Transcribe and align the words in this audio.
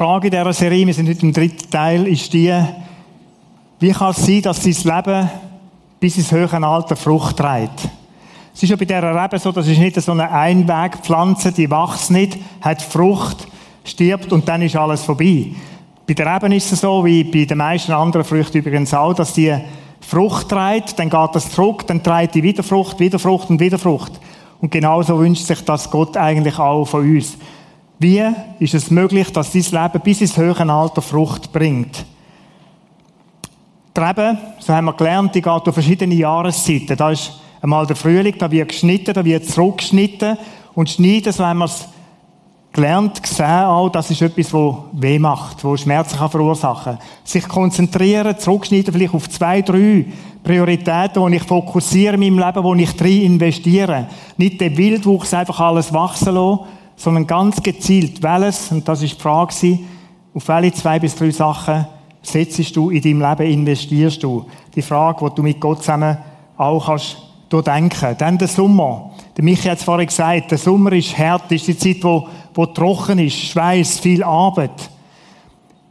Frage 0.00 0.30
dieser 0.30 0.54
Serie, 0.54 0.86
wir 0.86 0.94
sind 0.94 1.10
heute 1.10 1.26
im 1.26 1.32
dritten 1.34 1.70
Teil, 1.70 2.08
ist 2.08 2.32
die, 2.32 2.50
wie 3.80 3.90
kann 3.90 4.12
es 4.12 4.24
sein, 4.24 4.40
dass 4.40 4.62
sein 4.62 4.96
Leben 4.96 5.30
bis 6.00 6.16
ins 6.16 6.32
höhere 6.32 6.66
Alter 6.66 6.96
Frucht 6.96 7.36
trägt? 7.36 7.86
Es 8.54 8.62
ist 8.62 8.70
ja 8.70 8.76
bei 8.76 8.86
dieser 8.86 9.14
Rebe 9.14 9.38
so, 9.38 9.52
das 9.52 9.68
ist 9.68 9.78
nicht 9.78 10.00
so 10.00 10.12
eine 10.12 10.30
Einwegpflanze, 10.30 11.52
die 11.52 11.70
wächst 11.70 12.10
nicht, 12.12 12.38
hat 12.62 12.80
Frucht, 12.80 13.46
stirbt 13.84 14.32
und 14.32 14.48
dann 14.48 14.62
ist 14.62 14.74
alles 14.74 15.02
vorbei. 15.02 15.48
Bei 16.06 16.14
der 16.14 16.34
Reben 16.34 16.52
ist 16.52 16.72
es 16.72 16.80
so, 16.80 17.04
wie 17.04 17.22
bei 17.22 17.44
den 17.44 17.58
meisten 17.58 17.92
anderen 17.92 18.24
Früchten 18.24 18.56
übrigens 18.56 18.94
auch, 18.94 19.12
dass 19.12 19.34
die 19.34 19.54
Frucht 20.00 20.48
trägt, 20.48 20.98
dann 20.98 21.10
geht 21.10 21.34
das 21.34 21.50
zurück, 21.50 21.86
dann 21.86 22.02
trägt 22.02 22.36
die 22.36 22.42
wieder 22.42 22.62
Frucht, 22.62 22.98
wieder 23.00 23.18
Frucht 23.18 23.50
und 23.50 23.60
wieder 23.60 23.78
Frucht. 23.78 24.12
Und 24.62 24.70
genauso 24.70 25.18
wünscht 25.18 25.44
sich 25.44 25.62
das 25.62 25.90
Gott 25.90 26.16
eigentlich 26.16 26.58
auch 26.58 26.86
von 26.86 27.02
uns. 27.02 27.36
Wie 28.02 28.24
ist 28.60 28.72
es 28.72 28.90
möglich, 28.90 29.30
dass 29.30 29.50
dieses 29.50 29.72
Leben 29.72 30.00
bis 30.02 30.22
ins 30.22 30.34
höhere 30.34 30.72
Alter 30.72 31.02
Frucht 31.02 31.52
bringt? 31.52 32.06
Die 33.94 34.00
Rebe, 34.00 34.38
so 34.58 34.72
haben 34.72 34.86
wir 34.86 34.94
gelernt, 34.94 35.34
die 35.34 35.42
geht 35.42 35.66
durch 35.66 35.74
verschiedene 35.74 36.14
Jahreszeiten. 36.14 36.96
Da 36.96 37.10
ist 37.10 37.38
einmal 37.60 37.86
der 37.86 37.96
Frühling, 37.96 38.36
da 38.38 38.50
wird 38.50 38.70
geschnitten, 38.70 39.12
da 39.12 39.22
wird 39.22 39.44
zurückgeschnitten. 39.44 40.38
Und 40.74 40.88
schneiden, 40.88 41.30
so 41.30 41.44
haben 41.44 41.58
wir 41.58 41.66
es 41.66 41.88
gelernt, 42.72 43.22
gesehen 43.22 43.64
auch, 43.64 43.90
das 43.90 44.10
ist 44.10 44.22
etwas, 44.22 44.50
wo 44.54 44.86
weh 44.92 45.18
macht, 45.18 45.62
wo 45.62 45.76
Schmerzen 45.76 46.16
kann 46.16 46.30
verursachen. 46.30 46.96
Sich 47.22 47.46
konzentrieren, 47.46 48.38
zurückschneiden 48.38 48.94
vielleicht 48.94 49.12
auf 49.12 49.28
zwei, 49.28 49.60
drei 49.60 50.06
Prioritäten, 50.42 51.20
wo 51.20 51.28
ich 51.28 51.42
fokussiere 51.42 52.14
in 52.14 52.20
meinem 52.20 52.46
Leben, 52.46 52.64
wo 52.64 52.74
ich 52.74 52.96
drin 52.96 53.24
investiere. 53.24 54.06
Nicht 54.38 54.58
den 54.58 54.74
Wildwuchs 54.74 55.34
einfach 55.34 55.60
alles 55.60 55.92
wachsen 55.92 56.32
lassen, 56.32 56.60
sondern 57.00 57.26
ganz 57.26 57.62
gezielt, 57.62 58.22
welches, 58.22 58.70
und 58.70 58.86
das 58.86 59.02
ist 59.02 59.16
die 59.16 59.22
Frage, 59.22 59.78
auf 60.34 60.48
welche 60.48 60.72
zwei 60.74 60.98
bis 60.98 61.16
drei 61.16 61.30
Sachen 61.30 61.86
setzt 62.20 62.76
du 62.76 62.90
in 62.90 63.00
deinem 63.00 63.22
Leben, 63.22 63.50
investierst 63.50 64.22
du? 64.22 64.44
Die 64.74 64.82
Frage, 64.82 65.26
die 65.30 65.34
du 65.34 65.42
mit 65.42 65.58
Gott 65.58 65.78
zusammen 65.78 66.18
auch 66.58 66.84
kannst 66.84 67.16
durchdenken. 67.48 68.16
Dann 68.18 68.36
der 68.36 68.48
Sommer. 68.48 69.12
Der 69.34 69.42
Michi 69.42 69.68
hat 69.68 69.78
es 69.78 69.84
vorhin 69.84 70.08
gesagt, 70.08 70.50
der 70.50 70.58
Sommer 70.58 70.92
ist 70.92 71.16
hart, 71.16 71.50
ist 71.50 71.68
die 71.68 71.78
Zeit, 71.78 72.04
wo, 72.04 72.28
wo 72.52 72.66
trocken 72.66 73.18
ist, 73.18 73.34
Schweiß, 73.34 73.98
viel 73.98 74.22
Arbeit. 74.22 74.90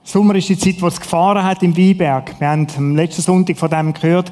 Sommer 0.04 0.36
ist 0.36 0.50
die 0.50 0.60
Zeit, 0.60 0.80
wo 0.80 0.88
es 0.88 1.02
gefahren 1.02 1.44
hat 1.44 1.64
im 1.64 1.76
Weinberg. 1.76 2.40
Wir 2.40 2.50
haben 2.50 2.68
am 2.78 2.96
letzten 2.96 3.24
Sonntag 3.24 3.58
von 3.58 3.70
dem 3.72 3.94
gehört. 3.94 4.32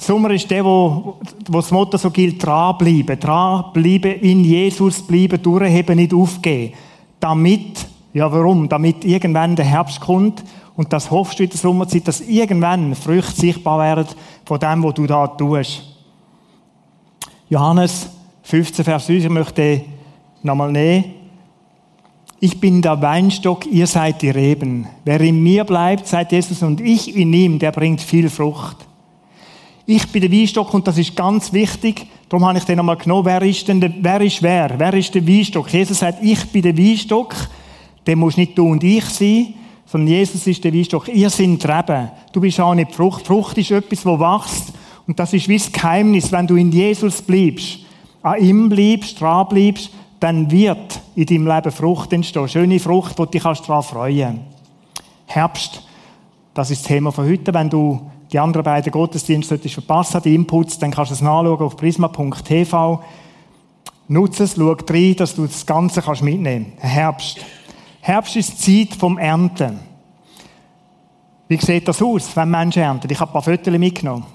Sommer 0.00 0.30
ist 0.30 0.50
der, 0.50 0.64
wo, 0.64 1.18
wo 1.48 1.60
das 1.60 1.70
Motto 1.70 1.96
so 1.96 2.10
gilt, 2.10 2.44
dranbleiben. 2.44 3.18
Dranbleiben, 3.18 4.20
in 4.20 4.44
Jesus 4.44 5.02
bleiben, 5.02 5.40
durchheben, 5.40 5.96
nicht 5.96 6.12
aufgeben. 6.12 6.74
Damit, 7.20 7.86
ja 8.12 8.30
warum? 8.30 8.68
Damit 8.68 9.04
irgendwann 9.04 9.56
der 9.56 9.64
Herbst 9.64 10.00
kommt 10.00 10.42
und 10.76 10.92
das 10.92 11.10
hoffst 11.10 11.38
du 11.38 11.44
in 11.44 11.50
der 11.50 11.58
Sommerzeit, 11.58 12.08
dass 12.08 12.20
irgendwann 12.20 12.94
Früchte 12.94 13.40
sichtbar 13.40 13.78
werden 13.78 14.14
von 14.44 14.58
dem, 14.58 14.82
was 14.82 14.94
du 14.94 15.06
da 15.06 15.26
tust. 15.28 15.82
Johannes 17.48 18.10
15, 18.42 18.84
Vers 18.84 19.04
5, 19.04 19.24
ich 19.24 19.30
möchte 19.30 19.84
nochmal 20.42 20.72
nehmen. 20.72 21.04
Ich 22.40 22.60
bin 22.60 22.82
der 22.82 23.00
Weinstock, 23.00 23.64
ihr 23.66 23.86
seid 23.86 24.20
die 24.20 24.30
Reben. 24.30 24.86
Wer 25.04 25.20
in 25.20 25.42
mir 25.42 25.64
bleibt, 25.64 26.06
seid 26.06 26.32
Jesus 26.32 26.62
und 26.62 26.80
ich 26.80 27.16
in 27.16 27.32
ihm, 27.32 27.58
der 27.58 27.70
bringt 27.70 28.02
viel 28.02 28.28
Frucht. 28.28 28.76
Ich 29.86 30.10
bin 30.10 30.22
der 30.22 30.32
Weinstock 30.32 30.72
und 30.72 30.86
das 30.86 30.96
ist 30.96 31.14
ganz 31.14 31.52
wichtig. 31.52 32.06
Darum 32.28 32.46
habe 32.46 32.58
ich 32.58 32.64
den 32.64 32.78
nochmal 32.78 32.96
genommen. 32.96 33.26
Wer 33.26 33.42
ist 33.42 33.68
denn 33.68 33.80
der, 33.80 33.92
wer 34.00 34.20
ist 34.22 34.42
wer? 34.42 34.74
Wer 34.78 34.94
ist 34.94 35.14
der 35.14 35.26
Weinstock? 35.26 35.70
Jesus 35.70 35.98
sagt, 35.98 36.22
ich 36.22 36.42
bin 36.50 36.62
der 36.62 36.76
Weinstock. 36.76 37.34
Der 38.06 38.16
muss 38.16 38.36
nicht 38.36 38.56
du 38.56 38.66
und 38.66 38.82
ich 38.82 39.04
sein, 39.04 39.54
sondern 39.86 40.08
Jesus 40.08 40.46
ist 40.46 40.64
der 40.64 40.72
Weinstock. 40.72 41.08
Ihr 41.08 41.28
seid 41.28 41.64
Reben. 41.64 42.10
Du 42.32 42.40
bist 42.40 42.60
auch 42.60 42.74
nicht 42.74 42.94
Frucht. 42.94 43.26
Frucht 43.26 43.58
ist 43.58 43.70
etwas, 43.70 44.06
wo 44.06 44.18
wächst. 44.18 44.72
Und 45.06 45.18
das 45.18 45.34
ist 45.34 45.48
wie 45.48 45.58
das 45.58 45.70
Geheimnis, 45.70 46.32
wenn 46.32 46.46
du 46.46 46.56
in 46.56 46.72
Jesus 46.72 47.20
bleibst, 47.20 47.80
an 48.22 48.40
ihm 48.42 48.68
bleibst, 48.70 49.20
dran 49.20 49.46
bleibst, 49.48 49.90
dann 50.18 50.50
wird 50.50 51.00
in 51.14 51.26
deinem 51.26 51.46
Leben 51.46 51.70
Frucht 51.70 52.12
entstehen. 52.14 52.48
Schöne 52.48 52.80
Frucht, 52.80 53.18
die 53.18 53.26
dich 53.26 53.42
daran 53.42 53.82
freuen 53.82 54.40
Herbst, 55.26 55.82
das 56.54 56.70
ist 56.70 56.82
das 56.82 56.88
Thema 56.88 57.12
von 57.12 57.28
heute. 57.28 57.52
Wenn 57.52 57.68
du 57.68 58.00
die 58.32 58.38
anderen 58.38 58.64
beiden 58.64 58.90
Gottesdienste 58.90 59.58
verpassen 59.58 60.22
die 60.22 60.34
Inputs, 60.34 60.78
dann 60.78 60.90
kannst 60.90 61.10
du 61.10 61.14
es 61.14 61.20
nachschauen 61.20 61.60
auf 61.60 61.76
prisma.tv. 61.76 63.02
Nutze 64.08 64.44
es, 64.44 64.54
schau 64.56 64.72
rein, 64.72 65.16
dass 65.16 65.34
du 65.34 65.46
das 65.46 65.64
Ganze 65.64 66.02
kannst 66.02 66.22
mitnehmen 66.22 66.72
kannst. 66.80 66.94
Herbst. 66.94 67.44
Herbst 68.00 68.36
ist 68.36 68.66
die 68.66 68.88
Zeit 68.88 68.98
vom 68.98 69.18
Ernten. 69.18 69.80
Wie 71.48 71.56
sieht 71.56 71.88
das 71.88 72.02
aus, 72.02 72.36
wenn 72.36 72.50
Menschen 72.50 72.82
ernten? 72.82 73.10
Ich 73.10 73.20
habe 73.20 73.30
ein 73.30 73.32
paar 73.32 73.42
Fotos 73.42 73.78
mitgenommen. 73.78 74.26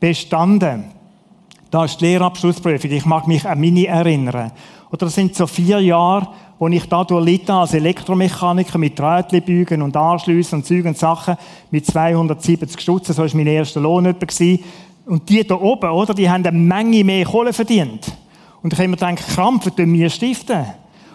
Bestanden. 0.00 1.01
Da 1.72 1.86
ist 1.86 2.02
die 2.02 2.04
Lehrabschlussprüfung. 2.04 2.90
Ich 2.90 3.06
mag 3.06 3.26
mich 3.26 3.48
an 3.48 3.58
meine 3.58 3.86
erinnern. 3.86 4.52
Oder 4.90 5.06
das 5.06 5.14
sind 5.14 5.34
so 5.34 5.46
vier 5.46 5.80
Jahre, 5.80 6.28
wo 6.58 6.68
ich 6.68 6.86
da 6.86 7.02
durch 7.02 7.48
als 7.48 7.72
Elektromechaniker 7.72 8.76
mit 8.76 9.00
Rädchenbügen 9.00 9.80
und 9.80 9.96
Anschlüssen 9.96 10.58
und 10.58 10.66
Zügen 10.66 10.88
und 10.88 10.98
Sachen 10.98 11.38
mit 11.70 11.86
270 11.86 12.78
Stutzen, 12.78 13.14
so 13.14 13.22
war 13.22 13.30
mein 13.32 13.46
erster 13.46 13.80
Lohn 13.80 14.04
etwa. 14.04 14.26
Und 15.06 15.26
die 15.30 15.46
da 15.46 15.54
oben, 15.54 15.88
oder, 15.88 16.12
die 16.12 16.28
haben 16.28 16.44
eine 16.44 16.58
Menge 16.58 17.04
mehr 17.04 17.24
Kohle 17.24 17.54
verdient. 17.54 18.18
Und 18.62 18.74
ich 18.74 18.78
habe 18.78 18.88
mir 18.88 18.96
gedacht, 18.96 19.26
Krampfen 19.34 19.74
tun 19.74 19.94
wir 19.94 20.10
stiften. 20.10 20.66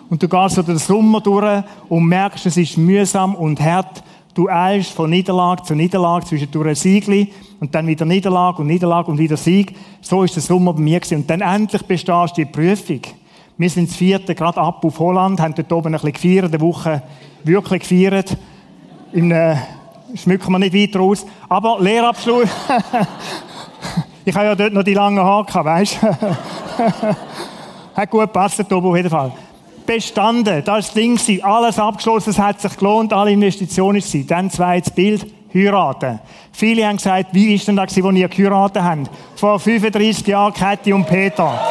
Und 0.09 0.23
du 0.23 0.27
gehst 0.27 0.55
so 0.55 0.63
den 0.63 0.79
Sommer 0.79 1.21
durch 1.21 1.63
und 1.87 2.05
merkst, 2.05 2.47
es 2.47 2.57
ist 2.57 2.79
mühsam 2.79 3.35
und 3.35 3.61
hart. 3.61 4.03
Du 4.37 4.47
eilst 4.47 4.91
von 4.91 5.09
Niederlage 5.09 5.63
zu 5.63 5.73
Niederlage 5.73 6.27
zwischen 6.27 6.51
durch 6.51 6.67
ein 6.67 6.75
Siegli 6.75 7.33
und 7.59 7.73
dann 7.73 7.87
wieder 7.87 8.05
Niederlage 8.05 8.61
und 8.61 8.67
Niederlage 8.67 9.09
und 9.09 9.17
wieder 9.17 9.35
Sieg. 9.35 9.75
So 9.99 10.21
ist 10.21 10.35
der 10.35 10.43
Sommer 10.43 10.73
bei 10.73 10.79
mir 10.79 10.99
gewesen. 10.99 11.21
Und 11.21 11.29
dann 11.31 11.41
endlich 11.41 11.81
bestehst 11.81 12.37
du 12.37 12.41
die 12.43 12.45
Prüfung. 12.45 13.01
Wir 13.57 13.67
sind 13.67 13.89
das 13.89 13.95
vierte, 13.95 14.35
gerade 14.35 14.61
ab 14.61 14.85
auf 14.85 14.99
Holland, 14.99 15.39
haben 15.39 15.55
dort 15.55 15.73
oben 15.73 15.87
ein 15.87 15.93
bisschen 15.93 16.13
gefeiert, 16.13 16.53
eine 16.53 16.61
Woche 16.61 17.01
wirklich 17.43 17.81
gefeiert. 17.81 18.37
Im, 19.11 19.31
äh, 19.31 19.55
schmücken 20.13 20.51
wir 20.51 20.59
nicht 20.59 20.75
weiter 20.75 21.01
aus. 21.01 21.25
Aber 21.49 21.79
Lehrabschluss. 21.79 22.47
ich 24.23 24.35
habe 24.35 24.45
ja 24.45 24.55
dort 24.55 24.73
noch 24.73 24.83
die 24.83 24.93
langen 24.93 25.17
Haare 25.17 25.45
gehabt, 25.45 25.65
weißt 25.65 25.97
du? 25.99 26.07
hat 27.95 28.11
gut 28.11 28.21
gepasst, 28.21 28.71
auf 28.71 28.95
jeden 28.95 29.09
Fall. 29.09 29.31
Bestanden, 29.87 30.63
das 30.63 30.67
war 30.67 30.75
das 30.77 30.93
Ding. 30.93 31.19
Alles 31.43 31.79
abgeschlossen, 31.79 32.29
es 32.29 32.37
hat 32.37 32.61
sich 32.61 32.77
gelohnt, 32.77 33.11
alle 33.11 33.31
Investitionen 33.31 34.01
sind. 34.01 34.29
Dann 34.29 34.51
zweites 34.51 34.91
Bild, 34.93 35.25
heiraten. 35.51 36.19
Viele 36.51 36.85
haben 36.85 36.97
gesagt, 36.97 37.29
wie 37.31 37.55
ist 37.55 37.67
denn 37.67 37.75
das, 37.75 37.95
wo 38.03 38.11
ihr 38.11 38.27
geheiratet 38.27 38.83
habt? 38.83 39.09
Vor 39.35 39.59
35 39.59 40.27
Jahren, 40.27 40.53
Kathi 40.53 40.93
und 40.93 41.07
Peter. 41.07 41.59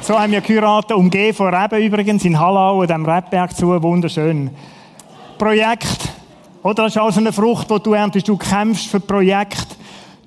So 0.00 0.18
haben 0.20 0.32
wir 0.32 0.42
geheiratet, 0.42 0.92
umgeben 0.92 1.34
von 1.34 1.54
Reben 1.54 1.82
übrigens, 1.82 2.26
in 2.26 2.38
Hallau, 2.38 2.84
dem 2.84 3.06
Rebberg 3.06 3.56
zu, 3.56 3.82
wunderschön. 3.82 4.50
Projekt, 5.38 6.12
oder? 6.62 6.82
Das 6.82 6.94
ist 6.94 7.00
also 7.00 7.20
eine 7.20 7.32
Frucht, 7.32 7.70
die 7.70 7.82
du 7.82 7.94
erntest, 7.94 8.28
du 8.28 8.36
kämpfst 8.36 8.88
für 8.88 9.00
Projekt. 9.00 9.73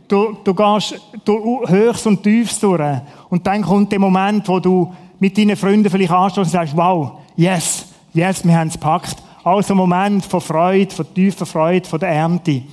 Du, 0.08 0.38
du 0.44 0.54
gehst 0.54 0.96
du 1.26 1.68
höchst 1.68 2.08
und 2.08 2.24
tiefst 2.24 2.64
durch. 2.64 2.82
Und 3.30 3.46
dann 3.46 3.62
kommt 3.62 3.92
der 3.92 4.00
Moment, 4.00 4.48
wo 4.48 4.60
du 4.60 4.94
mit 5.20 5.38
deinen 5.38 5.58
Freunden 5.58 5.90
vielleicht 5.90 6.12
anstoßt 6.12 6.48
und 6.48 6.52
sagst, 6.52 6.78
wow, 6.78 7.20
yes, 7.36 7.88
yes, 8.14 8.46
wir 8.46 8.58
haben 8.58 8.70
es 8.70 8.74
gepackt. 8.74 9.18
Also 9.44 9.74
ein 9.74 9.78
Moment 9.78 10.26
von 10.26 10.42
Freude, 10.42 10.94
von 10.94 11.14
tiefer 11.14 11.46
Freude, 11.46 11.88
von 11.88 12.00
der 12.00 12.10
Ernte. 12.10 12.64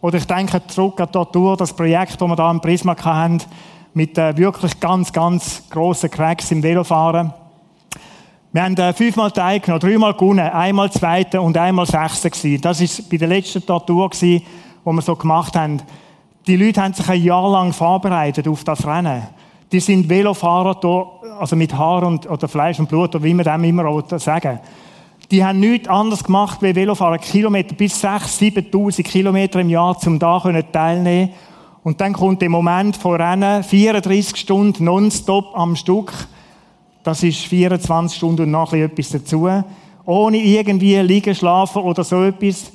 Oder 0.00 0.18
ich 0.18 0.26
denke 0.26 0.60
zurück 0.68 1.00
an 1.00 1.08
dort 1.12 1.60
das 1.60 1.72
Projekt, 1.72 2.20
das 2.20 2.28
wir 2.28 2.36
da 2.36 2.50
im 2.50 2.60
Prisma 2.60 2.96
hatten, 2.96 3.42
mit 3.94 4.16
wirklich 4.16 4.78
ganz, 4.78 5.12
ganz 5.12 5.62
grossen 5.70 6.10
Cracks 6.10 6.50
im 6.50 6.62
Velofahren. 6.62 7.32
Wir 8.52 8.62
haben 8.62 8.76
äh, 8.76 8.92
fünfmal 8.92 9.30
teilgenommen, 9.30 9.80
dreimal 9.80 10.14
gewonnen, 10.14 10.48
einmal 10.48 10.90
Zweiter 10.90 11.42
und 11.42 11.58
einmal 11.58 11.84
Sechster 11.84 12.30
gewesen. 12.30 12.60
Das 12.62 12.80
war 12.80 13.04
bei 13.10 13.16
der 13.16 13.28
letzten 13.28 13.64
Tour, 13.66 14.10
die 14.20 14.42
wir 14.84 15.02
so 15.02 15.16
gemacht 15.16 15.54
haben. 15.56 15.82
Die 16.46 16.56
Leute 16.56 16.82
haben 16.82 16.94
sich 16.94 17.08
ein 17.08 17.22
Jahr 17.22 17.50
lang 17.50 17.72
vorbereitet 17.72 18.46
auf 18.46 18.62
das 18.64 18.86
Rennen. 18.86 19.22
Die 19.72 19.80
sind 19.80 20.08
Velofahrer, 20.08 20.78
also 21.40 21.56
mit 21.56 21.76
Haar 21.76 22.04
und, 22.04 22.30
oder 22.30 22.46
Fleisch 22.46 22.78
und 22.78 22.88
Blut, 22.88 23.14
oder 23.14 23.24
wie 23.24 23.34
man 23.34 23.44
dem 23.44 23.64
immer 23.64 24.02
sagen 24.18 24.60
die 25.30 25.44
haben 25.44 25.60
nichts 25.60 25.88
anderes 25.88 26.24
gemacht, 26.24 26.62
wie 26.62 26.74
Velofahrer. 26.74 27.18
Kilometer 27.18 27.74
bis 27.74 28.02
6.000, 28.04 28.70
7.000 28.70 29.02
Kilometer 29.02 29.60
im 29.60 29.70
Jahr, 29.70 29.96
um 30.06 30.18
da 30.18 30.38
teilnehmen 30.38 31.30
Und 31.82 32.00
dann 32.00 32.12
kommt 32.12 32.42
der 32.42 32.48
Moment 32.48 32.96
von 32.96 33.20
Rennen, 33.20 33.64
34 33.64 34.36
Stunden 34.36 34.84
nonstop 34.84 35.56
am 35.56 35.74
Stück. 35.74 36.12
Das 37.02 37.22
ist 37.22 37.38
24 37.38 38.16
Stunden 38.16 38.42
und 38.42 38.50
noch 38.50 38.72
etwas 38.72 39.10
dazu. 39.10 39.48
Ohne 40.04 40.36
irgendwie 40.38 40.96
liegen, 40.98 41.34
schlafen 41.34 41.82
oder 41.82 42.04
so 42.04 42.22
etwas. 42.22 42.70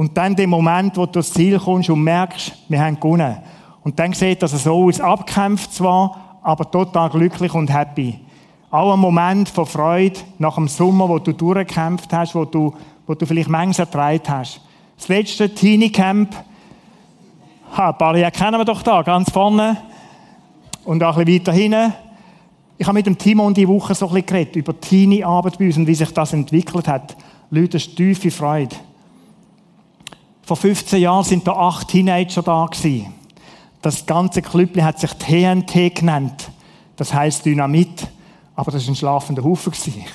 Und 0.00 0.16
dann 0.16 0.34
der 0.34 0.46
Moment, 0.46 0.96
wo 0.96 1.04
du 1.04 1.18
ins 1.18 1.30
Ziel 1.30 1.58
kommst 1.58 1.90
und 1.90 2.02
merkst, 2.02 2.54
wir 2.70 2.80
haben 2.80 2.98
gewonnen. 2.98 3.36
Und 3.84 3.98
dann 3.98 4.14
sieht 4.14 4.42
das 4.42 4.52
so 4.52 4.86
aus, 4.86 4.98
abkämpft 4.98 5.74
zwar, 5.74 6.38
aber 6.42 6.70
total 6.70 7.10
glücklich 7.10 7.52
und 7.52 7.70
happy. 7.70 8.18
Auch 8.70 8.94
ein 8.94 8.98
Moment 8.98 9.50
von 9.50 9.66
Freude 9.66 10.18
nach 10.38 10.54
dem 10.54 10.68
Sommer, 10.68 11.06
wo 11.06 11.18
du 11.18 11.34
durchgekämpft 11.34 12.10
hast, 12.14 12.34
wo 12.34 12.46
du, 12.46 12.74
wo 13.06 13.12
du 13.12 13.26
vielleicht 13.26 13.50
manches 13.50 13.80
ertragen 13.80 14.22
hast. 14.26 14.62
Das 14.96 15.08
letzte 15.08 15.54
Teenie 15.54 15.92
Camp, 15.92 16.34
ha, 17.76 17.92
paar 17.92 18.14
kennen 18.30 18.58
wir 18.58 18.64
doch 18.64 18.80
da, 18.80 19.02
ganz 19.02 19.30
vorne. 19.30 19.76
Und 20.82 21.02
auch 21.02 21.18
ein 21.18 21.26
bisschen 21.26 21.40
weiter 21.40 21.52
hinten. 21.52 21.92
Ich 22.78 22.86
habe 22.86 22.96
mit 22.96 23.04
dem 23.04 23.18
Timon 23.18 23.52
die 23.52 23.68
Woche 23.68 23.94
so 23.94 24.06
ein 24.06 24.14
bisschen 24.14 24.26
geredet, 24.28 24.56
über 24.56 24.80
Teenie-Arbeit 24.80 25.58
bei 25.58 25.66
uns 25.66 25.76
und 25.76 25.86
wie 25.86 25.94
sich 25.94 26.14
das 26.14 26.32
entwickelt 26.32 26.88
hat. 26.88 27.18
Leute, 27.50 27.68
das 27.72 27.86
ist 27.86 27.96
tiefe 27.96 28.30
Freude. 28.30 28.76
Vor 30.50 30.56
15 30.56 31.00
Jahren 31.00 31.22
sind 31.22 31.46
da 31.46 31.52
acht 31.52 31.86
Teenager 31.86 32.42
da 32.42 32.66
gewesen. 32.66 33.14
Das 33.82 34.04
ganze 34.04 34.42
Klüppli 34.42 34.82
hat 34.82 34.98
sich 34.98 35.12
TNT 35.12 35.94
genannt. 35.94 36.50
Das 36.96 37.14
heißt 37.14 37.46
Dynamit. 37.46 38.08
Aber 38.56 38.72
das 38.72 38.84
war 38.84 38.92
ein 38.92 38.96
schlafender 38.96 39.44
Haufen. 39.44 39.72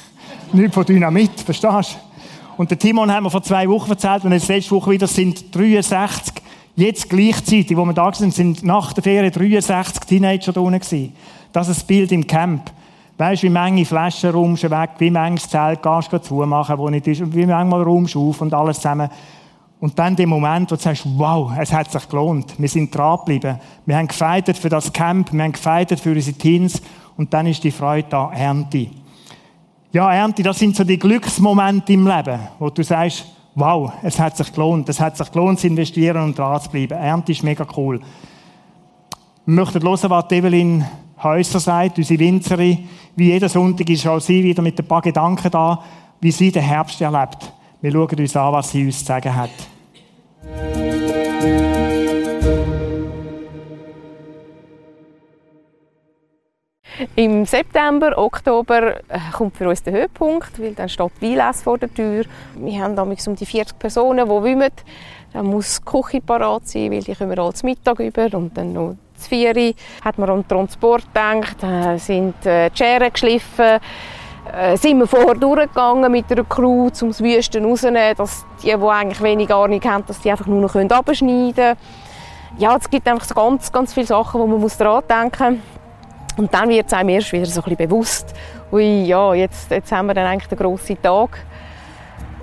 Nicht 0.51 0.73
von 0.73 0.85
Dynamit, 0.85 1.39
verstehst 1.39 1.93
du? 1.93 2.57
Und 2.57 2.69
der 2.69 2.77
Timon 2.77 3.09
hat 3.13 3.23
mir 3.23 3.29
vor 3.29 3.43
zwei 3.43 3.69
Wochen 3.69 3.91
erzählt, 3.91 4.25
und 4.25 4.33
jetzt 4.33 4.49
letzte 4.49 4.71
Woche 4.71 4.91
wieder 4.91 5.07
sind 5.07 5.55
63, 5.55 6.33
jetzt 6.75 7.09
gleichzeitig, 7.09 7.77
wo 7.77 7.85
wir 7.85 7.93
da 7.93 8.11
sind, 8.13 8.33
sind 8.33 8.61
nach 8.61 8.91
der 8.91 9.03
Ferien 9.03 9.31
63 9.31 10.03
Teenager 10.03 10.51
da 10.51 10.59
unten 10.59 10.81
gewesen. 10.81 11.13
Das 11.53 11.69
ist 11.69 11.77
das 11.77 11.87
Bild 11.87 12.11
im 12.11 12.27
Camp. 12.27 12.73
Weißt 13.17 13.43
du, 13.43 13.47
wie 13.47 13.71
viele 13.73 13.85
Flaschen 13.85 14.33
du 14.33 14.53
weg, 14.69 14.89
wie 14.97 15.09
manches 15.09 15.47
Zelt 15.47 15.81
gehst 15.81 16.11
du 16.11 16.21
zumachen, 16.21 16.77
wo 16.77 16.89
nicht 16.89 17.07
ist, 17.07 17.21
und 17.21 17.33
wie 17.33 17.45
manchmal 17.45 17.83
räumst 17.83 18.15
du 18.15 18.29
auf 18.29 18.41
und 18.41 18.53
alles 18.53 18.75
zusammen. 18.75 19.09
Und 19.85 19.99
dann 19.99 20.15
der 20.15 20.25
Moment, 20.25 20.71
wo 20.71 20.75
du 20.77 20.81
sagst, 20.81 21.03
wow, 21.05 21.51
es 21.59 21.71
hat 21.71 21.91
sich 21.91 22.09
gelohnt. 22.09 22.55
Wir 22.57 22.67
sind 22.67 22.89
dran 22.95 23.19
geblieben. 23.19 23.59
Wir 23.85 23.95
haben 23.95 24.07
gefeiert 24.07 24.57
für 24.57 24.67
das 24.67 24.91
Camp, 24.91 25.31
wir 25.31 25.43
haben 25.43 25.51
gefeiert 25.51 25.99
für 25.99 26.11
unsere 26.11 26.35
Teens. 26.35 26.81
Und 27.15 27.31
dann 27.31 27.45
ist 27.45 27.63
die 27.63 27.69
Freude 27.69 28.07
da, 28.09 28.31
Ernte. 28.33 28.87
Ja, 29.91 30.11
Ernte, 30.11 30.41
das 30.41 30.57
sind 30.57 30.75
so 30.75 30.83
die 30.83 30.97
Glücksmomente 30.97 31.93
im 31.93 32.07
Leben, 32.07 32.39
wo 32.57 32.71
du 32.71 32.83
sagst, 32.83 33.27
wow, 33.53 33.93
es 34.01 34.17
hat 34.19 34.35
sich 34.35 34.51
gelohnt. 34.51 34.89
Es 34.89 34.99
hat 34.99 35.17
sich 35.17 35.31
gelohnt, 35.31 35.59
zu 35.59 35.67
investieren 35.67 36.23
und 36.23 36.39
dran 36.39 36.59
zu 36.59 36.71
bleiben. 36.71 36.97
Ernte 36.97 37.33
ist 37.33 37.43
mega 37.43 37.67
cool. 37.77 37.99
Wir 39.45 39.53
möchten 39.53 39.83
hören, 39.83 40.09
was 40.09 40.31
Evelyn 40.31 40.83
Häuser 41.21 41.59
sagt, 41.59 41.99
unsere 41.99 42.19
Winzerin. 42.21 42.89
Wie 43.15 43.27
jeden 43.27 43.49
Sonntag 43.49 43.87
ist 43.87 44.07
auch 44.07 44.19
sie 44.19 44.43
wieder 44.43 44.63
mit 44.63 44.79
ein 44.79 44.87
paar 44.87 45.03
Gedanken 45.03 45.51
da, 45.51 45.79
wie 46.21 46.31
sie 46.31 46.51
den 46.51 46.63
Herbst 46.63 46.99
erlebt. 47.01 47.53
Wir 47.81 47.91
schauen 47.91 48.17
uns 48.17 48.35
an, 48.35 48.51
was 48.51 48.71
sie 48.71 48.83
uns 48.83 48.97
zu 48.97 49.05
sagen 49.05 49.35
hat. 49.35 49.74
Im 57.17 57.45
September, 57.45 58.17
Oktober 58.17 58.97
äh, 59.07 59.19
kommt 59.31 59.55
für 59.55 59.69
uns 59.69 59.81
der 59.83 59.93
Höhepunkt, 59.93 60.59
weil 60.61 60.73
dann 60.73 60.89
steht 60.89 61.11
Weinlese 61.21 61.63
vor 61.63 61.77
der 61.77 61.93
Tür. 61.93 62.25
Wir 62.55 62.81
haben 62.81 62.95
damals 62.95 63.25
um 63.27 63.35
die 63.35 63.45
40 63.45 63.79
Personen, 63.79 64.25
die 64.25 64.43
wimmen. 64.43 64.71
Dann 65.31 65.45
muss 65.45 65.79
die 65.79 65.85
Küche 65.85 66.21
parat 66.21 66.67
sein, 66.67 66.91
weil 66.91 67.03
die 67.03 67.15
kommen 67.15 67.37
alle 67.39 67.53
zum 67.53 67.69
Mittag 67.69 67.99
über 67.99 68.33
und 68.37 68.57
dann 68.57 68.73
noch 68.73 68.95
zu 69.17 69.29
vier 69.29 69.73
hat 70.03 70.17
man 70.17 70.29
an 70.29 70.41
den 70.41 70.47
Transport 70.47 71.05
gedacht, 71.05 71.55
da 71.61 71.97
sind 71.97 72.45
äh, 72.45 72.69
die 72.69 72.77
Scheren 72.77 73.11
geschliffen, 73.11 73.79
äh, 74.53 74.77
sind 74.77 74.99
wir 74.99 75.07
vorher 75.07 75.35
durchgegangen 75.35 76.11
mit 76.11 76.29
der 76.29 76.43
Crew, 76.43 76.89
um 77.01 77.09
das 77.09 77.21
Wüsten 77.21 77.65
rauszunehmen, 77.65 78.15
dass 78.15 78.45
die, 78.61 78.67
die 78.67 78.73
eigentlich 78.73 79.21
wenig 79.21 79.53
Ahnung 79.53 79.81
haben, 79.83 80.05
dass 80.05 80.19
die 80.19 80.31
einfach 80.31 80.47
nur 80.47 80.61
noch 80.61 80.75
abschneiden 80.75 81.53
können. 81.53 81.77
Ja, 82.57 82.77
es 82.77 82.89
gibt 82.89 83.07
einfach 83.07 83.27
ganz, 83.35 83.71
ganz 83.71 83.93
viele 83.93 84.05
Sachen, 84.05 84.39
wo 84.39 84.47
man 84.47 84.61
muss 84.61 84.77
daran 84.77 85.03
denken 85.09 85.55
muss. 85.55 86.37
Und 86.37 86.53
dann 86.53 86.69
wird 86.69 86.87
es 86.87 86.93
einem 86.93 87.09
erst 87.09 87.31
wieder 87.31 87.45
so 87.45 87.61
ein 87.61 87.63
bisschen 87.63 87.89
bewusst, 87.89 88.33
ui, 88.71 89.03
ja, 89.05 89.33
jetzt, 89.33 89.71
jetzt 89.71 89.91
haben 89.91 90.07
wir 90.07 90.13
dann 90.13 90.25
eigentlich 90.25 90.47
den 90.47 90.57
grossen 90.57 91.01
Tag. 91.01 91.39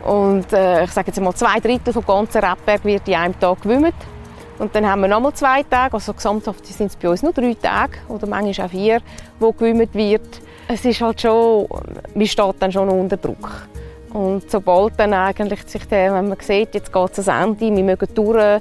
Und 0.04 0.52
äh, 0.52 0.84
ich 0.84 0.90
sage 0.90 1.08
jetzt 1.08 1.20
mal, 1.20 1.34
zwei 1.34 1.60
Drittel 1.60 1.92
vom 1.92 2.04
ganzen 2.04 2.42
Rebberg 2.42 2.84
wird 2.84 3.06
in 3.06 3.14
einem 3.14 3.38
Tag 3.38 3.62
gewümmelt. 3.62 3.94
Und 4.58 4.74
dann 4.74 4.86
haben 4.86 5.00
wir 5.00 5.08
nochmal 5.08 5.32
zwei 5.32 5.62
Tage, 5.62 5.94
also 5.94 6.12
gesamthaft 6.12 6.64
sind 6.66 6.86
es 6.86 6.96
bei 6.96 7.08
uns 7.08 7.22
nur 7.22 7.32
drei 7.32 7.54
Tage 7.54 7.94
oder 8.08 8.26
manchmal 8.26 8.66
auch 8.66 8.70
vier, 8.70 9.00
wo 9.38 9.52
gewümmelt 9.52 9.94
wird. 9.94 10.40
Es 10.72 10.86
ist 10.86 11.02
halt 11.02 11.20
schon, 11.20 11.66
man 12.14 12.26
steht 12.26 12.54
dann 12.58 12.72
schon 12.72 12.88
unter 12.88 13.18
Druck. 13.18 13.68
Und 14.14 14.50
sobald 14.50 14.98
dann 14.98 15.12
eigentlich 15.12 15.66
sich 15.66 15.86
der, 15.86 16.14
wenn 16.14 16.28
man 16.28 16.38
sieht, 16.40 16.74
jetzt 16.74 16.90
geht 16.90 17.18
es 17.18 17.28
ans 17.28 17.60
Ende, 17.60 17.76
wir 17.76 17.84
mögen 17.84 18.08
durch, 18.14 18.38
äh, 18.38 18.60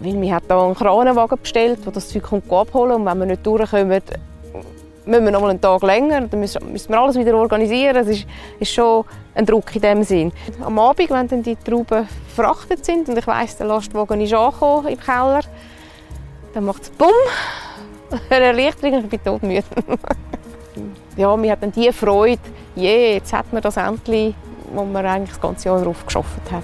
weil 0.00 0.20
wir 0.20 0.34
haben 0.34 0.44
hier 0.46 0.56
einen 0.58 0.74
Kranenwagen 0.74 1.38
bestellt, 1.40 1.84
der 1.84 1.92
das 1.92 2.10
Zeug 2.10 2.24
kommt 2.24 2.52
abholen 2.52 2.96
und 2.96 3.06
wenn 3.06 3.18
wir 3.20 3.26
nicht 3.26 3.46
durchkommen, 3.46 4.02
müssen 5.06 5.24
wir 5.24 5.30
noch 5.30 5.40
mal 5.40 5.48
einen 5.48 5.60
Tag 5.62 5.82
länger, 5.82 6.20
dann 6.20 6.40
müssen, 6.40 6.70
müssen 6.70 6.90
wir 6.90 7.00
alles 7.00 7.16
wieder 7.16 7.34
organisieren. 7.34 7.96
Es 7.96 8.08
ist, 8.08 8.26
ist 8.60 8.72
schon 8.72 9.04
ein 9.34 9.46
Druck 9.46 9.74
in 9.76 9.80
dem 9.80 10.02
Sinn. 10.02 10.30
Am 10.62 10.78
Abend, 10.78 11.08
wenn 11.08 11.26
dann 11.26 11.42
die 11.42 11.56
Trauben 11.56 12.06
verfrachtet 12.34 12.84
sind 12.84 13.08
und 13.08 13.16
ich 13.16 13.26
weiss, 13.26 13.56
der 13.56 13.66
Lastwagen 13.66 14.20
ist 14.20 14.34
angekommen 14.34 14.88
im 14.88 15.00
Keller, 15.00 15.40
dann 16.52 16.64
macht 16.66 16.82
es 16.82 16.90
BUM, 16.90 17.08
eine 18.30 18.44
Erleichterung 18.44 19.04
ich 19.04 19.08
bin 19.08 19.24
todmüde. 19.24 19.64
ja, 21.18 21.42
wir 21.42 21.52
hatten 21.52 21.72
die 21.72 21.92
Freude, 21.92 22.40
je, 22.76 23.14
jetzt 23.14 23.32
hat 23.32 23.52
man 23.52 23.60
das 23.60 23.76
endlich, 23.76 24.34
wo 24.72 24.84
man 24.84 25.04
eigentlich 25.04 25.30
das 25.30 25.40
ganze 25.40 25.68
Jahr 25.68 25.78
darauf 25.78 26.06
geschafft 26.06 26.50
hat. 26.52 26.62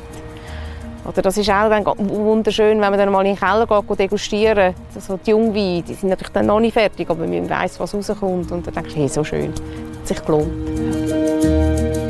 Oder 1.07 1.23
das 1.23 1.37
ist 1.37 1.51
auch 1.51 1.69
dann 1.69 1.85
wunderschön, 1.85 2.81
wenn 2.81 2.91
man 2.91 2.99
dann 2.99 3.11
mal 3.11 3.27
in 3.27 3.35
den 3.35 3.39
Keller 3.39 3.67
geht, 3.67 3.99
degustieren. 3.99 4.75
Also 4.95 5.19
die 5.19 5.31
Jungweine, 5.31 5.83
die 5.83 5.95
sind 5.95 6.09
natürlich 6.09 6.33
dann 6.33 6.47
noch 6.47 6.61
nicht 6.61 6.73
fertig, 6.73 7.11
aber 7.11 7.27
man 7.27 7.51
weiß, 7.51 7.79
was 7.81 7.95
rauskommt. 7.95 8.51
Und 8.53 8.67
dann 8.67 8.75
denke 8.75 8.89
ich, 8.89 8.97
hey, 8.97 9.09
so 9.09 9.23
schön, 9.23 9.53
hat 9.53 10.09
sich 10.09 10.25
gelohnt. 10.25 12.04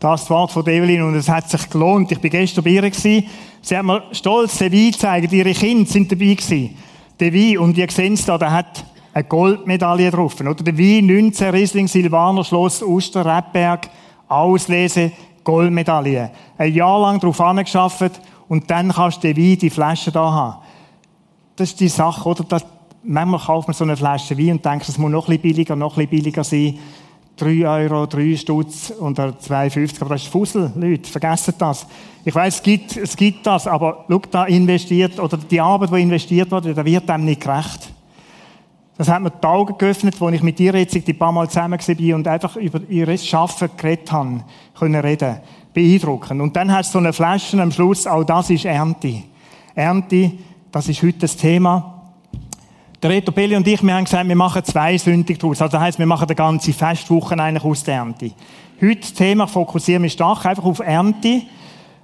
Das 0.00 0.20
ist 0.20 0.30
das 0.30 0.30
Wort 0.30 0.52
von 0.52 0.66
Evelyn 0.66 1.02
und 1.02 1.14
es 1.14 1.28
hat 1.28 1.50
sich 1.50 1.68
gelohnt. 1.68 2.12
Ich 2.12 2.22
war 2.22 2.30
gestern 2.30 2.62
bei 2.62 2.70
ihr. 2.70 2.90
Sie 2.92 3.26
hat 3.76 3.84
mir 3.84 4.04
stolz 4.12 4.58
den 4.58 4.72
Wein 4.72 4.92
gezeigt. 4.92 5.32
Ihre 5.32 5.52
Kinder 5.52 5.90
sind 5.90 6.10
dabei 6.10 6.34
gewesen. 6.34 6.76
Der 7.18 7.34
Wein, 7.34 7.58
und 7.58 7.76
ihr 7.76 7.90
seht 7.90 8.12
es 8.12 8.24
da, 8.24 8.38
der 8.38 8.52
hat 8.52 8.84
eine 9.12 9.24
Goldmedaille 9.24 10.10
drauf. 10.10 10.40
Oder 10.40 10.54
der 10.54 10.78
Wein 10.78 11.06
19 11.06 11.50
Riesling 11.50 11.88
Silvaner 11.88 12.44
Schloss 12.44 12.82
Oster 12.82 13.26
Rebberg 13.26 13.90
Auslese 14.28 15.10
Goldmedaille. 15.42 16.30
Ein 16.56 16.74
Jahr 16.74 17.00
lang 17.00 17.18
darauf 17.18 17.40
angeschafft 17.40 18.20
und 18.48 18.70
dann 18.70 18.92
kannst 18.92 19.24
du 19.24 19.32
den 19.32 19.36
Wein, 19.36 19.58
die 19.58 19.70
Flasche 19.70 20.12
da 20.12 20.30
haben. 20.30 20.58
Das 21.56 21.70
ist 21.70 21.80
die 21.80 21.88
Sache, 21.88 22.28
oder? 22.28 22.44
Das, 22.44 22.64
manchmal 23.02 23.40
kauft 23.40 23.66
man 23.66 23.74
so 23.74 23.82
eine 23.82 23.96
Flasche 23.96 24.38
Wein 24.38 24.52
und 24.52 24.64
denkt, 24.64 24.88
es 24.88 24.96
muss 24.96 25.10
noch 25.10 25.24
ein 25.24 25.30
bisschen 25.30 25.42
billiger, 25.42 25.74
noch 25.74 25.96
ein 25.96 26.06
bisschen 26.06 26.10
billiger 26.10 26.44
sein. 26.44 26.78
3 27.38 27.66
Euro, 27.66 28.06
3 28.06 28.36
Stutz 28.36 28.92
oder 29.00 29.28
2,50. 29.28 30.00
Aber 30.00 30.10
das 30.10 30.22
ist 30.22 30.30
Fussel, 30.30 30.72
Leute. 30.74 31.10
Vergessen 31.10 31.54
das. 31.58 31.86
Ich 32.24 32.34
weiß, 32.34 32.56
es 32.56 32.62
gibt, 32.62 32.96
es 32.96 33.16
gibt 33.16 33.46
das, 33.46 33.66
aber 33.66 34.04
schau, 34.08 34.20
da 34.30 34.44
investiert, 34.44 35.18
oder 35.18 35.36
die 35.36 35.60
Arbeit, 35.60 35.90
die 35.90 36.02
investiert 36.02 36.50
wurde, 36.50 36.74
da 36.74 36.84
wird 36.84 37.08
dem 37.08 37.24
nicht 37.24 37.40
gerecht. 37.40 37.92
Das 38.98 39.08
hat 39.08 39.22
mir 39.22 39.30
die 39.30 39.46
Augen 39.46 39.78
geöffnet, 39.78 40.20
als 40.20 40.34
ich 40.34 40.42
mit 40.42 40.58
ihr 40.58 40.74
jetzt 40.74 40.94
die 40.94 41.12
paar 41.12 41.30
Mal 41.30 41.48
zusammen 41.48 41.78
war 41.78 42.16
und 42.16 42.26
einfach 42.26 42.56
über 42.56 42.80
ihr 42.88 43.16
Schaffen 43.16 43.70
geredet 43.76 44.10
habe, 44.10 44.42
können 44.76 45.00
reden. 45.00 45.36
Beeindruckend. 45.72 46.40
Und 46.40 46.56
dann 46.56 46.72
hast 46.72 46.90
du 46.90 46.92
so 46.94 46.98
eine 46.98 47.12
Flasche 47.12 47.62
am 47.62 47.70
Schluss, 47.70 48.06
auch 48.08 48.24
das 48.24 48.50
ist 48.50 48.64
Ernte. 48.64 49.22
Ernte, 49.74 50.32
das 50.72 50.88
ist 50.88 51.02
heute 51.02 51.20
das 51.20 51.36
Thema. 51.36 51.97
Der 53.00 53.10
Reto 53.10 53.30
Belli 53.30 53.54
und 53.54 53.68
ich, 53.68 53.80
wir 53.80 53.94
haben 53.94 54.02
gesagt, 54.02 54.26
wir 54.26 54.34
machen 54.34 54.64
zwei 54.64 54.98
Sündig 54.98 55.38
daraus. 55.38 55.62
Also 55.62 55.70
das 55.70 55.80
heisst, 55.80 55.98
wir 56.00 56.06
machen 56.06 56.26
die 56.26 56.34
ganze 56.34 56.72
Festwoche 56.72 57.38
eigentlich 57.38 57.62
aus 57.62 57.84
der 57.84 57.94
Ernte. 57.94 58.32
Heute 58.82 59.00
das 59.00 59.12
Thema 59.12 59.46
fokussieren 59.46 60.02
wir 60.02 60.10
stark 60.10 60.44
einfach 60.44 60.64
auf 60.64 60.80
Ernte. 60.80 61.42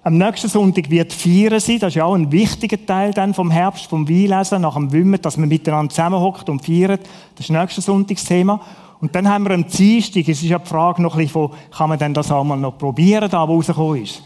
Am 0.04 0.16
nächsten 0.16 0.48
Sonntag 0.48 0.88
wird 0.90 1.12
Feiern 1.12 1.58
sein. 1.58 1.80
Das 1.80 1.88
ist 1.88 1.94
ja 1.96 2.04
auch 2.04 2.14
ein 2.14 2.30
wichtiger 2.30 2.86
Teil 2.86 3.12
dann 3.12 3.34
vom 3.34 3.50
Herbst, 3.50 3.86
vom 3.86 4.08
Weinlesen, 4.08 4.62
nach 4.62 4.74
dem 4.74 4.92
Wimmen, 4.92 5.20
dass 5.20 5.36
man 5.36 5.48
miteinander 5.48 5.90
zusammenhockt 5.90 6.48
und 6.48 6.64
feiert. 6.64 7.00
Das 7.34 7.40
ist 7.40 7.50
das 7.50 7.60
nächste 7.60 7.80
Sonntagsthema. 7.80 8.60
Und 9.00 9.16
dann 9.16 9.28
haben 9.28 9.44
wir 9.48 9.50
am 9.50 9.66
Dienstag, 9.66 10.28
es 10.28 10.42
ist 10.42 10.48
ja 10.48 10.60
die 10.60 10.68
Frage 10.68 11.02
noch 11.02 11.14
ein 11.14 11.24
bisschen 11.24 11.32
von, 11.32 11.50
kann 11.76 11.88
man 11.88 11.98
denn 11.98 12.14
das 12.14 12.30
einmal 12.30 12.56
noch 12.56 12.78
probieren, 12.78 13.28
da 13.28 13.48
wo 13.48 13.56
rausgekommen 13.56 14.04
ist. 14.04 14.22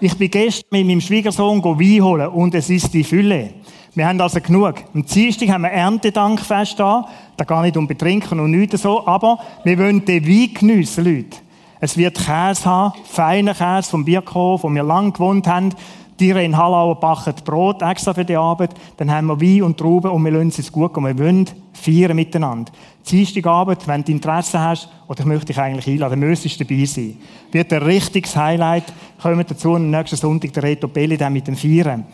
Ich 0.00 0.16
bin 0.16 0.30
gestern 0.30 0.68
mit 0.70 0.86
meinem 0.86 1.00
Schwiegersohn 1.00 1.64
Wein 1.64 2.04
holen 2.04 2.28
und 2.28 2.54
es 2.54 2.70
ist 2.70 2.94
die 2.94 3.02
Fülle. 3.02 3.50
Wir 3.96 4.08
haben 4.08 4.20
also 4.20 4.40
genug. 4.40 4.74
Am 4.92 5.06
Dienstag 5.06 5.48
haben 5.50 5.62
wir 5.62 5.70
Erntedankfest 5.70 6.80
da. 6.80 7.06
Da 7.36 7.44
gar 7.44 7.62
nicht 7.62 7.76
um 7.76 7.86
Betrinken 7.86 8.40
und 8.40 8.50
nichts 8.50 8.82
so. 8.82 9.06
Aber 9.06 9.38
wir 9.62 9.78
wollen 9.78 10.04
den 10.04 10.26
Wein 10.26 10.52
geniessen, 10.52 11.04
Leute. 11.04 11.36
Es 11.80 11.96
wird 11.96 12.16
Käse 12.16 12.64
haben, 12.64 12.94
feiner 13.04 13.54
Käse 13.54 13.90
vom 13.90 14.04
Bierhof, 14.04 14.64
wo 14.64 14.70
wir 14.70 14.82
lang 14.82 15.12
gewohnt 15.12 15.46
haben. 15.46 15.74
Die 16.18 16.30
in 16.30 16.56
Hallau 16.56 16.94
backen 16.94 17.34
Brot 17.44 17.82
extra 17.82 18.14
für 18.14 18.24
die 18.24 18.36
Arbeit. 18.36 18.70
Dann 18.96 19.10
haben 19.12 19.26
wir 19.26 19.40
Wein 19.40 19.62
und 19.62 19.78
Trauben 19.78 20.10
und 20.10 20.24
wir 20.24 20.32
lassen 20.32 20.52
es 20.58 20.72
gut 20.72 20.92
gehen. 20.94 21.04
Wir 21.04 21.18
wollen 21.18 21.50
feiern 21.72 22.16
miteinander. 22.16 22.72
Dienstagabend, 23.08 23.86
wenn 23.86 24.02
du 24.02 24.12
Interesse 24.12 24.58
hast, 24.58 24.88
oder 25.06 25.20
ich 25.20 25.26
möchte 25.26 25.46
dich 25.46 25.58
eigentlich 25.58 25.86
einladen, 25.86 26.18
müsstest 26.18 26.58
du 26.58 26.64
dabei 26.64 26.84
sein. 26.84 27.16
Wird 27.52 27.72
ein 27.72 27.82
richtiges 27.82 28.34
Highlight. 28.34 28.92
Kommen 29.20 29.44
dazu 29.46 29.72
und 29.72 29.90
nächsten 29.90 30.16
Sonntag 30.16 30.52
der 30.52 30.62
Reto 30.62 30.88
Belli 30.88 31.16
dann 31.16 31.32
mit 31.32 31.46
dem 31.46 31.56
Feiern. 31.56 32.06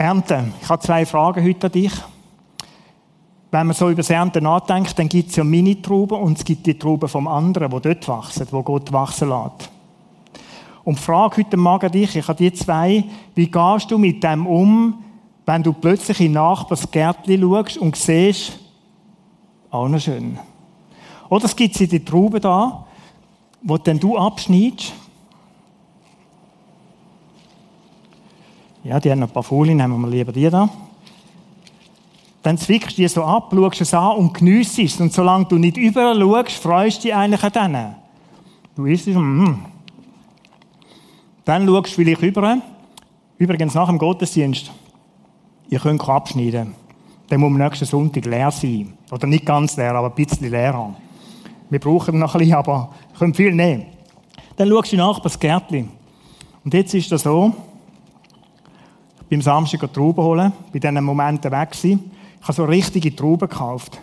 Ernte. 0.00 0.50
Ich 0.62 0.68
habe 0.70 0.82
zwei 0.82 1.04
Fragen 1.04 1.44
heute 1.44 1.66
an 1.66 1.72
dich. 1.72 1.92
Wenn 3.50 3.66
man 3.66 3.76
so 3.76 3.88
über 3.90 3.96
das 3.96 4.08
Ernte 4.08 4.40
nachdenkt, 4.40 4.98
dann 4.98 5.10
gibt 5.10 5.28
es 5.28 5.36
ja 5.36 5.44
Mini-Trauben 5.44 6.18
und 6.18 6.38
es 6.38 6.44
gibt 6.44 6.64
die 6.64 6.78
Trauben 6.78 7.06
vom 7.06 7.28
anderen, 7.28 7.70
die 7.70 7.80
dort 7.82 8.08
wachsen, 8.08 8.46
wo 8.50 8.62
Gott 8.62 8.90
wachsen 8.94 9.28
lässt. 9.28 9.70
Und 10.84 10.96
die 10.96 11.02
Frage 11.02 11.36
heute 11.36 11.58
Morgen 11.58 11.84
an 11.84 11.92
dich, 11.92 12.16
ich 12.16 12.26
habe 12.26 12.38
die 12.38 12.50
zwei, 12.50 13.04
wie 13.34 13.50
gehst 13.50 13.90
du 13.90 13.98
mit 13.98 14.24
dem 14.24 14.46
um, 14.46 15.04
wenn 15.44 15.62
du 15.62 15.74
plötzlich 15.74 16.18
in 16.22 16.32
Nachbars 16.32 16.90
Gärtchen 16.90 17.42
schaust 17.42 17.76
und 17.76 17.94
siehst, 17.94 18.58
auch 19.70 19.86
noch 19.86 20.00
schön. 20.00 20.38
Oder 21.28 21.44
es 21.44 21.54
gibt 21.54 21.78
die 21.78 22.02
Trauben 22.02 22.40
da, 22.40 22.86
wo 23.60 23.76
dann 23.76 24.00
du 24.00 24.16
abschneidest. 24.16 24.94
Ja, 28.82 28.98
die 28.98 29.10
haben 29.10 29.22
ein 29.22 29.28
paar 29.28 29.42
Folien, 29.42 29.76
nehmen 29.76 30.00
wir 30.00 30.08
lieber 30.08 30.32
die 30.32 30.48
da. 30.48 30.68
Dann 32.42 32.56
zwickst 32.56 32.96
du 32.96 33.02
die 33.02 33.08
so 33.08 33.22
ab, 33.22 33.52
schaust 33.54 33.80
es 33.82 33.92
an 33.92 34.16
und 34.16 34.32
geniesst 34.32 34.78
es. 34.78 34.98
Und 34.98 35.12
solange 35.12 35.44
du 35.44 35.58
nicht 35.58 35.76
überall 35.76 36.18
schaust, 36.18 36.62
freust 36.62 36.98
du 36.98 37.02
dich 37.08 37.14
eigentlich 37.14 37.42
an 37.44 37.52
denen. 37.52 37.94
Du 38.74 38.86
isst 38.86 39.06
es, 39.06 39.14
mm, 39.14 39.54
dann 41.44 41.66
schaust 41.66 41.88
du 41.88 41.96
vielleicht 41.96 42.22
über. 42.22 42.58
Übrigens 43.36 43.74
nach 43.74 43.88
dem 43.88 43.98
Gottesdienst. 43.98 44.70
Ihr 45.68 45.78
könnt 45.78 46.08
abschneiden. 46.08 46.74
Dann 47.28 47.40
muss 47.40 47.48
am 47.48 47.58
nächsten 47.58 47.84
Sonntag 47.84 48.24
leer 48.24 48.50
sein. 48.50 48.94
Oder 49.10 49.26
nicht 49.26 49.44
ganz 49.44 49.76
leer, 49.76 49.94
aber 49.94 50.08
ein 50.08 50.14
bisschen 50.14 50.50
leer 50.50 50.94
Wir 51.68 51.78
brauchen 51.78 52.18
noch 52.18 52.34
ein 52.34 52.38
bisschen, 52.38 52.54
aber 52.54 52.90
könnt 53.18 53.36
viel 53.36 53.54
nehmen. 53.54 53.86
Dann 54.56 54.68
schaust 54.68 54.92
du 54.92 54.96
nach 54.96 55.20
das 55.20 55.38
Gärtchen. 55.38 55.90
Und 56.64 56.74
jetzt 56.74 56.94
ist 56.94 57.12
das 57.12 57.22
so, 57.22 57.52
am 59.36 59.42
Samstag 59.42 59.92
Trauben 59.92 60.24
holen, 60.24 60.52
bei 60.72 60.78
diesen 60.78 61.04
Momenten 61.04 61.52
weg 61.52 61.70
gewesen. 61.70 62.10
Ich 62.40 62.42
habe 62.42 62.52
so 62.52 62.64
richtige 62.64 63.14
Trauben 63.14 63.48
gekauft. 63.48 63.98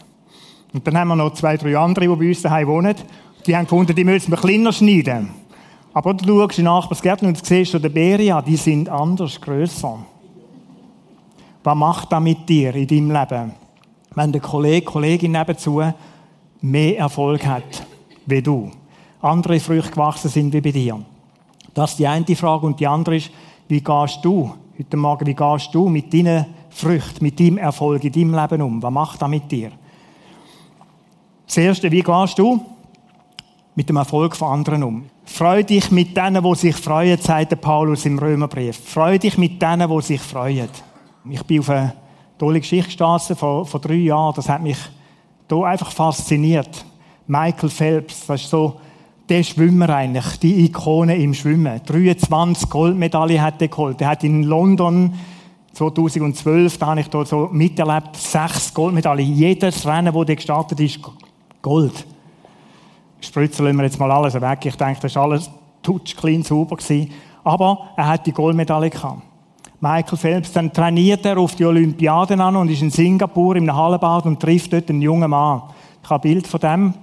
Und 0.73 0.85
dann 0.85 0.97
haben 0.97 1.09
wir 1.09 1.15
noch 1.15 1.33
zwei, 1.33 1.57
drei 1.57 1.77
andere, 1.77 2.07
die 2.07 2.15
bei 2.15 2.27
uns 2.29 2.41
daheim 2.41 2.67
wohnen. 2.67 2.95
Die 3.45 3.55
haben 3.55 3.63
gefunden, 3.63 3.95
die 3.95 4.03
müssen 4.03 4.31
wir 4.31 4.37
kleiner 4.37 4.71
schneiden. 4.71 5.29
Aber 5.93 6.13
du 6.13 6.39
schaust 6.39 6.59
in 6.59 6.65
Nachbarsgärten 6.65 7.27
und 7.27 7.43
siehst 7.43 7.71
schon 7.71 7.81
die 7.81 7.89
Beeren 7.89 8.43
die 8.45 8.55
sind 8.55 8.87
anders, 8.87 9.41
grösser. 9.41 9.97
Was 11.63 11.75
macht 11.75 12.11
das 12.11 12.21
mit 12.21 12.47
dir 12.47 12.75
in 12.75 12.87
deinem 12.87 13.11
Leben? 13.11 13.53
Wenn 14.13 14.31
der 14.31 14.41
Kollege, 14.41 14.85
Kollegin 14.85 15.31
nebenzu 15.31 15.81
mehr 16.61 16.97
Erfolg 16.97 17.45
hat 17.45 17.85
wie 18.25 18.41
du. 18.41 18.71
Andere 19.21 19.59
Früchte 19.59 19.91
gewachsen 19.91 20.29
sind 20.29 20.53
wie 20.53 20.61
bei 20.61 20.71
dir. 20.71 20.99
Das 21.73 21.91
ist 21.91 21.99
die 21.99 22.07
eine 22.07 22.35
Frage. 22.35 22.65
Und 22.65 22.79
die 22.79 22.87
andere 22.87 23.17
ist, 23.17 23.31
wie 23.67 23.81
gehst 23.81 24.19
du 24.21 24.53
heute 24.79 24.95
Morgen, 24.95 25.25
wie 25.25 25.33
gehst 25.33 25.73
du 25.73 25.89
mit 25.89 26.13
deinen 26.13 26.45
Früchten, 26.69 27.23
mit 27.23 27.39
deinem 27.39 27.57
Erfolg 27.57 28.03
in 28.03 28.11
deinem 28.11 28.35
Leben 28.35 28.61
um? 28.61 28.83
Was 28.83 28.91
macht 28.91 29.21
das 29.21 29.29
mit 29.29 29.51
dir? 29.51 29.71
Das 31.47 31.57
Erste, 31.57 31.91
wie 31.91 32.03
gehst 32.03 32.37
du 32.37 32.63
mit 33.73 33.89
dem 33.89 33.95
Erfolg 33.95 34.35
von 34.35 34.49
anderen 34.49 34.83
um? 34.83 35.05
Freu 35.25 35.63
dich 35.63 35.89
mit 35.89 36.15
denen, 36.15 36.43
die 36.43 36.55
sich 36.55 36.75
freuen, 36.75 37.19
sagt 37.19 37.59
Paulus 37.59 38.05
im 38.05 38.19
Römerbrief. 38.19 38.77
Freu 38.77 39.17
dich 39.17 39.37
mit 39.37 39.59
denen, 39.59 39.89
die 39.89 40.01
sich 40.03 40.21
freuen. 40.21 40.69
Ich 41.27 41.43
bin 41.43 41.59
auf 41.59 41.69
eine 41.71 41.93
tolle 42.37 42.59
Geschichte 42.59 42.89
gestoßen 42.89 43.35
vor, 43.35 43.65
vor 43.65 43.79
drei 43.79 43.95
Jahren. 43.95 44.35
Das 44.35 44.47
hat 44.47 44.61
mich 44.61 44.77
hier 45.49 45.63
einfach 45.63 45.91
fasziniert. 45.91 46.85
Michael 47.25 47.69
Phelps, 47.69 48.27
das 48.27 48.43
ist 48.43 48.49
so 48.51 48.79
der 49.29 49.43
Schwimmer 49.43 49.89
eigentlich, 49.89 50.39
die 50.39 50.65
Ikone 50.65 51.17
im 51.17 51.33
Schwimmen. 51.33 51.81
23 51.85 52.69
Goldmedaillen 52.69 53.41
hat 53.41 53.61
er 53.61 53.67
geholt. 53.67 54.01
Er 54.01 54.09
hat 54.09 54.23
in 54.23 54.43
London 54.43 55.13
2012, 55.73 56.77
da 56.77 56.87
habe 56.87 57.01
ich 57.01 57.09
dort 57.09 57.27
so 57.27 57.49
miterlebt, 57.51 58.15
sechs 58.15 58.73
Goldmedaillen. 58.73 59.33
Jedes 59.33 59.85
Rennen, 59.85 60.13
das 60.13 60.29
er 60.29 60.35
gestartet 60.35 60.79
ist, 60.79 60.99
Gold 61.61 62.05
spritzeln 63.19 63.75
wir 63.75 63.83
jetzt 63.83 63.99
mal 63.99 64.11
alles 64.11 64.33
weg. 64.35 64.65
Ich 64.65 64.75
denke, 64.75 65.01
das 65.01 65.15
war 65.15 65.23
alles 65.23 65.49
tutsch, 65.81 66.15
clean, 66.15 66.43
sauber 66.43 66.77
gewesen. 66.77 67.11
Aber 67.43 67.89
er 67.95 68.07
hat 68.07 68.25
die 68.25 68.31
Goldmedaille 68.31 68.89
gehabt. 68.89 69.21
Michael 69.79 70.17
Phelps, 70.17 70.51
dann 70.51 70.73
trainiert 70.73 71.25
er 71.25 71.37
auf 71.37 71.55
die 71.55 71.65
Olympiaden 71.65 72.41
an 72.41 72.55
und 72.55 72.69
ist 72.69 72.81
in 72.81 72.89
Singapur 72.89 73.55
im 73.55 73.73
Hallenbad 73.73 74.25
und 74.25 74.39
trifft 74.39 74.73
dort 74.73 74.89
einen 74.89 75.01
jungen 75.01 75.29
Mann. 75.29 75.61
Ich 76.03 76.09
habe 76.09 76.27
ein 76.27 76.33
Bild 76.33 76.47
von 76.47 76.59
dem. 76.59 76.93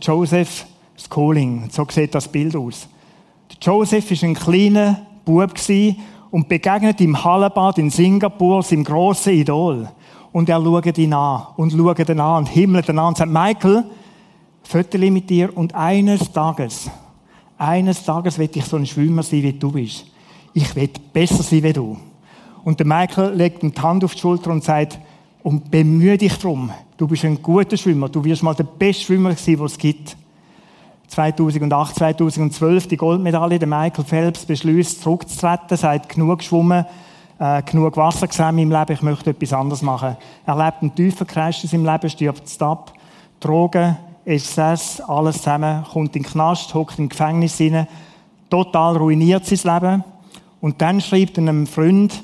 Joseph 0.00 0.66
Schooling. 0.96 1.68
So 1.70 1.86
sieht 1.88 2.14
das 2.14 2.28
Bild 2.28 2.56
aus. 2.56 2.88
Joseph 3.60 4.10
war 4.10 4.28
ein 4.28 4.34
kleiner 4.34 5.06
Bub 5.24 5.54
und 6.30 6.48
begegnet 6.48 7.00
im 7.00 7.22
Hallenbad 7.22 7.78
in 7.78 7.90
Singapur 7.90 8.62
seinem 8.62 8.84
grossen 8.84 9.32
Idol. 9.32 9.88
Und 10.32 10.48
er 10.48 10.62
schaut 10.62 10.98
ihn 10.98 11.12
an 11.12 11.46
und 11.56 11.72
schaut 11.72 12.08
ihn 12.08 12.20
an 12.20 12.38
und 12.38 12.46
himmelt 12.48 12.88
ihn 12.88 12.98
an 12.98 13.08
und 13.08 13.16
sagt, 13.16 13.32
Michael, 13.32 13.84
Viertel 14.62 15.10
mit 15.10 15.30
dir 15.30 15.56
und 15.56 15.74
eines 15.74 16.32
Tages, 16.32 16.90
eines 17.56 18.04
Tages 18.04 18.36
wird 18.36 18.56
ich 18.56 18.64
so 18.64 18.76
ein 18.76 18.84
Schwimmer 18.84 19.22
sein, 19.22 19.42
wie 19.42 19.52
du 19.52 19.70
bist. 19.70 20.06
Ich 20.52 20.74
will 20.74 20.90
besser 21.12 21.42
sein 21.42 21.62
wie 21.62 21.72
du. 21.72 21.96
Und 22.64 22.80
der 22.80 22.86
Michael 22.86 23.34
legt 23.34 23.62
die 23.62 23.72
Hand 23.80 24.02
auf 24.02 24.14
die 24.14 24.20
Schulter 24.20 24.50
und 24.50 24.64
sagt, 24.64 24.98
und 25.44 25.70
bemühe 25.70 26.18
dich 26.18 26.36
darum. 26.38 26.72
Du 26.96 27.06
bist 27.06 27.24
ein 27.24 27.40
guter 27.40 27.76
Schwimmer. 27.76 28.08
Du 28.08 28.24
wirst 28.24 28.42
mal 28.42 28.54
der 28.54 28.64
beste 28.64 29.04
Schwimmer 29.04 29.36
sein, 29.36 29.60
was 29.60 29.72
es 29.72 29.78
gibt. 29.78 30.16
2008, 31.08 31.94
2012 31.96 32.88
die 32.88 32.96
Goldmedaille. 32.96 33.58
Der 33.58 33.68
Michael 33.68 34.04
Phelps 34.04 34.44
beschließt, 34.44 35.02
zurückzutreten, 35.02 35.76
sagt, 35.76 36.08
genug 36.10 36.38
geschwommen, 36.38 36.84
äh, 37.38 37.62
genug 37.62 37.96
Wasser 37.96 38.26
gesehen 38.26 38.58
im 38.58 38.70
Leben, 38.70 38.92
ich 38.92 39.02
möchte 39.02 39.30
etwas 39.30 39.52
anderes 39.52 39.82
machen. 39.82 40.16
Er 40.44 40.56
lebt 40.56 40.82
einen 40.82 40.94
tiefen 40.94 41.26
Crash 41.26 41.62
in 41.64 41.70
seinem 41.70 41.84
Leben, 41.84 42.10
stirbt 42.10 42.62
ab. 42.62 42.92
Drogen, 43.40 43.96
SS, 44.24 45.00
alles 45.00 45.38
zusammen, 45.38 45.84
kommt 45.92 46.16
in 46.16 46.22
den 46.22 46.30
Knast, 46.30 46.74
hockt 46.74 46.98
im 46.98 47.08
Gefängnis 47.08 47.60
rein, 47.60 47.86
total 48.50 48.96
ruiniert 48.96 49.44
sein 49.44 49.74
Leben. 49.74 50.04
Und 50.60 50.80
dann 50.80 51.00
schreibt 51.00 51.38
er 51.38 51.42
einem 51.42 51.66
Freund, 51.66 52.22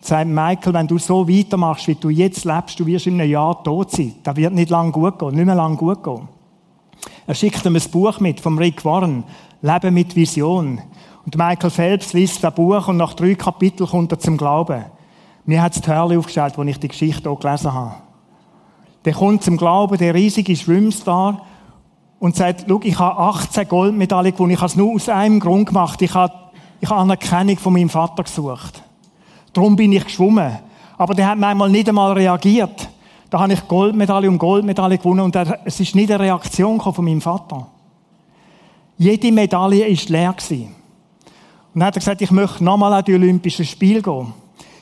sagt 0.00 0.28
Michael, 0.28 0.74
wenn 0.74 0.86
du 0.86 0.98
so 0.98 1.28
weitermachst, 1.28 1.88
wie 1.88 1.94
du 1.94 2.10
jetzt 2.10 2.44
lebst, 2.44 2.78
du 2.78 2.86
wirst 2.86 3.06
in 3.06 3.20
einem 3.20 3.30
Jahr 3.30 3.62
tot 3.62 3.92
sein. 3.92 4.14
Das 4.22 4.36
wird 4.36 4.52
nicht 4.52 4.70
lang 4.70 4.92
gut 4.92 5.18
gehen, 5.18 5.34
nicht 5.34 5.46
mehr 5.46 5.54
lang 5.54 5.76
gut 5.76 6.02
gehen. 6.02 6.28
Er 7.28 7.34
schickt 7.36 7.64
ihm 7.64 7.76
ein 7.76 7.90
Buch 7.92 8.18
mit 8.18 8.40
vom 8.40 8.58
Rick 8.58 8.84
Warren, 8.84 9.22
Leben 9.62 9.94
mit 9.94 10.16
Vision. 10.16 10.80
Und 11.24 11.36
Michael 11.36 11.70
Phelps 11.70 12.12
liest 12.12 12.42
das 12.42 12.52
Buch 12.52 12.88
und 12.88 12.96
nach 12.96 13.14
drei 13.14 13.36
Kapiteln 13.36 13.88
kommt 13.88 14.10
er 14.10 14.18
zum 14.18 14.36
Glauben. 14.36 14.84
Mir 15.44 15.62
hat 15.62 15.76
es 15.76 15.80
die 15.80 15.88
Hörli 15.88 16.16
aufgestellt, 16.16 16.58
als 16.58 16.68
ich 16.68 16.80
die 16.80 16.88
Geschichte 16.88 17.30
hier 17.30 17.38
gelesen 17.38 17.72
habe 17.72 18.08
der 19.04 19.14
kommt 19.14 19.42
zum 19.42 19.56
Glauben, 19.56 19.96
der 19.96 20.14
riesige 20.14 20.54
Schwimmstar, 20.54 21.46
und 22.18 22.36
sagt, 22.36 22.66
schau, 22.68 22.80
ich 22.82 22.98
habe 22.98 23.18
18 23.18 23.68
Goldmedaillen 23.68 24.32
gewonnen, 24.32 24.52
ich 24.52 24.58
habe 24.58 24.66
es 24.66 24.76
nur 24.76 24.92
aus 24.94 25.08
einem 25.08 25.40
Grund 25.40 25.68
gemacht, 25.68 26.02
ich 26.02 26.12
habe, 26.14 26.34
ich 26.80 26.90
habe 26.90 27.00
Anerkennung 27.00 27.56
von 27.56 27.72
meinem 27.72 27.88
Vater 27.88 28.24
gesucht. 28.24 28.82
Darum 29.52 29.76
bin 29.76 29.92
ich 29.92 30.04
geschwommen. 30.04 30.58
Aber 30.98 31.14
der 31.14 31.28
hat 31.28 31.38
manchmal 31.38 31.70
nicht 31.70 31.88
einmal 31.88 32.12
reagiert. 32.12 32.87
Da 33.30 33.40
habe 33.40 33.52
ich 33.52 33.68
Goldmedaille 33.68 34.28
um 34.28 34.38
Goldmedaille 34.38 34.98
gewonnen 34.98 35.20
und 35.20 35.36
es 35.64 35.80
ist 35.80 35.94
nicht 35.94 36.10
eine 36.10 36.24
Reaktion 36.24 36.80
von 36.80 37.04
meinem 37.04 37.20
Vater. 37.20 37.66
Jede 38.96 39.30
Medaille 39.30 39.86
ist 39.86 40.08
leer 40.08 40.32
gewesen. 40.32 40.74
Und 41.74 41.80
dann 41.80 41.88
hat 41.88 41.96
er 41.96 42.00
gesagt, 42.00 42.22
ich 42.22 42.30
möchte 42.30 42.64
nochmal 42.64 42.92
an 42.94 43.04
die 43.04 43.14
Olympischen 43.14 43.64
Spiele 43.64 44.02
gehen. 44.02 44.32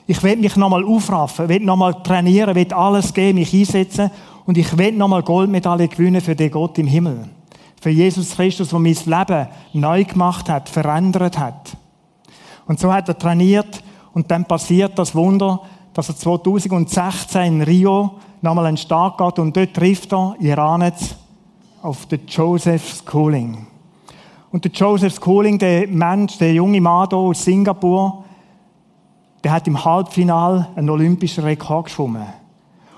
Ich 0.06 0.22
will 0.22 0.36
mich 0.36 0.54
nochmal 0.56 0.84
aufraffen, 0.84 1.48
will 1.48 1.60
nochmal 1.60 2.00
trainieren, 2.02 2.54
will 2.54 2.72
alles 2.72 3.12
geben, 3.12 3.40
mich 3.40 3.52
einsetzen 3.52 4.10
und 4.46 4.56
ich 4.56 4.78
will 4.78 4.92
nochmal 4.92 5.22
Goldmedaille 5.22 5.88
gewinnen 5.88 6.20
für 6.20 6.36
den 6.36 6.50
Gott 6.50 6.78
im 6.78 6.86
Himmel. 6.86 7.28
Für 7.80 7.90
Jesus 7.90 8.36
Christus, 8.36 8.68
der 8.68 8.78
mein 8.78 8.94
Leben 8.94 9.48
neu 9.72 10.04
gemacht 10.04 10.48
hat, 10.48 10.68
verändert 10.68 11.36
hat. 11.36 11.76
Und 12.66 12.78
so 12.78 12.92
hat 12.92 13.08
er 13.08 13.18
trainiert 13.18 13.82
und 14.12 14.30
dann 14.30 14.44
passiert 14.44 14.96
das 14.98 15.14
Wunder, 15.14 15.60
dass 15.92 16.08
er 16.08 16.16
2016 16.16 17.42
in 17.42 17.62
Rio 17.62 18.18
nochmal 18.46 18.66
einen 18.66 18.76
Start 18.76 19.18
geht 19.18 19.38
und 19.38 19.56
dort 19.56 19.74
trifft 19.74 20.12
er, 20.12 20.36
ihr 20.38 20.56
auf 21.82 22.06
den 22.06 22.20
Joseph 22.26 23.02
Schooling. 23.08 23.66
Und 24.52 24.64
der 24.64 24.72
Joseph 24.72 25.20
Schooling, 25.22 25.58
der 25.58 25.86
Mensch, 25.88 26.38
der 26.38 26.54
junge 26.54 26.80
Mann 26.80 27.08
hier 27.10 27.18
aus 27.18 27.44
Singapur, 27.44 28.24
der 29.42 29.52
hat 29.52 29.66
im 29.66 29.84
Halbfinal 29.84 30.68
einen 30.76 30.88
olympischen 30.88 31.44
Rekord 31.44 31.86
geschwommen. 31.86 32.26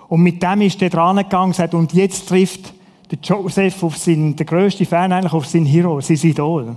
Und 0.08 0.22
mit 0.22 0.42
dem 0.42 0.60
ist 0.62 0.80
der 0.80 0.90
dran 0.90 1.16
gegangen 1.16 1.54
und 1.72 1.92
jetzt 1.94 2.28
trifft 2.28 2.72
der 3.10 3.18
Joseph 3.22 3.82
auf 3.82 3.96
seinen, 3.96 4.36
der 4.36 4.46
grösste 4.46 4.84
Fan 4.84 5.12
eigentlich 5.12 5.32
auf 5.32 5.46
seinen 5.46 5.66
Hero, 5.66 6.00
sein 6.00 6.18
Idol. 6.22 6.76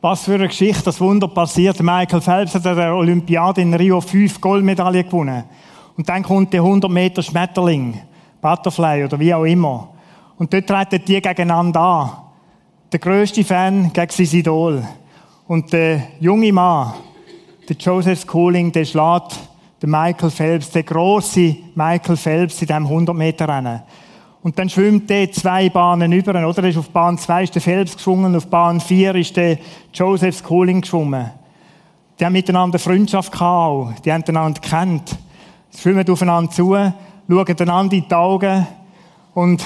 Was 0.00 0.24
für 0.24 0.34
eine 0.34 0.48
Geschichte, 0.48 0.84
das 0.84 1.00
Wunder 1.00 1.26
passiert. 1.26 1.80
Michael 1.80 2.20
Phelps 2.20 2.54
hat 2.54 2.66
an 2.66 2.76
der 2.76 2.94
Olympiade 2.94 3.60
in 3.60 3.74
Rio 3.74 4.00
fünf 4.00 4.40
Goldmedaillen 4.40 5.04
gewonnen. 5.04 5.44
Und 5.98 6.08
dann 6.08 6.22
kommt 6.22 6.52
der 6.52 6.62
100 6.62 6.88
Meter 6.88 7.24
Schmetterling, 7.24 8.00
Butterfly 8.40 9.04
oder 9.04 9.18
wie 9.18 9.34
auch 9.34 9.44
immer. 9.44 9.88
Und 10.38 10.54
dort 10.54 10.68
treten 10.68 11.04
die 11.04 11.20
gegeneinander 11.20 11.80
an. 11.80 12.10
Der 12.92 13.00
grösste 13.00 13.42
Fan 13.42 13.92
gegen 13.92 14.10
sein 14.12 14.38
Idol. 14.38 14.84
Und 15.48 15.72
der 15.72 16.02
junge 16.20 16.52
Mann, 16.52 16.94
der 17.68 17.76
Joseph 17.76 18.24
Schooling, 18.30 18.70
der 18.70 18.84
schlägt 18.84 19.40
den 19.82 19.90
Michael 19.90 20.30
Phelps, 20.30 20.70
der 20.70 20.84
große 20.84 21.56
Michael 21.74 22.16
Phelps 22.16 22.62
in 22.62 22.68
diesem 22.68 22.86
100 22.86 23.16
Meter 23.16 23.48
Rennen. 23.48 23.82
Und 24.44 24.56
dann 24.56 24.68
schwimmt 24.68 25.10
der 25.10 25.32
zwei 25.32 25.68
Bahnen 25.68 26.12
über, 26.12 26.30
oder? 26.30 26.68
ist 26.68 26.78
auf 26.78 26.90
Bahn 26.90 27.18
2 27.18 27.42
ist 27.42 27.54
der 27.56 27.62
Phelps 27.62 27.96
geschwungen, 27.96 28.36
auf 28.36 28.46
Bahn 28.46 28.80
4 28.80 29.16
ist 29.16 29.36
der 29.36 29.58
Joseph 29.92 30.44
Schooling 30.46 30.80
geschwommen. 30.80 31.32
Die 32.20 32.24
haben 32.24 32.34
miteinander 32.34 32.78
Freundschaft 32.78 33.32
gehabt, 33.32 34.04
die 34.04 34.12
haben 34.12 34.22
einander 34.22 34.60
gekannt. 34.60 35.18
Sie 35.70 35.82
schwimmen 35.82 36.08
aufeinander 36.08 36.50
zu, 36.50 36.74
schauen 36.74 37.60
einander 37.60 37.96
in 37.96 38.08
die 38.08 38.14
Augen 38.14 38.66
und, 39.34 39.62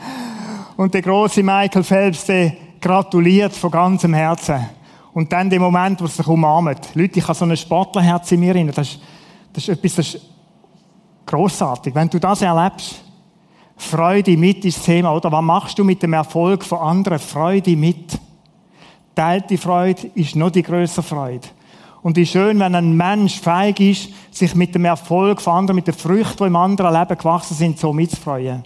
und 0.76 0.94
der 0.94 1.02
große 1.02 1.42
Michael 1.42 1.84
Phelps, 1.84 2.24
der 2.26 2.52
gratuliert 2.80 3.52
von 3.54 3.70
ganzem 3.70 4.14
Herzen. 4.14 4.66
Und 5.12 5.32
dann 5.32 5.50
der 5.50 5.60
Moment, 5.60 6.00
wo 6.00 6.06
sie 6.06 6.16
sich 6.16 6.26
umarmt. 6.26 6.94
Leute, 6.94 7.18
ich 7.18 7.24
habe 7.24 7.34
so 7.34 7.44
ein 7.44 7.56
Sportlerherz 7.56 8.30
in 8.32 8.40
mir 8.40 8.54
drin. 8.54 8.70
Das 8.74 8.88
ist, 8.88 9.00
das 9.52 9.64
ist 9.64 9.68
etwas, 9.68 9.94
das 9.94 10.14
ist 10.14 10.26
grossartig. 11.26 11.94
Wenn 11.94 12.08
du 12.08 12.18
das 12.18 12.42
erlebst, 12.42 13.02
Freude 13.76 14.36
mit 14.36 14.64
ist 14.64 14.78
das 14.78 14.84
Thema, 14.84 15.14
oder? 15.14 15.30
Was 15.30 15.42
machst 15.42 15.78
du 15.78 15.84
mit 15.84 16.02
dem 16.02 16.12
Erfolg 16.12 16.64
von 16.64 16.78
anderen? 16.78 17.18
Freude 17.18 17.76
mit. 17.76 18.18
Teilte 19.14 19.58
Freude 19.58 20.10
ist 20.14 20.36
noch 20.36 20.50
die 20.50 20.62
größere 20.62 21.02
Freude. 21.02 21.48
Und 22.02 22.16
ist 22.16 22.30
schön, 22.30 22.60
wenn 22.60 22.74
ein 22.74 22.96
Mensch 22.96 23.40
feig 23.40 23.80
ist, 23.80 24.10
sich 24.30 24.54
mit 24.54 24.74
dem 24.74 24.84
Erfolg 24.84 25.40
von 25.40 25.54
anderen, 25.54 25.76
mit 25.76 25.86
den 25.86 25.94
Früchten, 25.94 26.36
die 26.38 26.44
im 26.44 26.56
anderen 26.56 26.92
Leben 26.92 27.18
gewachsen 27.18 27.54
sind, 27.54 27.78
so 27.78 27.92
mitzufreuen. 27.92 28.62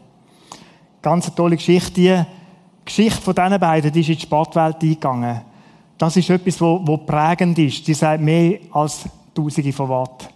Ganz 1.00 1.26
eine 1.26 1.34
tolle 1.34 1.56
Geschichte. 1.56 1.92
Die 1.92 2.24
Geschichte 2.84 3.22
von 3.22 3.34
diesen 3.34 3.58
beiden, 3.58 3.92
die 3.92 4.00
ist 4.00 4.08
in 4.08 4.14
die 4.16 4.20
Sportwelt 4.20 4.82
eingegangen. 4.82 5.40
Das 5.96 6.16
ist 6.16 6.28
etwas, 6.30 6.60
wo 6.60 6.96
prägend 6.98 7.58
ist. 7.58 7.86
Die 7.86 7.94
sagt 7.94 8.22
mehr 8.22 8.58
als 8.72 9.04
Tausende 9.34 9.72
von 9.72 9.88
Worten. 9.88 10.26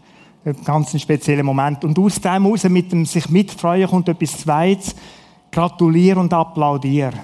Ein 0.45 0.57
ganz 0.65 0.99
spezieller 1.01 1.43
Moment. 1.43 1.85
Und 1.85 1.99
aus 1.99 2.21
dem 2.21 2.45
heraus, 2.45 2.65
mit 2.65 2.93
dem 2.93 3.05
sich 3.05 3.29
mitfreuen, 3.29 3.89
kommt 3.89 4.09
etwas 4.09 4.39
Zweites. 4.39 4.95
Gratuliere 5.51 6.21
und 6.21 6.33
applaudiere. 6.33 7.15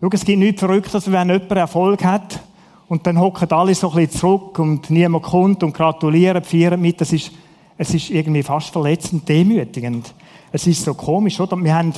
Schau, 0.00 0.08
es 0.12 0.24
gibt 0.24 0.38
nichts 0.38 0.60
Verrücktes, 0.60 1.10
wenn 1.10 1.28
jemand 1.28 1.50
Erfolg 1.52 2.04
hat 2.04 2.40
und 2.88 3.06
dann 3.06 3.18
hocken 3.18 3.50
alle 3.50 3.74
so 3.74 3.90
ein 3.90 3.96
bisschen 3.96 4.20
zurück 4.20 4.58
und 4.58 4.90
niemand 4.90 5.24
kommt 5.24 5.62
und 5.62 5.72
gratuliert, 5.72 6.46
feiert 6.46 6.78
mit. 6.78 7.00
Das 7.00 7.12
ist, 7.12 7.32
es 7.78 7.94
ist 7.94 8.10
irgendwie 8.10 8.42
fast 8.42 8.70
verletzend, 8.70 9.28
demütigend. 9.28 10.14
Es 10.52 10.66
ist 10.66 10.84
so 10.84 10.94
komisch, 10.94 11.40
oder? 11.40 11.56
Wir 11.56 11.74
haben 11.74 11.92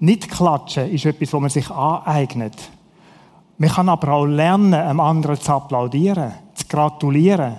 nicht 0.00 0.30
klatschen, 0.30 0.90
ist 0.90 1.06
etwas, 1.06 1.32
was 1.32 1.40
man 1.40 1.50
sich 1.50 1.70
aneignet. 1.70 2.56
Man 3.58 3.70
kann 3.70 3.88
aber 3.88 4.12
auch 4.12 4.26
lernen, 4.26 4.74
einem 4.74 5.00
anderen 5.00 5.40
zu 5.40 5.52
applaudieren, 5.52 6.32
zu 6.54 6.66
gratulieren. 6.66 7.56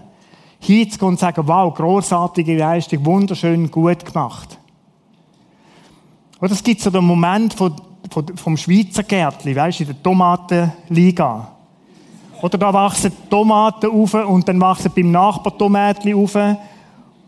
Hinzugehen 0.59 1.09
und 1.09 1.19
sagen, 1.19 1.47
wow, 1.47 1.73
großartige 1.73 2.57
Leistung, 2.57 3.05
wunderschön, 3.05 3.71
gut 3.71 4.05
gemacht. 4.05 4.59
Oder 6.39 6.51
es 6.51 6.63
gibt 6.63 6.81
so 6.81 6.89
den 6.89 7.03
Moment 7.03 7.55
vom 7.55 8.57
Schweizer 8.57 9.03
Gärtli, 9.03 9.55
weißt 9.55 9.79
du, 9.79 9.83
in 9.83 9.89
der 9.89 10.03
Tomatenliga. 10.03 11.56
Oder 12.41 12.57
da 12.57 12.73
wachsen 12.73 13.11
Tomaten 13.29 13.89
auf 13.89 14.13
und 14.13 14.47
dann 14.47 14.61
wachsen 14.61 14.91
beim 14.95 15.11
Nachbar 15.11 15.57
Tomaten 15.57 16.13
auf. 16.13 16.37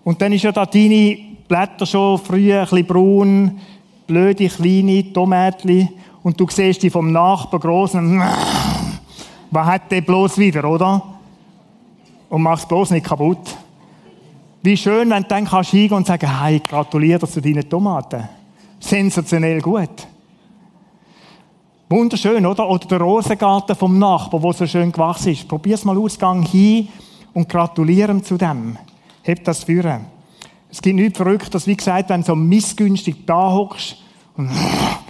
Und 0.04 0.22
dann 0.22 0.32
ist 0.32 0.44
ja 0.44 0.52
da 0.52 0.66
deine 0.66 1.18
Blätter 1.48 1.86
schon 1.86 2.20
früh 2.20 2.54
ein 2.54 2.62
bisschen 2.62 2.86
braun, 2.86 3.60
blöde 4.06 4.48
kleine 4.48 5.12
Tomaten. 5.12 5.90
Und 6.22 6.40
du 6.40 6.46
siehst 6.50 6.84
die 6.84 6.90
vom 6.90 7.12
Nachbar 7.12 7.60
großen. 7.60 8.22
Was 9.52 9.66
hat 9.66 9.92
der 9.92 10.02
bloß 10.02 10.38
wieder, 10.38 10.64
oder? 10.64 11.02
Und 12.30 12.44
machst 12.44 12.68
bloß 12.68 12.92
nicht 12.92 13.06
kaputt. 13.06 13.58
Wie 14.62 14.78
schön, 14.78 15.10
wenn 15.10 15.24
du 15.24 15.30
dann 15.30 15.46
kannst 15.46 15.72
hingehen 15.72 15.98
und 15.98 16.06
sagen, 16.06 16.42
hey, 16.42 16.60
gratuliere 16.60 17.28
zu 17.28 17.42
deinen 17.42 17.68
Tomaten. 17.68 18.28
Sensationell 18.80 19.62
gut. 19.62 20.08
Wunderschön, 21.92 22.46
oder? 22.46 22.70
Oder 22.70 22.88
der 22.88 23.02
Rosengarten 23.02 23.76
vom 23.76 23.98
Nachbar, 23.98 24.44
wo 24.44 24.54
so 24.54 24.68
schön 24.68 24.92
gewachsen 24.92 25.32
ist. 25.32 25.48
Probier's 25.48 25.84
mal 25.84 25.98
aus, 25.98 26.20
gang 26.20 26.48
hin 26.48 26.88
und 27.34 27.50
gratulieren 27.50 28.24
zu 28.24 28.38
dem. 28.38 28.78
Heb 29.24 29.44
das 29.44 29.64
führen. 29.64 30.06
Es 30.70 30.84
gibt 30.84 30.98
nichts 30.98 31.18
Verrücktes, 31.18 31.66
wie 31.66 31.76
gesagt, 31.76 32.10
wenn 32.10 32.22
du 32.22 32.28
so 32.28 32.36
missgünstig 32.36 33.26
da 33.26 33.52
hockst 33.52 33.98
und 34.38 34.52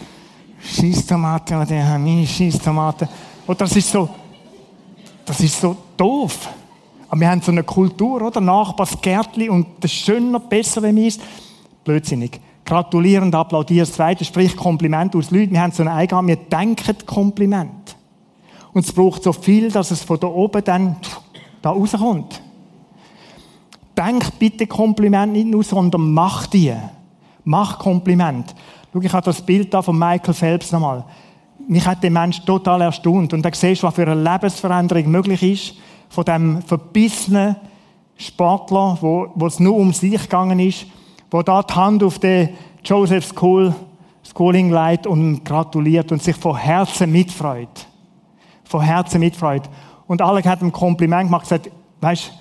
Schießtomate 0.64 1.58
oder 1.58 1.86
haben 1.86 2.06
meine 2.06 2.26
Schießtomate. 2.26 3.10
Oder 3.46 3.58
das 3.58 3.76
ist 3.76 3.92
so, 3.92 4.08
das 5.26 5.38
ist 5.42 5.60
so 5.60 5.76
doof. 5.98 6.48
Aber 7.10 7.20
wir 7.20 7.30
haben 7.30 7.42
so 7.42 7.52
eine 7.52 7.64
Kultur, 7.64 8.22
oder? 8.22 8.40
Nachbarsgärtli 8.40 9.50
und 9.50 9.68
das 9.82 9.92
ist 9.92 9.98
schöner, 9.98 10.40
besser, 10.40 10.82
wenn 10.82 10.96
ist. 10.96 11.20
Blödsinnig 11.84 12.40
gratulierend, 12.70 13.34
applaudieren. 13.34 13.88
Das 13.88 13.94
zweite 13.94 14.24
spricht 14.24 14.56
Kompliment 14.56 15.16
aus. 15.16 15.32
Leute, 15.32 15.52
wir 15.52 15.62
haben 15.62 15.72
so 15.72 15.82
eine 15.82 15.94
Eigenart, 15.94 16.28
wir 16.28 16.36
denken 16.36 16.96
Kompliment. 17.06 17.96
Und 18.72 18.86
es 18.86 18.94
braucht 18.94 19.24
so 19.24 19.34
viel, 19.34 19.72
dass 19.72 19.92
es 19.92 20.04
von 20.04 20.20
da 20.20 20.28
oben 20.28 20.64
dann 20.64 20.96
da 21.62 21.72
rauskommt. 21.72 22.42
Denk 23.98 24.38
bitte 24.38 24.68
Kompliment 24.68 25.34
nicht 25.34 25.48
nur, 25.48 25.64
sondern 25.64 26.14
mach 26.14 26.46
die. 26.46 26.74
Mach 27.44 27.80
Kompliment. 27.80 28.54
Schau, 28.94 29.02
ich 29.02 29.12
habe 29.12 29.26
das 29.26 29.42
Bild 29.42 29.74
da 29.74 29.82
von 29.82 29.98
Michael 29.98 30.34
Phelps 30.34 30.72
nochmal. 30.72 31.04
Mich 31.68 31.86
hat 31.86 32.04
der 32.04 32.12
Mensch 32.12 32.40
total 32.46 32.82
erstaunt. 32.82 33.34
Und 33.34 33.44
da 33.44 33.50
siehst 33.52 33.82
du, 33.82 33.88
was 33.88 33.96
für 33.96 34.08
eine 34.08 34.22
Lebensveränderung 34.22 35.10
möglich 35.10 35.42
ist, 35.44 35.74
von 36.08 36.24
dem 36.24 36.62
verbissenen 36.62 37.56
Sportler, 38.16 38.98
wo, 39.02 39.32
wo 39.34 39.48
es 39.48 39.60
nur 39.60 39.76
um 39.76 39.92
sich 39.92 40.22
gegangen 40.22 40.60
ist, 40.60 40.86
wo 41.32 41.42
da 41.42 41.62
die 41.64 41.74
Hand 41.74 42.04
auf 42.04 42.20
den 42.20 42.50
Joseph 42.84 43.26
School, 43.26 43.74
Schooling 44.40 44.70
leitet 44.70 45.08
und 45.08 45.44
gratuliert 45.44 46.12
und 46.12 46.24
sich 46.24 46.36
von 46.36 46.56
Herzen 46.56 47.12
mitfreut. 47.12 47.88
Von 48.64 48.82
Herzen 48.82 49.20
mitfreut. 49.20 49.64
Und 50.08 50.22
alle 50.22 50.42
hat 50.44 50.62
ein 50.62 50.72
Kompliment 50.72 51.28
gemacht 51.28 51.52
und 51.52 51.62
gesagt, 51.62 51.72
weißt, 52.00 52.32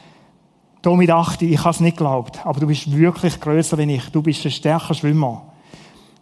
du 0.83 0.95
mit 0.95 1.11
8, 1.11 1.43
ich 1.43 1.59
habe 1.59 1.71
es 1.71 1.81
nicht 1.81 1.97
geglaubt, 1.97 2.45
aber 2.47 2.61
du 2.61 2.69
bist 2.69 2.97
wirklich 2.97 3.41
größer 3.41 3.79
als 3.79 3.89
ich. 3.89 4.09
Du 4.11 4.23
bist 4.23 4.45
ein 4.45 4.53
stärker 4.53 4.95
Schwimmer. 4.95 5.43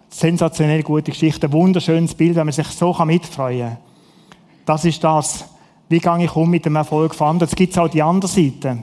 Sensationell 0.09 0.83
gute 0.83 1.11
Geschichte, 1.11 1.47
ein 1.47 1.53
wunderschönes 1.53 2.15
Bild, 2.15 2.37
wenn 2.37 2.47
man 2.47 2.53
sich 2.53 2.69
so 2.69 2.93
mitfreuen 3.05 3.69
kann. 3.69 3.79
Das 4.65 4.85
ist 4.85 5.05
das. 5.05 5.45
Wie 5.89 5.99
gehe 5.99 6.25
ich 6.25 6.35
um 6.35 6.49
mit 6.49 6.65
dem 6.65 6.77
Erfolg 6.77 7.15
von 7.15 7.29
anderen? 7.29 7.51
Jetzt 7.51 7.57
gibt 7.57 7.73
es 7.73 7.79
auch 7.79 7.89
die 7.89 8.03
andere 8.03 8.31
Seite 8.31 8.79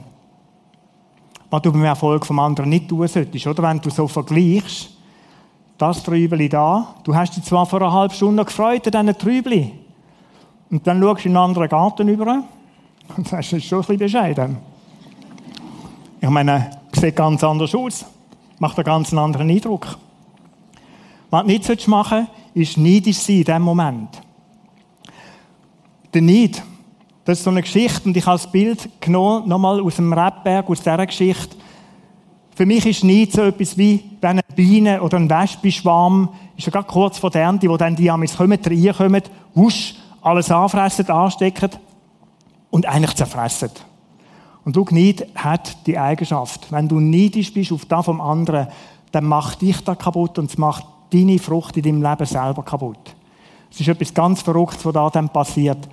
was 1.54 1.62
du 1.62 1.70
beim 1.70 1.84
Erfolg 1.84 2.26
vom 2.26 2.40
anderen 2.40 2.68
nicht 2.68 2.88
tun 2.88 3.06
solltest. 3.06 3.46
Oder 3.46 3.62
wenn 3.62 3.80
du 3.80 3.88
so 3.88 4.08
vergleichst, 4.08 4.90
das 5.78 6.02
Trübeli 6.02 6.48
da, 6.48 6.96
du 7.04 7.14
hast 7.14 7.36
dich 7.36 7.44
zwar 7.44 7.64
vor 7.64 7.80
einer 7.80 7.92
halben 7.92 8.12
Stunde 8.12 8.44
gefreut 8.44 8.92
an 8.92 9.06
diesen 9.06 9.18
Trübeli. 9.18 9.72
Und 10.68 10.84
dann 10.84 11.00
schaust 11.00 11.24
du 11.24 11.28
in 11.28 11.36
einen 11.36 11.44
anderen 11.44 11.68
Garten 11.68 12.08
über 12.08 12.42
und 13.16 13.28
sagst, 13.28 13.52
das 13.52 13.58
ist 13.58 13.66
schon 13.66 13.78
ein 13.78 13.82
bisschen 13.82 13.98
bescheiden. 13.98 14.56
Ich 16.20 16.28
meine, 16.28 16.70
sieht 16.92 17.14
ganz 17.14 17.44
anders 17.44 17.72
aus. 17.72 18.04
Macht 18.58 18.76
einen 18.76 18.84
ganz 18.84 19.14
anderen 19.14 19.48
Eindruck. 19.48 19.96
Was 21.30 21.42
du 21.42 21.48
nicht 21.48 21.88
machen 21.88 22.26
solltest, 22.54 22.72
ist 22.76 22.78
neidisch 22.78 23.18
sein 23.18 23.36
in 23.36 23.44
diesem 23.44 23.62
Moment. 23.62 24.08
Der 26.12 26.22
Neid 26.22 26.62
das 27.24 27.38
ist 27.38 27.44
so 27.44 27.50
eine 27.50 27.62
Geschichte 27.62 28.06
und 28.06 28.16
ich 28.16 28.26
habe 28.26 28.36
das 28.36 28.50
Bild 28.50 28.88
genommen, 29.00 29.48
nochmal 29.48 29.80
aus 29.80 29.96
dem 29.96 30.12
Rebberg, 30.12 30.68
aus 30.68 30.82
dieser 30.82 31.06
Geschichte. 31.06 31.56
Für 32.54 32.66
mich 32.66 32.86
ist 32.86 33.02
nicht 33.02 33.32
so 33.32 33.42
etwas 33.42 33.76
wie, 33.76 34.04
wenn 34.20 34.32
eine 34.32 34.42
Biene 34.54 35.02
oder 35.02 35.16
ein 35.16 35.28
Wespenschwarm, 35.28 36.28
ist 36.56 36.66
ja 36.66 36.70
gerade 36.70 36.86
kurz 36.86 37.18
vor 37.18 37.30
der 37.30 37.42
Ernte, 37.42 37.68
wo 37.68 37.76
dann 37.76 37.96
die 37.96 38.10
Amis 38.10 38.36
kommen, 38.36 38.58
reinkommen, 38.62 39.22
wusch, 39.54 39.94
alles 40.22 40.50
anfressen, 40.50 41.08
anstecken 41.10 41.70
und 42.70 42.86
eigentlich 42.86 43.14
zerfressen. 43.14 43.70
Und 44.64 44.76
du, 44.76 44.84
Neid 44.90 45.26
hat 45.34 45.86
die 45.86 45.98
Eigenschaft, 45.98 46.70
wenn 46.70 46.88
du 46.88 47.00
neidisch 47.00 47.52
bist 47.52 47.72
auf 47.72 47.84
das 47.86 48.04
vom 48.04 48.20
anderen, 48.20 48.68
dann 49.12 49.24
macht 49.24 49.62
dich 49.62 49.82
da 49.82 49.94
kaputt 49.94 50.38
und 50.38 50.50
es 50.50 50.58
macht 50.58 50.84
deine 51.12 51.38
Frucht 51.38 51.76
in 51.76 51.82
deinem 51.82 52.02
Leben 52.02 52.26
selber 52.26 52.62
kaputt. 52.62 53.14
Es 53.70 53.80
ist 53.80 53.88
etwas 53.88 54.14
ganz 54.14 54.42
Verrücktes, 54.42 54.84
was 54.84 54.92
da 54.92 55.10
dann 55.10 55.28
passiert. 55.28 55.88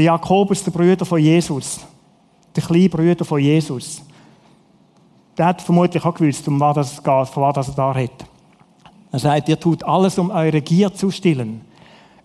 Der 0.00 0.06
Jakobus, 0.06 0.64
der 0.64 0.70
Bruder 0.70 1.04
von 1.04 1.20
Jesus, 1.20 1.80
der 2.56 2.62
kleine 2.62 2.88
Bruder 2.88 3.22
von 3.22 3.38
Jesus, 3.38 4.00
der 5.36 5.44
hat 5.44 5.60
vermutlich 5.60 6.02
auch 6.02 6.14
gewusst, 6.14 6.48
um 6.48 6.58
was 6.58 6.78
es 6.78 7.02
geht, 7.02 7.28
von 7.28 7.42
was 7.54 7.68
er 7.68 7.74
da 7.74 7.90
redet. 7.90 8.24
Er 9.12 9.18
sagt, 9.18 9.50
ihr 9.50 9.60
tut 9.60 9.84
alles, 9.84 10.18
um 10.18 10.30
eure 10.30 10.62
Gier 10.62 10.94
zu 10.94 11.10
stillen. 11.10 11.60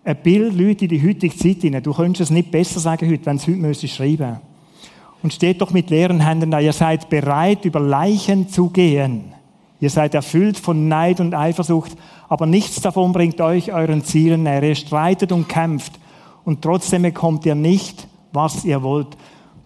Ein 0.05 0.15
Bild, 0.23 0.57
Leute, 0.57 0.85
in 0.85 0.89
die 0.89 1.05
heutige 1.05 1.35
Zeit 1.35 1.63
hinein. 1.63 1.83
Du 1.83 1.93
könntest 1.93 2.21
es 2.21 2.29
nicht 2.29 2.49
besser 2.49 2.79
sagen 2.79 3.11
heute, 3.11 3.25
wenn 3.25 3.35
es 3.35 3.45
heute 3.45 3.87
schreiben 3.89 4.29
müsstest. 4.29 4.41
und 5.21 5.33
steht 5.33 5.59
doch 5.59 5.71
mit 5.71 5.89
leeren 5.89 6.25
Händen 6.25 6.51
da. 6.51 6.61
Ihr 6.61 6.71
seid 6.71 7.09
bereit, 7.09 7.65
über 7.65 7.81
Leichen 7.81 8.47
zu 8.47 8.69
gehen. 8.69 9.33
Ihr 9.81 9.89
seid 9.89 10.13
erfüllt 10.13 10.57
von 10.57 10.87
Neid 10.87 11.19
und 11.19 11.33
Eifersucht, 11.33 11.91
aber 12.29 12.45
nichts 12.45 12.79
davon 12.79 13.11
bringt 13.11 13.41
euch 13.41 13.73
euren 13.73 14.01
Zielen 14.05 14.43
näher. 14.43 14.63
Ihr 14.63 14.75
streitet 14.75 15.33
und 15.33 15.49
kämpft 15.49 15.99
und 16.45 16.61
trotzdem 16.61 17.01
bekommt 17.01 17.45
ihr 17.45 17.55
nicht, 17.55 18.07
was 18.31 18.63
ihr 18.63 18.81
wollt. 18.81 19.17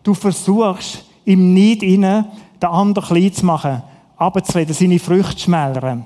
Du 0.02 0.14
versuchst 0.14 1.06
im 1.26 1.54
Neid 1.54 1.84
inne, 1.84 2.32
den 2.62 2.70
anderen 2.70 3.08
klein 3.08 3.34
zu 3.34 3.46
machen, 3.46 3.84
abzureden, 4.18 4.74
seine 4.74 5.00
Früchte 5.00 5.36
zu 5.36 5.44
schmälern. 5.44 6.06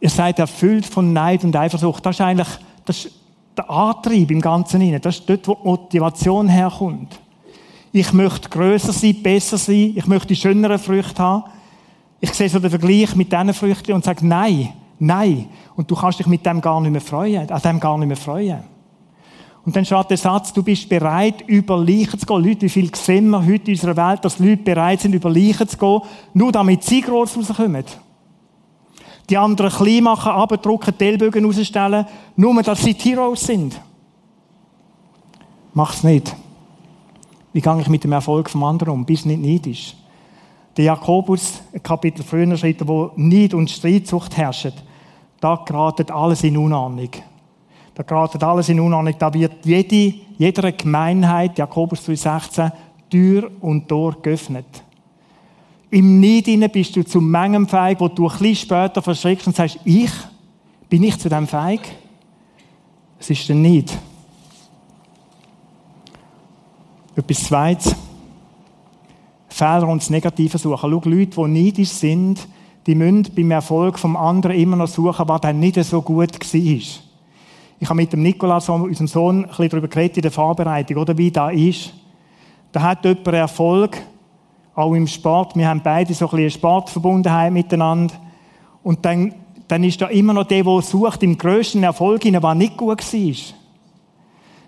Ihr 0.00 0.10
seid 0.10 0.38
erfüllt 0.38 0.84
von 0.84 1.12
Neid 1.12 1.44
und 1.44 1.54
Eifersucht. 1.56 2.04
Das 2.04 2.16
ist 2.16 2.20
eigentlich 2.20 2.48
das 2.84 3.06
ist 3.06 3.14
der 3.56 3.70
Antrieb 3.70 4.30
im 4.30 4.40
Ganzen 4.40 4.80
inne. 4.80 5.00
Das 5.00 5.18
ist 5.18 5.28
dort, 5.28 5.46
wo 5.48 5.54
die 5.54 6.00
Motivation 6.00 6.48
herkommt. 6.48 7.20
Ich 7.92 8.12
möchte 8.12 8.48
größer 8.48 8.92
sein, 8.92 9.22
besser 9.22 9.56
sein. 9.56 9.92
Ich 9.94 10.06
möchte 10.06 10.34
schönere 10.34 10.78
Früchte 10.78 11.22
haben. 11.22 11.44
Ich 12.20 12.32
sehe 12.32 12.48
so 12.48 12.58
den 12.58 12.70
Vergleich 12.70 13.14
mit 13.14 13.32
diesen 13.32 13.54
Früchten 13.54 13.92
und 13.92 14.04
sage, 14.04 14.26
nein, 14.26 14.70
nein. 14.98 15.46
Und 15.76 15.90
du 15.90 15.94
kannst 15.94 16.18
dich 16.18 16.26
mit 16.26 16.44
dem 16.44 16.60
gar 16.60 16.80
nicht 16.80 16.90
mehr 16.90 17.00
freuen, 17.00 17.48
an 17.48 17.62
dem 17.62 17.80
gar 17.80 17.96
nicht 17.98 18.08
mehr 18.08 18.16
freuen. 18.16 18.73
Und 19.64 19.74
dann 19.74 19.84
steht 19.84 20.10
der 20.10 20.16
Satz, 20.18 20.52
du 20.52 20.62
bist 20.62 20.88
bereit, 20.88 21.42
über 21.46 21.78
Leichen 21.78 22.18
zu 22.18 22.26
gehen. 22.26 22.44
Leute, 22.44 22.62
wie 22.62 22.68
viel 22.68 22.94
sehen 22.94 23.30
wir 23.30 23.44
heute 23.44 23.70
in 23.70 23.74
unserer 23.74 23.96
Welt, 23.96 24.24
dass 24.24 24.38
Leute 24.38 24.58
bereit 24.58 25.00
sind, 25.00 25.14
über 25.14 25.30
Leichen 25.30 25.66
zu 25.66 25.78
gehen, 25.78 26.00
nur 26.34 26.52
damit 26.52 26.82
sie 26.82 27.00
groß 27.00 27.38
rauskommen. 27.38 27.84
Die 29.30 29.38
anderen 29.38 29.70
klein 29.70 30.04
machen, 30.04 30.32
abdrucken, 30.32 30.94
die 30.98 31.38
rausstellen, 31.38 32.04
nur 32.36 32.62
dass 32.62 32.82
sie 32.82 32.92
Heroes 32.92 33.40
sind. 33.40 33.80
Mach's 35.72 36.04
nicht. 36.04 36.36
Wie 37.54 37.60
gehe 37.60 37.80
ich 37.80 37.88
mit 37.88 38.04
dem 38.04 38.12
Erfolg 38.12 38.50
vom 38.50 38.64
anderen 38.64 38.92
um? 38.92 39.04
Bist 39.04 39.24
nicht 39.24 39.40
neidisch. 39.40 39.96
Der 40.76 40.84
Jakobus, 40.84 41.62
ein 41.72 41.82
Kapitel 41.82 42.22
früher 42.22 42.56
schreibt, 42.56 42.86
wo 42.86 43.12
Neid 43.16 43.54
und 43.54 43.70
Streitsucht 43.70 44.36
herrschen, 44.36 44.72
da 45.40 45.56
geratet 45.56 46.10
alles 46.10 46.42
in 46.42 46.56
Unordnung. 46.56 47.10
Da 47.94 48.02
geratet 48.02 48.42
alles 48.42 48.68
in 48.68 48.80
Unordnung. 48.80 49.14
Da 49.18 49.32
wird 49.32 49.64
jede, 49.64 50.14
jeder 50.36 50.72
Gemeinheit, 50.72 51.56
Jakobus 51.58 52.08
3,16, 52.08 52.72
Tür 53.08 53.50
und 53.60 53.88
Tor 53.88 54.16
geöffnet. 54.20 54.66
Im 55.90 56.20
Neid 56.20 56.72
bist 56.72 56.96
du 56.96 57.04
zu 57.04 57.20
Mengen 57.20 57.68
feig, 57.68 58.00
wo 58.00 58.08
du 58.08 58.28
ein 58.28 58.38
bisschen 58.38 58.56
später 58.56 59.00
verschreckst 59.00 59.46
und 59.46 59.54
sagst, 59.54 59.78
ich? 59.84 60.10
Bin 60.88 61.04
ich 61.04 61.18
zu 61.18 61.28
dem 61.28 61.46
feig? 61.46 61.80
Es 63.18 63.30
ist 63.30 63.48
der 63.48 63.56
Neid. 63.56 63.96
Etwas 67.14 67.44
Zweites. 67.44 67.94
Fehler 69.48 69.86
und 69.86 70.02
das 70.02 70.10
Negative 70.10 70.58
suchen. 70.58 70.78
Schau, 70.80 71.08
Leute, 71.08 71.36
die 71.36 71.48
neidisch 71.48 71.90
sind, 71.90 72.48
die 72.86 72.96
müssen 72.96 73.28
beim 73.34 73.52
Erfolg 73.52 73.98
vom 73.98 74.16
anderen 74.16 74.56
immer 74.56 74.76
noch 74.76 74.88
suchen, 74.88 75.28
was 75.28 75.40
dann 75.42 75.60
nicht 75.60 75.82
so 75.84 76.02
gut 76.02 76.32
war. 76.32 77.13
Ich 77.84 77.90
habe 77.90 78.00
mit 78.00 78.14
dem 78.14 78.22
Nikolaus, 78.22 78.66
unserem 78.70 79.06
Sohn, 79.06 79.42
ein 79.42 79.48
bisschen 79.48 79.68
darüber 79.68 79.88
geredet 79.88 80.16
in 80.16 80.22
der 80.22 80.30
Vorbereitung, 80.30 80.96
oder 80.96 81.18
wie 81.18 81.30
das 81.30 81.52
ist. 81.52 81.92
Da 82.72 82.80
hat 82.80 83.04
jemand 83.04 83.26
Erfolg, 83.26 83.98
auch 84.74 84.94
im 84.94 85.06
Sport. 85.06 85.54
Wir 85.54 85.68
haben 85.68 85.82
beide 85.84 86.14
so 86.14 86.24
ein 86.24 86.30
bisschen 86.30 86.50
Sportverbundenheit 86.52 87.52
miteinander. 87.52 88.14
Und 88.82 89.04
dann, 89.04 89.34
dann 89.68 89.84
ist 89.84 90.00
da 90.00 90.06
immer 90.06 90.32
noch 90.32 90.44
der, 90.44 90.64
der 90.64 90.80
sucht, 90.80 91.22
im 91.24 91.36
grössten 91.36 91.82
Erfolg, 91.82 92.22
was 92.24 92.56
nicht 92.56 92.74
gut 92.78 93.12
war. 93.12 93.34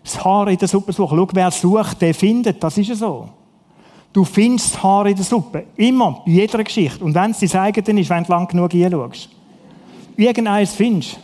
Das 0.04 0.22
Haar 0.22 0.48
in 0.48 0.58
der 0.58 0.68
Suppe 0.68 0.92
suchen. 0.92 1.16
Schau, 1.16 1.28
wer 1.32 1.50
sucht, 1.50 2.02
der 2.02 2.12
findet. 2.12 2.62
Das 2.62 2.76
ist 2.76 2.88
ja 2.88 2.94
so. 2.94 3.30
Du 4.12 4.24
findest 4.24 4.74
das 4.74 4.82
Haar 4.82 5.06
in 5.06 5.16
der 5.16 5.24
Suppe. 5.24 5.64
Immer. 5.76 6.22
Bei 6.26 6.32
jeder 6.32 6.62
Geschichte. 6.62 7.02
Und 7.02 7.14
wenn 7.14 7.30
es 7.30 7.40
dein 7.40 7.60
eigene 7.62 7.98
ist, 7.98 8.10
wenn 8.10 8.24
du 8.24 8.30
lang 8.30 8.46
genug 8.46 8.72
hinschaust. 8.72 9.30
Irgendeines 10.18 10.74
findest 10.74 11.18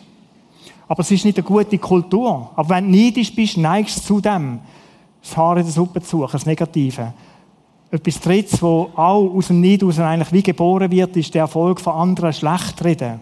aber 0.93 1.01
es 1.01 1.11
ist 1.11 1.25
nicht 1.25 1.39
eine 1.39 1.47
gute 1.47 1.79
Kultur. 1.79 2.51
Aber 2.55 2.69
wenn 2.69 2.93
du 2.93 2.99
neidisch 2.99 3.35
bist, 3.35 3.57
neigst 3.57 4.01
du 4.01 4.03
zu 4.03 4.21
dem, 4.21 4.61
das 5.23 5.35
Haar 5.35 5.57
in 5.57 5.63
der 5.63 5.73
Suppe 5.73 6.03
zu 6.03 6.19
suchen, 6.19 6.33
das 6.33 6.45
Negative. 6.45 7.15
Etwas 7.91 8.21
Drittes, 8.21 8.61
wo 8.61 8.91
auch 8.95 9.35
aus 9.35 9.47
dem 9.47 9.63
Neid 9.63 9.83
aus 9.83 9.99
eigentlich 9.99 10.33
wie 10.33 10.43
geboren 10.43 10.91
wird, 10.91 11.17
ist 11.17 11.33
der 11.33 11.43
Erfolg 11.43 11.81
von 11.81 11.95
anderen 11.95 12.35
schlecht 12.35 12.85
reden. 12.85 13.21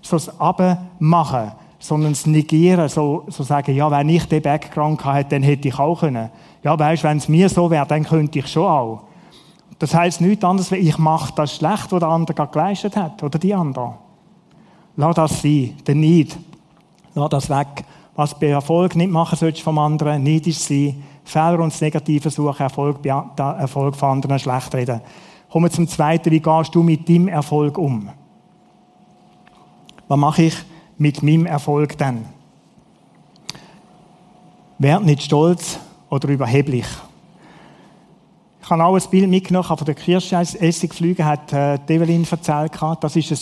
So 0.00 0.14
das 0.14 0.40
Abmachen, 0.40 1.50
sondern 1.80 2.12
das 2.12 2.24
Negieren, 2.24 2.88
so, 2.88 3.24
so 3.26 3.42
sagen, 3.42 3.74
ja, 3.74 3.90
wenn 3.90 4.10
ich 4.10 4.24
den 4.26 4.40
Background 4.40 5.04
hätte, 5.04 5.30
dann 5.30 5.42
hätte 5.42 5.66
ich 5.66 5.76
auch 5.76 5.98
können. 5.98 6.30
Ja, 6.62 6.78
weißt, 6.78 7.02
wenn 7.02 7.16
es 7.16 7.28
mir 7.28 7.48
so 7.48 7.68
wäre, 7.68 7.84
dann 7.84 8.04
könnte 8.04 8.38
ich 8.38 8.46
schon 8.46 8.62
auch. 8.62 9.02
Das 9.80 9.92
heisst 9.92 10.20
nichts 10.20 10.44
anderes, 10.44 10.70
wie 10.70 10.76
ich 10.76 10.98
mache 10.98 11.32
das 11.34 11.56
schlecht, 11.56 11.90
was 11.90 11.98
der 11.98 12.10
andere 12.10 12.34
gerade 12.36 12.52
geleistet 12.52 12.94
hat, 12.94 13.20
oder 13.24 13.40
die 13.40 13.52
andere. 13.52 13.94
Lass 14.94 15.16
das 15.16 15.42
sein, 15.42 15.74
der 15.84 15.96
Neid. 15.96 16.38
Lass 17.18 17.30
das 17.30 17.50
weg. 17.50 17.84
Was 18.14 18.38
bei 18.38 18.48
Erfolg 18.48 18.96
nicht 18.96 19.10
machen 19.10 19.36
sollst 19.36 19.60
vom 19.60 19.78
anderen, 19.78 20.22
neidisch 20.22 20.58
sein, 20.58 21.02
Fehler 21.24 21.60
und 21.60 21.72
das 21.72 21.80
Negative 21.80 22.30
suchen, 22.30 22.62
Erfolg, 22.62 23.04
Erfolg 23.04 23.96
von 23.96 24.10
anderen 24.10 24.38
schlecht 24.38 24.74
reden. 24.74 25.00
Kommen 25.50 25.66
wir 25.66 25.70
zum 25.70 25.88
Zweiten. 25.88 26.30
Wie 26.30 26.40
gehst 26.40 26.74
du 26.74 26.82
mit 26.82 27.08
deinem 27.08 27.28
Erfolg 27.28 27.78
um? 27.78 28.08
Was 30.06 30.18
mache 30.18 30.42
ich 30.44 30.54
mit 30.96 31.22
meinem 31.22 31.46
Erfolg 31.46 31.96
dann? 31.98 32.24
Werd 34.78 35.04
nicht 35.04 35.22
stolz 35.22 35.78
oder 36.08 36.28
überheblich. 36.28 36.86
Ich 38.62 38.70
habe 38.70 38.84
auch 38.84 38.94
ein 38.94 39.10
Bild 39.10 39.28
mitgenommen 39.28 39.64
von 39.64 39.84
der 39.84 39.94
Kirschessigflüge, 39.94 41.24
hat 41.24 41.52
äh, 41.52 41.78
Develin 41.78 42.26
erzählt. 42.30 42.72
Das 43.00 43.16
ist 43.16 43.32
ein, 43.32 43.38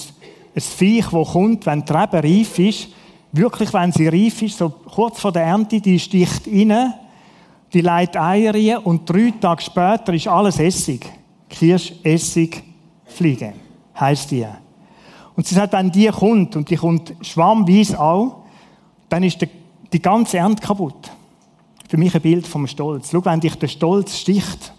ein 0.54 0.60
Viech, 0.60 1.06
das 1.06 1.32
kommt, 1.32 1.66
wenn 1.66 1.84
die 1.84 1.92
Rebe 1.92 2.22
reif 2.22 2.58
ist, 2.58 2.88
wirklich, 3.36 3.72
wenn 3.72 3.92
sie 3.92 4.08
reif 4.08 4.42
ist, 4.42 4.58
so 4.58 4.68
kurz 4.68 5.20
vor 5.20 5.32
der 5.32 5.42
Ernte, 5.42 5.80
die 5.80 5.98
sticht 5.98 6.46
rein, 6.46 6.94
die 7.72 7.80
legt 7.80 8.16
Eier 8.16 8.54
rein 8.54 8.78
und 8.78 9.08
drei 9.08 9.32
Tage 9.40 9.62
später 9.62 10.14
ist 10.14 10.28
alles 10.28 10.58
Essig. 10.58 11.06
Kirschessig 11.48 12.62
Fliege, 13.04 13.54
heisst 13.98 14.30
die. 14.30 14.46
Und 15.36 15.46
sie 15.46 15.54
sagt, 15.54 15.72
wenn 15.72 15.90
die 15.90 16.08
kommt, 16.08 16.56
und 16.56 16.68
die 16.68 16.76
kommt 16.76 17.14
schwammweise 17.20 18.00
auch, 18.00 18.44
dann 19.08 19.22
ist 19.22 19.40
die, 19.40 19.48
die 19.92 20.00
ganze 20.00 20.38
Ernte 20.38 20.62
kaputt. 20.62 21.10
Für 21.88 21.96
mich 21.96 22.14
ein 22.14 22.22
Bild 22.22 22.46
vom 22.46 22.66
Stolz. 22.66 23.10
Schau, 23.10 23.24
wenn 23.24 23.40
dich 23.40 23.54
der 23.54 23.68
Stolz 23.68 24.16
sticht, 24.16 24.72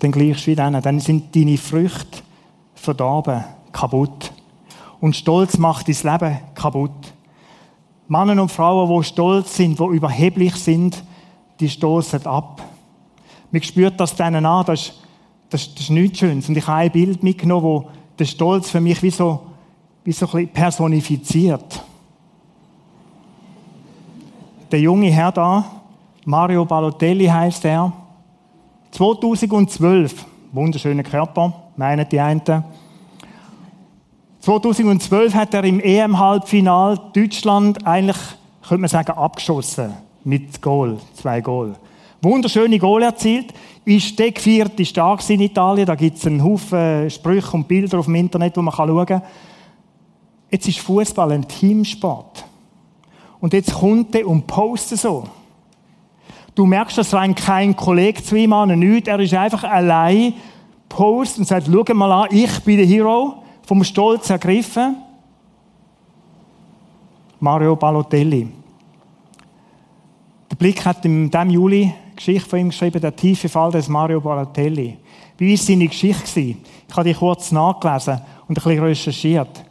dann 0.00 0.12
gleichst 0.12 0.46
du 0.46 0.50
wie 0.50 0.56
denen. 0.56 0.80
Dann 0.80 1.00
sind 1.00 1.34
deine 1.34 1.58
Früchte 1.58 2.22
verdorben, 2.74 3.44
kaputt. 3.72 4.32
Und 5.00 5.16
Stolz 5.16 5.56
macht 5.56 5.88
dein 5.88 6.12
Leben 6.12 6.38
kaputt. 6.54 7.14
Männer 8.08 8.42
und 8.42 8.50
Frauen, 8.50 8.88
die 8.88 9.04
stolz 9.06 9.56
sind, 9.56 9.78
die 9.78 9.84
überheblich 9.84 10.56
sind, 10.56 11.02
die 11.60 11.68
stoßen 11.68 12.26
ab. 12.26 12.60
Man 13.50 13.62
spürt 13.62 13.98
das 14.00 14.14
denen 14.14 14.44
an, 14.44 14.66
das 14.66 14.80
ist, 14.80 15.00
das, 15.48 15.74
das 15.74 15.84
ist 15.84 15.90
nichts 15.90 16.18
Schönes. 16.18 16.48
Und 16.48 16.56
ich 16.56 16.66
habe 16.66 16.78
ein 16.78 16.90
Bild 16.90 17.22
mitgenommen, 17.22 17.62
wo 17.62 17.88
der 18.18 18.24
Stolz 18.24 18.68
für 18.68 18.80
mich 18.80 19.02
wie 19.02 19.10
so, 19.10 19.40
wie 20.04 20.12
so 20.12 20.26
ein 20.26 20.32
bisschen 20.32 20.48
personifiziert. 20.52 21.84
Der 24.70 24.80
junge 24.80 25.10
Herr 25.10 25.32
da, 25.32 25.64
Mario 26.24 26.64
Balotelli 26.64 27.26
heißt 27.26 27.64
er, 27.64 27.92
2012, 28.90 30.26
wunderschöner 30.52 31.02
Körper, 31.02 31.52
meinen 31.76 32.08
die 32.08 32.20
einen, 32.20 32.42
2012 34.40 35.34
hat 35.34 35.52
er 35.52 35.64
im 35.64 35.80
EM-Halbfinal 35.80 36.98
Deutschland 37.12 37.86
eigentlich, 37.86 38.16
könnte 38.66 38.80
man 38.80 38.88
sagen, 38.88 39.12
abgeschossen. 39.12 39.92
Mit 40.24 40.62
Goal, 40.62 40.98
zwei 41.14 41.42
Goal. 41.42 41.74
Wunderschöne 42.22 42.78
Goal 42.78 43.02
erzielt. 43.02 43.52
Ist 43.84 44.18
der 44.18 44.32
vierte 44.34 44.84
stark 44.84 45.28
in 45.28 45.40
Italien. 45.40 45.86
Da 45.86 45.94
gibt 45.94 46.16
es 46.16 46.26
einen 46.26 46.42
Haufen 46.42 47.10
Sprüche 47.10 47.52
und 47.52 47.68
Bilder 47.68 47.98
auf 47.98 48.06
dem 48.06 48.14
Internet, 48.14 48.56
wo 48.56 48.62
man 48.62 48.74
schauen 48.74 49.06
kann. 49.06 49.22
Jetzt 50.50 50.68
ist 50.68 50.80
Fußball 50.80 51.32
ein 51.32 51.46
Teamsport. 51.46 52.44
Und 53.40 53.52
jetzt 53.52 53.74
kommt 53.74 54.14
er 54.14 54.26
und 54.26 54.46
postet 54.46 55.00
so. 55.00 55.24
Du 56.54 56.66
merkst, 56.66 56.98
dass 56.98 57.14
rein 57.14 57.34
kein 57.34 57.76
Kollege 57.76 58.22
zu 58.22 58.36
ihm 58.36 58.52
an, 58.52 58.78
nichts. 58.78 59.08
Er 59.08 59.20
ist 59.20 59.34
einfach 59.34 59.64
allein, 59.64 60.34
post 60.88 61.38
und 61.38 61.46
sagt, 61.46 61.68
schau 61.70 61.94
mal 61.94 62.24
an, 62.24 62.28
ich 62.30 62.60
bin 62.60 62.78
der 62.78 62.86
Hero 62.86 63.42
vom 63.70 63.84
Stolz 63.84 64.28
ergriffen. 64.28 64.96
Mario 67.38 67.76
Balotelli. 67.76 68.48
Der 70.50 70.56
Blick 70.56 70.84
hat 70.84 71.04
in 71.04 71.30
diesem 71.30 71.50
Juli 71.50 71.94
Geschichte 72.16 72.50
von 72.50 72.58
ihm 72.58 72.70
geschrieben, 72.70 73.00
der 73.00 73.14
tiefe 73.14 73.48
Fall 73.48 73.70
des 73.70 73.88
Mario 73.88 74.20
Balotelli. 74.20 74.98
Wie 75.38 75.52
war 75.52 75.56
seine 75.56 75.86
Geschichte? 75.86 76.40
Ich 76.40 76.56
habe 76.90 77.04
die 77.08 77.14
kurz 77.14 77.52
nachgelesen 77.52 78.20
und 78.48 78.58
ein 78.58 78.64
bisschen 78.64 78.82
recherchiert. 78.82 79.64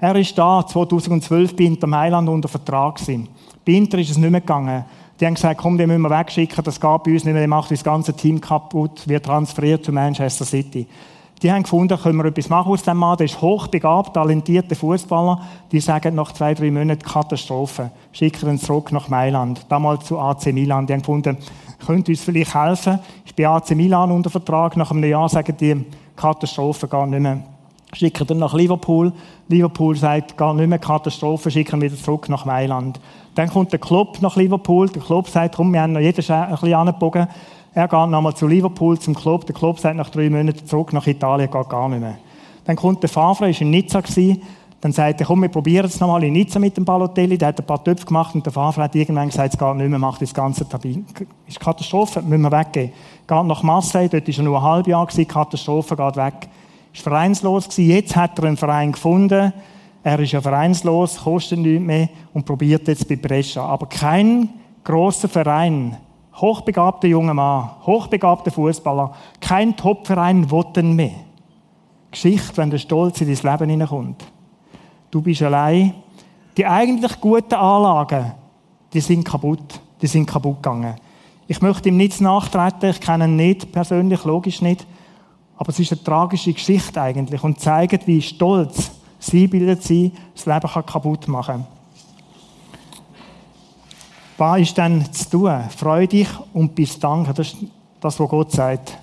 Er 0.00 0.16
ist 0.16 0.36
da 0.36 0.66
2012 0.66 1.54
bei 1.54 1.62
Inter 1.62 1.86
Mailand 1.86 2.28
unter 2.28 2.48
Vertrag 2.48 2.96
gewesen. 2.96 3.28
Bei 3.64 3.70
Inter 3.74 3.98
ist 3.98 4.10
es 4.10 4.18
nicht 4.18 4.32
mehr 4.32 4.40
gegangen. 4.40 4.84
Die 5.20 5.26
haben 5.26 5.34
gesagt, 5.34 5.60
komm, 5.60 5.78
den 5.78 5.86
müssen 5.86 6.02
wir 6.02 6.10
wegschicken, 6.10 6.64
das 6.64 6.80
geht 6.80 7.02
bei 7.04 7.12
uns 7.12 7.24
nicht 7.24 7.26
mehr, 7.26 7.34
der 7.34 7.46
macht 7.46 7.70
das 7.70 7.84
ganze 7.84 8.14
Team 8.14 8.40
kaputt, 8.40 9.06
wird 9.06 9.24
transferiert 9.24 9.84
zu 9.84 9.92
Manchester 9.92 10.44
City. 10.44 10.88
Die 11.44 11.52
haben 11.52 11.62
gefunden, 11.62 11.98
können 12.00 12.16
wir 12.16 12.24
etwas 12.24 12.48
machen 12.48 12.72
aus 12.72 12.84
dem 12.84 12.96
Mann, 12.96 13.18
der 13.18 13.26
ist 13.26 13.38
hochbegabt, 13.38 14.14
talentierter 14.14 14.74
Fußballer. 14.74 15.42
Die 15.70 15.78
sagen 15.78 16.14
nach 16.14 16.32
zwei, 16.32 16.54
drei 16.54 16.70
Monaten 16.70 17.02
Katastrophe. 17.02 17.90
Schicken 18.12 18.48
ihn 18.48 18.58
zurück 18.58 18.90
nach 18.92 19.10
Mailand, 19.10 19.66
damals 19.68 20.06
zu 20.06 20.18
AC 20.18 20.54
Milan. 20.54 20.86
Die 20.86 20.94
haben 20.94 21.00
gefunden, 21.00 21.36
könnte 21.84 22.12
uns 22.12 22.22
vielleicht 22.22 22.54
helfen. 22.54 22.98
Ich 23.26 23.34
bin 23.34 23.44
AC 23.44 23.72
Milan 23.72 24.10
unter 24.10 24.30
Vertrag. 24.30 24.74
Nach 24.78 24.90
einem 24.90 25.04
Jahr 25.04 25.28
sagen 25.28 25.54
die, 25.60 25.84
Katastrophe 26.16 26.88
gar 26.88 27.06
nicht 27.06 27.20
mehr. 27.20 27.40
Schicken 27.92 28.26
ihn 28.26 28.38
nach 28.38 28.54
Liverpool. 28.54 29.12
Liverpool 29.48 29.96
sagt, 29.96 30.38
gar 30.38 30.54
nicht 30.54 30.66
mehr 30.66 30.78
Katastrophe, 30.78 31.50
schicken 31.50 31.76
ihn 31.76 31.82
wieder 31.82 31.96
zurück 31.96 32.26
nach 32.30 32.46
Mailand. 32.46 32.98
Dann 33.34 33.50
kommt 33.50 33.70
der 33.70 33.80
Club 33.80 34.16
nach 34.22 34.36
Liverpool. 34.36 34.88
Der 34.88 35.02
Club 35.02 35.28
sagt, 35.28 35.56
komm, 35.56 35.74
wir 35.74 35.82
haben 35.82 35.92
noch 35.92 36.00
jeden 36.00 36.24
ein 36.32 36.50
bisschen 36.50 36.74
angebogen. 36.74 37.28
Er 37.76 37.88
geht 37.88 38.08
nochmal 38.08 38.36
zu 38.36 38.46
Liverpool, 38.46 38.98
zum 39.00 39.16
Club. 39.16 39.46
Der 39.46 39.54
Club 39.54 39.80
sagt 39.80 39.96
nach 39.96 40.08
drei 40.08 40.30
Monaten 40.30 40.64
zurück 40.64 40.92
nach 40.92 41.08
Italien, 41.08 41.50
geht 41.50 41.68
gar 41.68 41.88
nicht 41.88 42.00
mehr. 42.00 42.18
Dann 42.64 42.76
kommt 42.76 43.02
der 43.02 43.10
Favre, 43.10 43.50
ist 43.50 43.60
in 43.60 43.70
Nizza 43.70 44.00
gewesen. 44.00 44.42
Dann 44.80 44.92
sagt 44.92 45.20
er, 45.20 45.26
komm, 45.26 45.42
wir 45.42 45.48
probieren 45.48 45.86
es 45.86 45.98
nochmal 45.98 46.22
in 46.22 46.34
Nizza 46.34 46.60
mit 46.60 46.76
dem 46.76 46.84
Balotelli. 46.84 47.36
Der 47.36 47.48
hat 47.48 47.58
ein 47.58 47.66
paar 47.66 47.82
Töpfe 47.82 48.06
gemacht 48.06 48.32
und 48.34 48.46
der 48.46 48.52
Favre 48.52 48.82
hat 48.84 48.94
irgendwann 48.94 49.28
gesagt, 49.28 49.54
es 49.54 49.58
geht 49.58 49.76
nicht 49.76 49.88
mehr, 49.88 49.98
macht 49.98 50.22
das 50.22 50.32
ganze 50.32 50.68
Tabin. 50.68 51.04
Ist 51.48 51.58
Katastrophe, 51.58 52.22
müssen 52.22 52.42
wir 52.42 52.52
weggehen. 52.52 52.92
Geht 53.26 53.44
nach 53.44 53.62
Marseille, 53.64 54.08
dort 54.08 54.28
war 54.28 54.34
er 54.36 54.42
nur 54.44 54.58
ein 54.58 54.62
halbes 54.62 54.90
Jahr, 54.90 55.06
gewesen, 55.06 55.26
Katastrophe, 55.26 55.96
geht 55.96 56.16
weg. 56.16 56.48
Ist 56.92 57.02
vereinslos 57.02 57.68
gewesen. 57.68 57.90
Jetzt 57.90 58.14
hat 58.14 58.38
er 58.38 58.44
einen 58.44 58.56
Verein 58.56 58.92
gefunden. 58.92 59.52
Er 60.04 60.20
ist 60.20 60.32
ja 60.32 60.40
vereinslos, 60.40 61.16
kostet 61.16 61.58
nichts 61.58 61.84
mehr 61.84 62.08
und 62.34 62.46
probiert 62.46 62.86
jetzt 62.86 63.08
bei 63.08 63.16
Brescia. 63.16 63.64
Aber 63.64 63.86
kein 63.86 64.50
großer 64.84 65.28
Verein 65.28 65.96
hochbegabter 66.36 67.08
junger 67.08 67.34
Mann, 67.34 67.70
hochbegabter 67.86 68.50
Fußballer, 68.50 69.12
kein 69.40 69.76
Topverein 69.76 70.50
will 70.50 70.82
mehr. 70.82 71.12
Geschichte, 72.10 72.56
wenn 72.56 72.70
der 72.70 72.78
Stolz 72.78 73.20
in 73.20 73.26
dein 73.32 73.52
Leben 73.52 73.70
hineinkommt. 73.70 74.24
Du 75.10 75.20
bist 75.20 75.42
allein. 75.42 75.94
Die 76.56 76.64
eigentlich 76.64 77.20
guten 77.20 77.54
Anlagen, 77.54 78.32
die 78.92 79.00
sind 79.00 79.24
kaputt. 79.24 79.80
Die 80.00 80.06
sind 80.06 80.26
kaputt 80.26 80.62
gegangen. 80.62 80.94
Ich 81.46 81.60
möchte 81.60 81.88
ihm 81.88 81.96
nichts 81.96 82.20
nachtreten, 82.20 82.90
ich 82.90 83.00
kenne 83.00 83.26
ihn 83.26 83.36
nicht 83.36 83.72
persönlich, 83.72 84.24
logisch 84.24 84.62
nicht. 84.62 84.86
Aber 85.56 85.68
es 85.70 85.78
ist 85.78 85.92
eine 85.92 86.02
tragische 86.02 86.52
Geschichte 86.52 87.00
eigentlich 87.00 87.42
und 87.42 87.60
zeigt, 87.60 88.06
wie 88.06 88.22
stolz 88.22 88.92
sie 89.18 89.46
bildet 89.46 89.82
sie, 89.82 90.12
das 90.34 90.46
Leben 90.46 90.68
kann 90.68 90.86
kaputt 90.86 91.28
machen. 91.28 91.66
Was 94.36 94.60
ist 94.60 94.76
denn 94.76 95.12
zu 95.12 95.30
tun? 95.30 95.60
Freu 95.76 96.06
dich 96.06 96.28
und 96.52 96.74
bis 96.74 96.98
Dank. 96.98 97.34
Das 97.34 97.52
ist 97.52 97.56
das, 98.00 98.18
was 98.18 98.28
Gott 98.28 98.52
sagt. 98.52 98.98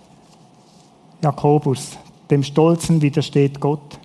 Jakobus. 1.23 1.97
Dem 2.29 2.43
Stolzen 2.43 3.01
widersteht 3.01 3.59
Gott. 3.59 3.99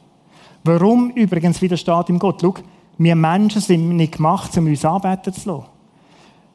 Warum 0.64 1.10
übrigens 1.10 1.60
widersteht 1.62 2.08
ihm 2.08 2.18
Gott? 2.18 2.40
Schau, 2.40 2.54
wir 2.98 3.14
Menschen 3.14 3.60
sind 3.60 3.88
nicht 3.96 4.16
gemacht, 4.16 4.56
um 4.56 4.66
uns 4.66 4.84
arbeiten 4.84 5.32
zu 5.32 5.48
lassen. 5.48 5.66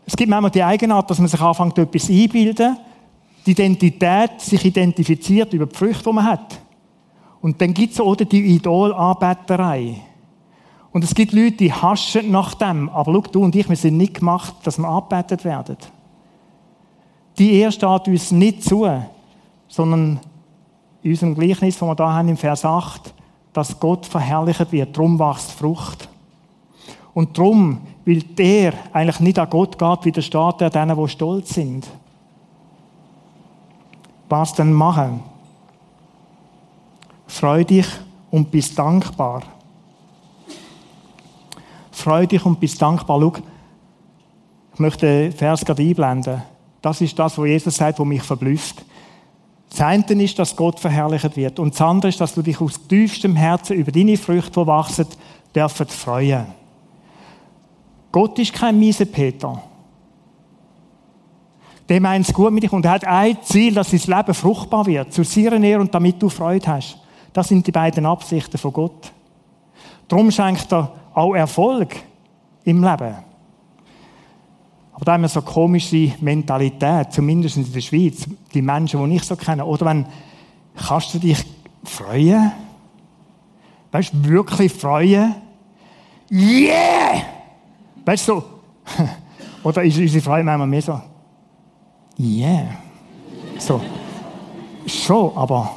Es 0.05 0.15
gibt 0.15 0.29
manchmal 0.29 0.51
die 0.51 0.63
Eigenart, 0.63 1.09
dass 1.09 1.19
man 1.19 1.27
sich 1.27 1.39
anfängt, 1.39 1.77
etwas 1.77 2.09
einbilden, 2.09 2.77
die 3.45 3.51
Identität 3.51 4.41
sich 4.41 4.65
identifiziert 4.65 5.53
über 5.53 5.65
die 5.65 5.75
Früchte, 5.75 6.03
die 6.03 6.13
man 6.13 6.25
hat. 6.25 6.59
Und 7.41 7.59
dann 7.61 7.73
gibt 7.73 7.93
es 7.93 7.99
auch 7.99 8.15
die 8.15 8.55
Idolanbeterei. 8.55 10.01
Und 10.93 11.03
es 11.03 11.15
gibt 11.15 11.31
Leute, 11.31 11.53
die 11.53 11.71
haschen 11.71 12.31
nach 12.31 12.53
dem. 12.53 12.89
Aber 12.89 13.13
schau, 13.13 13.21
du 13.21 13.43
und 13.43 13.55
ich, 13.55 13.69
wir 13.69 13.75
sind 13.75 13.97
nicht 13.97 14.15
gemacht, 14.15 14.55
dass 14.63 14.77
wir 14.77 14.87
angebetet 14.87 15.45
werden. 15.45 15.77
Die 17.37 17.53
Ehre 17.53 17.71
steht 17.71 18.07
uns 18.07 18.31
nicht 18.31 18.63
zu, 18.63 18.87
sondern 19.67 20.19
in 21.01 21.11
unserem 21.11 21.35
Gleichnis, 21.35 21.79
das 21.79 21.87
wir 21.87 21.95
da 21.95 22.13
haben 22.13 22.27
im 22.27 22.37
Vers 22.37 22.65
8, 22.65 23.13
dass 23.53 23.79
Gott 23.79 24.05
verherrlicht 24.05 24.71
wird. 24.71 24.95
Darum 24.95 25.17
wächst 25.17 25.51
Frucht. 25.51 26.09
Und 27.13 27.37
darum, 27.37 27.81
weil 28.05 28.21
der 28.21 28.73
eigentlich 28.93 29.19
nicht 29.19 29.39
an 29.39 29.49
Gott 29.49 29.77
geht, 29.77 30.05
widersteht 30.05 30.61
er 30.61 30.69
denen, 30.69 30.97
die 30.97 31.07
stolz 31.09 31.53
sind. 31.53 31.87
Was 34.29 34.53
denn 34.53 34.71
machen? 34.71 35.21
Freu 37.27 37.63
dich 37.63 37.87
und 38.29 38.51
bist 38.51 38.77
dankbar. 38.77 39.43
Freu 42.01 42.25
dich 42.25 42.45
und 42.45 42.59
bist 42.59 42.81
dankbar. 42.81 43.19
Schau, 43.19 43.33
ich 44.73 44.79
möchte 44.79 45.05
den 45.05 45.31
Vers 45.31 45.65
gerade 45.65 45.83
einblenden. 45.83 46.41
Das 46.81 47.01
ist 47.01 47.17
das, 47.17 47.37
was 47.37 47.45
Jesus 47.45 47.75
sagt, 47.75 47.99
was 47.99 48.05
mich 48.05 48.23
verblüfft. 48.23 48.83
Das 49.69 49.81
eine 49.81 50.23
ist, 50.23 50.37
dass 50.37 50.55
Gott 50.55 50.79
verherrlicht 50.79 51.35
wird. 51.37 51.59
Und 51.59 51.73
das 51.73 51.81
andere 51.81 52.09
ist, 52.09 52.19
dass 52.19 52.33
du 52.33 52.41
dich 52.41 52.59
aus 52.59 52.87
tiefstem 52.87 53.35
Herzen 53.35 53.77
über 53.77 53.91
deine 53.91 54.17
Früchte, 54.17 54.59
die 54.59 54.67
wachsen, 54.67 55.07
dürfen 55.55 55.87
freuen. 55.87 56.45
Gott 58.11 58.37
ist 58.39 58.53
kein 58.53 58.77
miese 58.77 59.05
Peter. 59.05 59.61
Der 61.87 62.01
meint 62.01 62.27
es 62.27 62.33
gut 62.33 62.51
mit 62.51 62.63
dich 62.63 62.71
und 62.71 62.85
er 62.85 62.91
hat 62.91 63.05
ein 63.05 63.37
Ziel, 63.43 63.73
dass 63.73 63.91
dein 63.91 63.99
Leben 63.99 64.33
fruchtbar 64.33 64.85
wird, 64.85 65.13
zu 65.13 65.23
seiner 65.23 65.61
Ehre 65.61 65.81
und 65.81 65.93
damit 65.93 66.21
du 66.21 66.29
Freude 66.29 66.67
hast. 66.67 66.97
Das 67.33 67.47
sind 67.47 67.65
die 67.65 67.71
beiden 67.71 68.05
Absichten 68.05 68.57
von 68.57 68.73
Gott. 68.73 69.11
Darum 70.07 70.31
schenkt 70.31 70.71
er 70.73 70.91
auch 71.13 71.33
Erfolg 71.33 71.95
im 72.63 72.83
Leben. 72.83 73.15
Aber 74.93 75.05
da 75.05 75.13
haben 75.13 75.21
wir 75.21 75.29
so 75.29 75.41
komische 75.41 76.13
Mentalität, 76.21 77.11
zumindest 77.11 77.57
in 77.57 77.71
der 77.71 77.81
Schweiz, 77.81 78.25
die 78.53 78.61
Menschen, 78.61 79.09
die 79.09 79.15
ich 79.15 79.23
so 79.23 79.35
kenne. 79.35 79.65
Oder 79.65 79.87
wenn, 79.87 80.05
kannst 80.75 81.13
du 81.13 81.19
dich 81.19 81.43
freuen? 81.83 82.51
Weißt 83.91 84.13
du, 84.13 84.29
wirklich 84.29 84.71
freuen? 84.71 85.35
Yeah! 86.31 87.23
Weißt 88.05 88.27
du, 88.27 88.33
so, 88.35 88.43
oder 89.63 89.83
ist 89.83 89.97
unsere 89.97 90.23
Freude 90.23 90.43
manchmal 90.43 90.67
mehr 90.67 90.81
so, 90.81 91.01
yeah. 92.19 92.65
So, 93.57 93.81
schon, 94.85 95.35
aber 95.35 95.71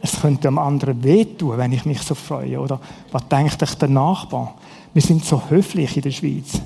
es 0.00 0.20
könnte 0.20 0.42
dem 0.42 0.58
anderen 0.58 1.02
wehtun, 1.02 1.58
wenn 1.58 1.72
ich 1.72 1.84
mich 1.84 2.00
so 2.00 2.14
freue. 2.14 2.60
Oder 2.60 2.80
was 3.10 3.28
denkt 3.28 3.62
euch 3.62 3.74
der 3.74 3.88
Nachbar? 3.88 4.54
Wir 4.92 5.02
sind 5.02 5.24
so 5.24 5.42
höflich 5.48 5.96
in 5.96 6.02
der 6.02 6.10
Schweiz. 6.10 6.60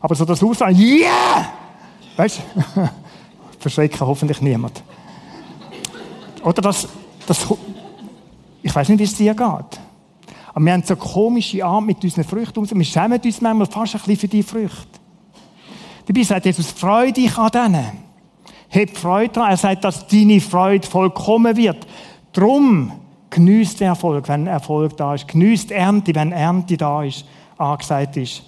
Aber 0.00 0.14
so 0.14 0.24
das 0.24 0.42
Aussagen, 0.42 0.76
yeah! 0.78 1.48
Weißt 2.16 2.40
du? 2.54 2.88
Verschrecken 3.58 4.00
hoffentlich 4.00 4.40
niemand. 4.40 4.82
Oder 6.42 6.62
das, 6.62 6.88
das, 7.26 7.46
ich 8.62 8.74
weiß 8.74 8.88
nicht, 8.88 9.00
wie 9.00 9.04
es 9.04 9.16
dir 9.16 9.34
geht. 9.34 9.40
Aber 10.54 10.64
wir 10.64 10.72
haben 10.72 10.82
so 10.82 10.96
komische 10.96 11.64
Art 11.64 11.84
mit 11.84 12.02
unseren 12.02 12.24
Früchten 12.24 12.78
Wir 12.78 12.84
schämen 12.84 13.20
uns 13.20 13.40
manchmal 13.40 13.66
fast 13.66 13.94
ein 13.94 14.00
bisschen 14.00 14.16
für 14.16 14.28
die 14.28 14.42
Früchte. 14.42 15.00
Dabei 16.06 16.22
sagt 16.22 16.46
Jesus, 16.46 16.70
freu 16.70 17.10
dich 17.10 17.36
an 17.36 17.50
denen. 17.50 18.06
Hab 18.70 18.96
Freude 18.96 19.32
daran. 19.32 19.50
Er 19.50 19.56
sagt, 19.56 19.84
dass 19.84 20.06
deine 20.06 20.40
Freude 20.40 20.86
vollkommen 20.86 21.56
wird. 21.56 21.86
Drum 22.32 22.92
genießt 23.30 23.80
der 23.80 23.88
Erfolg, 23.88 24.28
wenn 24.28 24.46
Erfolg 24.46 24.96
da 24.96 25.14
ist. 25.14 25.28
Genießt 25.28 25.72
Ernte, 25.72 26.14
wenn 26.14 26.32
Ernte 26.32 26.76
da 26.76 27.02
ist, 27.02 27.24
angesagt 27.58 28.16
ist. 28.16 28.42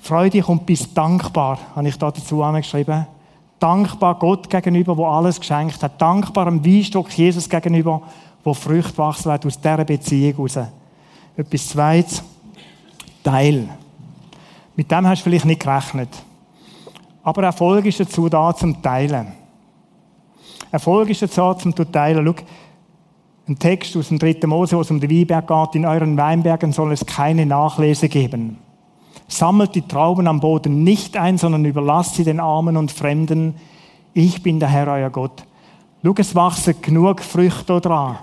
Freu 0.00 0.28
dich 0.28 0.48
und 0.48 0.66
bist 0.66 0.96
dankbar, 0.96 1.58
habe 1.76 1.88
ich 1.88 1.96
da 1.96 2.10
dazu 2.10 2.42
angeschrieben. 2.42 3.06
Dankbar 3.58 4.16
Gott 4.16 4.50
gegenüber, 4.50 4.96
wo 4.96 5.06
alles 5.06 5.38
geschenkt 5.38 5.80
hat. 5.82 6.00
Dankbar 6.00 6.46
dem 6.46 6.64
Weinstock 6.64 7.10
Jesus 7.16 7.48
gegenüber, 7.48 8.02
wo 8.42 8.54
Früchte 8.54 8.98
wachsen 8.98 9.30
wird 9.30 9.46
aus 9.46 9.60
dieser 9.60 9.84
Beziehung 9.84 10.48
heraus. 10.48 10.68
Etwas 11.36 11.68
Zweites. 11.68 12.22
Teil. 13.22 13.68
Mit 14.74 14.90
dem 14.90 15.06
hast 15.06 15.20
du 15.20 15.24
vielleicht 15.24 15.44
nicht 15.44 15.60
gerechnet. 15.60 16.08
Aber 17.22 17.44
Erfolg 17.44 17.84
ist 17.86 18.00
dazu 18.00 18.28
da, 18.28 18.54
zum 18.54 18.82
Teilen. 18.82 19.32
Erfolg 20.72 21.10
ist 21.10 21.22
dazu 21.22 21.40
da, 21.40 21.56
zum 21.56 21.74
Teilen. 21.74 22.26
Schau, 22.26 22.44
ein 23.48 23.58
Text 23.58 23.96
aus 23.96 24.08
dem 24.08 24.18
3. 24.18 24.46
Mose, 24.46 24.76
wo 24.76 24.82
es 24.82 24.90
um 24.90 25.00
den 25.00 25.10
Weinberg 25.10 25.48
geht. 25.48 25.74
In 25.74 25.84
euren 25.84 26.16
Weinbergen 26.16 26.72
soll 26.72 26.92
es 26.92 27.04
keine 27.04 27.44
Nachlese 27.44 28.08
geben. 28.08 28.58
Sammelt 29.26 29.74
die 29.74 29.82
Trauben 29.82 30.28
am 30.28 30.40
Boden 30.40 30.84
nicht 30.84 31.16
ein, 31.16 31.38
sondern 31.38 31.64
überlasst 31.64 32.14
sie 32.14 32.24
den 32.24 32.38
Armen 32.38 32.76
und 32.76 32.92
Fremden. 32.92 33.54
Ich 34.14 34.42
bin 34.42 34.60
der 34.60 34.68
Herr, 34.68 34.88
euer 34.88 35.10
Gott. 35.10 35.44
Schau, 36.04 36.14
es 36.16 36.34
wachsen 36.34 36.74
genug 36.80 37.20
Früchte 37.20 37.80
dran. 37.80 38.18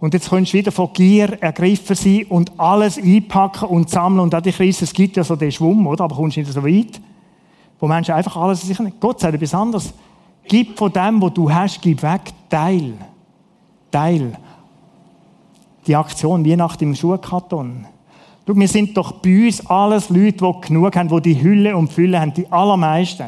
Und 0.00 0.14
jetzt 0.14 0.30
kannst 0.30 0.52
du 0.52 0.58
wieder 0.58 0.72
von 0.72 0.92
Gier 0.92 1.40
ergriffen 1.40 1.96
sein 1.96 2.26
und 2.28 2.58
alles 2.58 2.98
einpacken 2.98 3.68
und 3.68 3.88
sammeln. 3.88 4.20
Und 4.20 4.46
die 4.46 4.52
Krise, 4.52 4.84
es 4.84 4.92
gibt 4.92 5.16
ja 5.16 5.24
so 5.24 5.36
den 5.36 5.52
Schwumm, 5.52 5.86
oder? 5.86 6.04
Aber 6.04 6.16
kommst 6.16 6.36
du 6.36 6.40
nicht 6.40 6.52
so 6.52 6.64
weit. 6.64 7.00
Wo 7.78 7.86
Menschen 7.86 8.14
einfach 8.14 8.36
alles 8.36 8.62
sich. 8.62 8.78
Gott 8.98 9.20
sagt 9.20 9.34
etwas 9.34 9.54
anderes. 9.54 9.94
Gib 10.44 10.76
von 10.76 10.92
dem, 10.92 11.20
was 11.22 11.34
du 11.34 11.50
hast, 11.50 11.80
gib 11.80 12.02
weg. 12.02 12.32
Teil. 12.48 12.94
Teil 13.90 14.36
die 15.86 15.96
Aktion 15.96 16.44
Weihnachten 16.44 16.84
im 16.84 16.94
Schuhkarton. 16.94 17.86
Du, 18.44 18.54
wir 18.54 18.68
sind 18.68 18.96
doch 18.96 19.12
bei 19.12 19.46
uns 19.46 19.66
alles 19.66 20.08
Leute, 20.08 20.44
die 20.44 20.68
genug 20.68 20.96
haben, 20.96 21.08
die 21.08 21.34
die 21.34 21.42
Hülle 21.42 21.76
und 21.76 21.92
Fülle 21.92 22.20
haben, 22.20 22.32
die 22.32 22.50
allermeisten. 22.50 23.26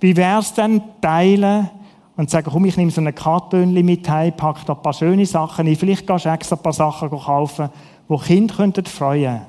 Wie 0.00 0.16
wäre 0.16 0.40
es 0.40 0.52
denn, 0.52 0.82
teilen 1.00 1.70
und 2.16 2.28
sagen, 2.28 2.50
komm, 2.52 2.66
ich 2.66 2.76
nehme 2.76 2.90
so 2.90 3.00
ein 3.00 3.14
Kartönchen 3.14 3.84
mit 3.84 4.08
heim, 4.08 4.36
packe 4.36 4.66
da 4.66 4.74
ein 4.74 4.82
paar 4.82 4.92
schöne 4.92 5.24
Sachen 5.24 5.66
ein, 5.66 5.76
vielleicht 5.76 6.06
gehst 6.06 6.26
du 6.26 6.28
extra 6.28 6.56
ein 6.56 6.62
paar 6.62 6.72
Sachen 6.72 7.10
kaufen, 7.10 7.70
wo 8.08 8.18
Kinder 8.18 8.54
könnten 8.54 8.84
freuen 8.84 9.40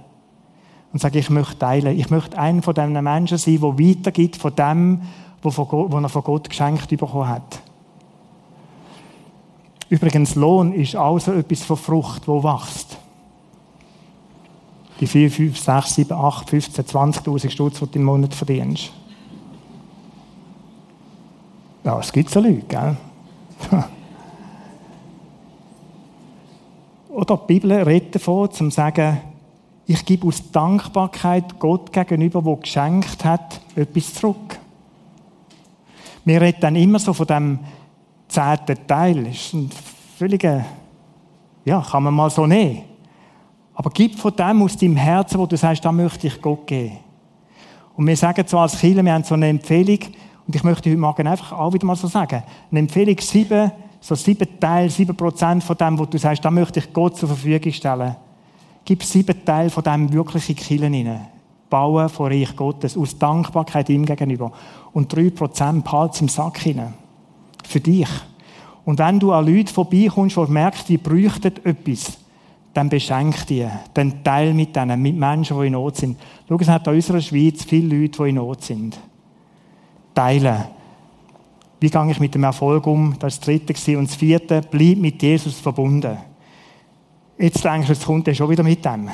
und 0.93 0.99
sage, 0.99 1.19
ich 1.19 1.29
möchte 1.29 1.59
teilen. 1.59 1.99
Ich 1.99 2.09
möchte 2.09 2.37
einer 2.37 2.61
von 2.61 2.73
diesen 2.73 3.03
Menschen 3.03 3.37
sein, 3.37 3.59
der 3.59 3.79
weitergibt 3.79 4.37
von 4.37 4.55
dem, 4.55 5.01
was 5.41 5.57
er 5.57 6.09
von 6.09 6.23
Gott 6.23 6.49
geschenkt 6.49 6.89
bekommen 6.89 7.27
hat. 7.27 7.61
Übrigens, 9.89 10.35
Lohn 10.35 10.73
ist 10.73 10.95
auch 10.95 11.19
so 11.19 11.31
etwas 11.31 11.63
von 11.63 11.77
Frucht, 11.77 12.27
wo 12.27 12.43
wächst. 12.43 12.97
Die 14.99 15.07
4, 15.07 15.31
5, 15.31 15.57
6, 15.57 15.95
7, 15.95 16.17
8, 16.17 16.49
15, 16.49 16.85
20.000 16.85 17.49
Stutz, 17.49 17.79
die 17.79 17.85
du 17.85 17.99
im 17.99 18.05
Monat 18.05 18.33
verdienst. 18.33 18.91
Ja, 21.83 21.99
es 21.99 22.11
gibt 22.11 22.29
so 22.29 22.41
Leute, 22.41 22.63
gell? 22.67 22.97
Oder 27.09 27.37
die 27.37 27.47
Bibel 27.47 27.71
redet 27.71 28.15
davon, 28.15 28.51
zu 28.51 28.69
sagen, 28.69 29.21
ich 29.85 30.03
gebe 30.03 30.27
aus 30.27 30.51
Dankbarkeit 30.51 31.57
Gott 31.59 31.93
gegenüber, 31.93 32.41
der 32.41 32.55
geschenkt 32.57 33.23
hat, 33.23 33.61
etwas 33.75 34.13
zurück. 34.15 34.59
Wir 36.25 36.41
reden 36.41 36.59
dann 36.59 36.75
immer 36.75 36.99
so 36.99 37.13
von 37.13 37.25
dem 37.25 37.59
zehnten 38.27 38.87
Teil. 38.87 39.23
Das 39.23 39.35
ist 39.35 39.53
ein 39.53 39.69
völliger, 40.17 40.65
ja, 41.65 41.81
kann 41.81 42.03
man 42.03 42.13
mal 42.13 42.29
so 42.29 42.45
nehmen. 42.45 42.83
Aber 43.73 43.89
gib 43.91 44.17
von 44.17 44.35
dem 44.35 44.63
aus 44.63 44.75
deinem 44.75 44.95
Herzen, 44.95 45.39
wo 45.39 45.45
du 45.45 45.55
sagst, 45.55 45.85
da 45.85 45.91
möchte 45.91 46.27
ich 46.27 46.41
Gott 46.41 46.65
geben. 46.65 46.97
Und 47.95 48.07
wir 48.07 48.17
sagen 48.17 48.43
so 48.47 48.57
als 48.59 48.79
Kinder, 48.79 49.03
wir 49.03 49.13
haben 49.13 49.23
so 49.23 49.35
eine 49.35 49.47
Empfehlung, 49.47 49.99
und 50.47 50.55
ich 50.55 50.63
möchte 50.63 50.89
heute 50.89 50.99
Morgen 50.99 51.27
einfach 51.27 51.51
auch 51.51 51.73
wieder 51.73 51.85
mal 51.85 51.95
so 51.95 52.07
sagen, 52.07 52.41
eine 52.71 52.79
Empfehlung, 52.79 53.17
sieben, 53.19 53.71
so 53.99 54.15
sieben 54.15 54.47
Teile, 54.59 54.89
sieben 54.89 55.15
Prozent 55.15 55.63
von 55.63 55.75
dem, 55.75 55.99
wo 55.99 56.05
du 56.05 56.17
sagst, 56.17 56.43
da 56.45 56.49
möchte 56.49 56.79
ich 56.79 56.93
Gott 56.93 57.17
zur 57.17 57.27
Verfügung 57.27 57.71
stellen. 57.71 58.15
Gib 58.85 59.03
sieben 59.03 59.43
Teile 59.43 59.69
von 59.69 59.83
dem 59.83 60.11
wirklich 60.13 60.49
in 60.49 60.55
die 60.55 60.63
Kirche 60.63 60.85
rein. 60.85 61.27
Bauen 61.69 62.07
vor 62.07 62.29
Reich 62.29 62.55
Gottes, 62.55 62.97
aus 62.97 63.17
Dankbarkeit 63.19 63.89
ihm 63.89 64.05
gegenüber. 64.05 64.53
Und 64.93 65.13
drei 65.13 65.29
Prozent 65.29 65.83
behalte 65.83 66.21
im 66.21 66.29
Sack 66.29 66.59
hinein. 66.59 66.93
Für 67.67 67.79
dich. 67.79 68.09
Und 68.85 68.99
wenn 68.99 69.19
du 69.19 69.33
an 69.33 69.45
Leute 69.45 69.73
vorbeikommst, 69.73 70.37
die 70.37 70.51
merkst, 70.51 70.89
die 70.89 70.97
bräuchten 70.97 71.53
etwas, 71.63 72.17
dann 72.73 72.89
beschenk 72.89 73.45
die. 73.47 73.67
Dann 73.93 74.23
teil 74.23 74.53
mit 74.53 74.75
denen, 74.75 75.01
mit 75.01 75.15
Menschen, 75.15 75.59
die 75.59 75.67
in 75.67 75.73
Not 75.73 75.97
sind. 75.97 76.17
Schau, 76.47 76.57
es 76.59 76.67
hat 76.67 76.87
in 76.87 76.93
unserer 76.93 77.21
Schweiz 77.21 77.63
viele 77.63 77.95
Leute, 77.95 78.23
die 78.23 78.29
in 78.29 78.35
Not 78.35 78.63
sind 78.63 78.97
teilen. 80.17 80.63
Wie 81.79 81.91
gehe 81.91 82.11
ich 82.11 82.19
mit 82.19 82.33
dem 82.33 82.43
Erfolg 82.43 82.87
um? 82.87 83.13
Das 83.19 83.21
war 83.21 83.29
das 83.29 83.39
dritte. 83.39 83.97
Und 83.99 84.09
das 84.09 84.15
vierte, 84.15 84.61
bleib 84.61 84.97
mit 84.97 85.21
Jesus 85.21 85.59
verbunden. 85.59 86.17
Jetzt 87.37 87.63
denkst 87.63 87.85
du, 87.85 87.93
jetzt 87.93 88.05
kommt 88.05 88.27
er 88.27 88.33
schon 88.33 88.49
wieder 88.49 88.63
mit 88.63 88.83
dem. 88.83 89.09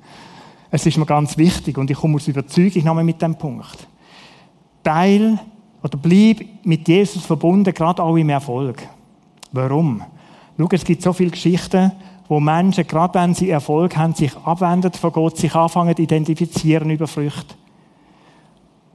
es 0.70 0.86
ist 0.86 0.96
mir 0.96 1.06
ganz 1.06 1.36
wichtig 1.36 1.76
und 1.76 1.90
ich 1.90 1.96
komme 1.96 2.14
aus 2.14 2.28
Überzeugung 2.28 2.84
nochmal 2.84 3.02
mit 3.02 3.20
dem 3.20 3.34
Punkt. 3.34 3.88
Teil 4.84 5.40
oder 5.82 5.98
bleib 5.98 6.44
mit 6.64 6.86
Jesus 6.86 7.24
verbunden, 7.24 7.72
gerade 7.72 8.02
auch 8.02 8.16
im 8.16 8.28
Erfolg. 8.28 8.86
Warum? 9.52 10.02
Schau, 10.58 10.68
es 10.70 10.84
gibt 10.84 11.02
so 11.02 11.12
viele 11.12 11.30
Geschichten, 11.30 11.92
wo 12.28 12.38
Menschen, 12.38 12.86
gerade 12.86 13.18
wenn 13.18 13.34
sie 13.34 13.50
Erfolg 13.50 13.96
haben, 13.96 14.14
sich 14.14 14.36
abwenden 14.44 14.92
von 14.92 15.12
Gott, 15.12 15.36
sich 15.36 15.54
anfangen 15.54 15.96
zu 15.96 16.02
identifizieren 16.02 16.90
über 16.90 17.06
Früchte. 17.06 17.54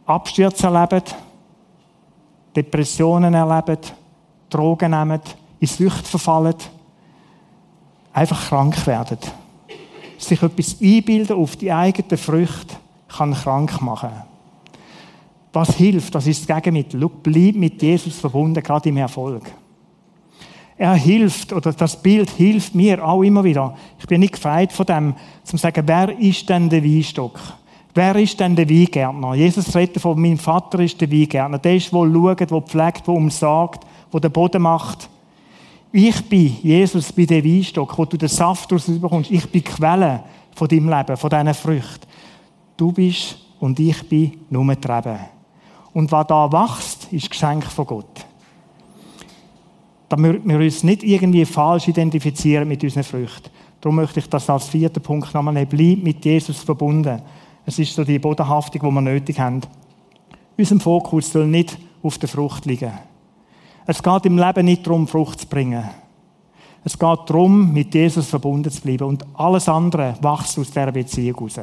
Abstürze 0.06 0.68
erleben, 0.68 1.04
Depressionen 2.56 3.34
erleben, 3.34 3.80
Drogen 4.50 4.92
nehmen, 4.92 5.20
in 5.60 5.68
Sucht 5.68 6.08
verfallen, 6.08 6.56
einfach 8.14 8.48
krank 8.48 8.86
werden. 8.88 9.18
Sich 10.18 10.42
etwas 10.42 10.78
einbilden 10.82 11.36
auf 11.36 11.56
die 11.58 11.74
eigene 11.74 12.18
Früchte 12.18 12.76
kann 13.10 13.34
krank 13.34 13.82
machen. 13.82 14.12
Was 15.56 15.74
hilft? 15.78 16.14
Das 16.14 16.28
ist 16.28 16.50
das 16.50 16.58
Gegenmittel. 16.58 17.00
Schau, 17.00 17.10
bleib 17.24 17.56
mit 17.56 17.82
Jesus 17.82 18.20
verbunden, 18.20 18.62
gerade 18.62 18.90
im 18.90 18.98
Erfolg. 18.98 19.44
Er 20.78 20.96
hilft, 20.96 21.54
oder 21.54 21.72
das 21.72 22.02
Bild 22.02 22.30
hilft 22.32 22.76
mir 22.76 23.06
auch 23.06 23.24
immer 23.24 23.42
wieder. 23.42 23.74
Ich 23.98 24.06
bin 24.06 24.20
nicht 24.20 24.34
gefeit 24.34 24.74
von 24.74 24.86
dem, 24.86 25.16
zu 25.46 25.56
sagen, 25.56 25.84
wer 25.88 26.20
ist 26.20 26.50
denn 26.50 26.70
der 26.70 26.84
Weinstock? 26.84 27.40
Wer 27.94 28.18
ist 28.18 28.38
denn 28.38 28.54
der 28.54 28.70
Weingärtner? 28.70 29.36
Jesus 29.36 29.74
redet 29.74 30.02
von, 30.02 30.20
mein 30.20 30.38
Vater 30.38 30.82
ist 30.82 31.00
der 31.00 31.10
Weingärtner. 31.10 31.58
Der 31.58 31.78
ist, 31.78 31.90
der 31.90 32.00
schaut, 32.00 32.40
der 32.42 32.62
pflegt, 32.62 33.08
der 33.08 33.14
umsagt, 33.14 33.86
der 34.12 34.20
den 34.20 34.32
Boden 34.34 34.62
macht. 34.62 35.10
Ich 35.94 36.22
bin, 36.28 36.58
Jesus, 36.64 37.14
bin 37.14 37.28
der 37.28 37.46
Weinstock, 37.46 37.98
wo 37.98 38.04
du 38.04 38.18
den 38.18 38.28
Saft 38.28 38.70
daraus 38.70 38.88
bekommst. 38.88 39.32
Ich 39.32 39.50
bin 39.50 39.64
Quelle 39.64 40.22
von 40.54 40.68
deinem 40.68 40.90
Leben, 40.90 41.16
von 41.16 41.30
diesen 41.30 41.54
Früchten. 41.54 42.08
Du 42.76 42.92
bist 42.92 43.38
und 43.62 43.80
ich 43.80 44.04
bin 44.10 44.34
nur 44.50 44.76
die 44.76 44.86
Rebe. 44.86 45.35
Und 45.96 46.12
was 46.12 46.28
da 46.28 46.52
wächst, 46.52 47.08
ist 47.14 47.30
Geschenk 47.30 47.64
von 47.64 47.88
Gott. 47.88 48.26
Damit 50.10 50.46
wir 50.46 50.58
uns 50.58 50.84
nicht 50.84 51.04
irgendwie 51.04 51.46
falsch 51.46 51.88
identifizieren 51.88 52.68
mit 52.68 52.84
unseren 52.84 53.06
Früchten. 53.06 53.50
Darum 53.80 53.96
möchte 53.96 54.20
ich 54.20 54.28
das 54.28 54.50
als 54.50 54.68
vierten 54.68 55.02
Punkt 55.02 55.34
nochmal 55.34 55.54
nehmen. 55.54 55.70
Bleib 55.70 56.04
mit 56.04 56.26
Jesus 56.26 56.60
verbunden. 56.60 57.22
Es 57.66 57.80
ist 57.80 57.96
so 57.96 58.04
die 58.04 58.20
Bodenhaftung, 58.20 58.82
die 58.82 58.94
wir 58.94 59.02
nötig 59.02 59.40
haben. 59.40 59.62
Unser 60.58 60.82
Fokus 60.82 61.32
soll 61.32 61.48
nicht 61.48 61.78
auf 62.04 62.18
der 62.18 62.28
Frucht 62.28 62.66
liegen. 62.66 62.92
Es 63.86 64.04
geht 64.04 64.26
im 64.26 64.38
Leben 64.38 64.66
nicht 64.66 64.86
darum, 64.86 65.08
Frucht 65.08 65.40
zu 65.40 65.48
bringen. 65.48 65.86
Es 66.84 67.00
geht 67.00 67.20
darum, 67.26 67.72
mit 67.72 67.96
Jesus 67.96 68.28
verbunden 68.28 68.70
zu 68.70 68.82
bleiben. 68.82 69.08
Und 69.08 69.26
alles 69.34 69.70
andere 69.70 70.18
wächst 70.20 70.60
aus 70.60 70.68
dieser 70.68 70.92
Beziehung 70.92 71.38
heraus. 71.38 71.62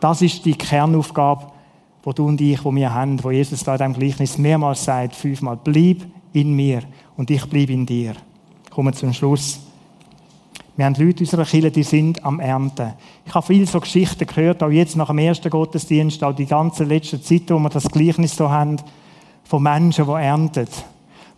Das 0.00 0.22
ist 0.22 0.44
die 0.44 0.56
Kernaufgabe, 0.56 1.52
die 2.04 2.14
du 2.14 2.26
und 2.26 2.40
ich, 2.40 2.60
die 2.60 2.74
wir 2.74 2.94
haben, 2.94 3.22
wo 3.22 3.30
Jesus 3.30 3.62
da 3.62 3.72
in 3.74 3.78
diesem 3.78 3.94
Gleichnis 3.94 4.38
mehrmals 4.38 4.84
sagt, 4.84 5.14
fünfmal, 5.14 5.58
bleib 5.62 5.98
in 6.32 6.54
mir 6.54 6.82
und 7.16 7.30
ich 7.30 7.44
bleibe 7.46 7.72
in 7.72 7.86
dir. 7.86 8.14
Kommen 8.70 8.94
zum 8.94 9.12
Schluss. 9.12 9.60
Wir 10.76 10.86
haben 10.86 10.94
Leute 10.94 11.24
unserer 11.24 11.44
Kirche, 11.44 11.70
die 11.70 11.82
sind 11.82 12.24
am 12.24 12.40
Ernten. 12.40 12.94
Ich 13.26 13.34
habe 13.34 13.46
viele 13.46 13.66
so 13.66 13.80
Geschichten 13.80 14.26
gehört, 14.26 14.62
auch 14.62 14.70
jetzt 14.70 14.96
nach 14.96 15.08
dem 15.08 15.18
ersten 15.18 15.50
Gottesdienst, 15.50 16.24
auch 16.24 16.34
die 16.34 16.46
ganze 16.46 16.84
letzte 16.84 17.20
Zeit, 17.20 17.50
wo 17.50 17.58
wir 17.58 17.68
das 17.68 17.90
Gleichnis 17.90 18.34
so 18.34 18.48
haben, 18.48 18.76
von 19.44 19.62
Menschen, 19.62 20.06
die 20.06 20.12
ernten. 20.12 20.68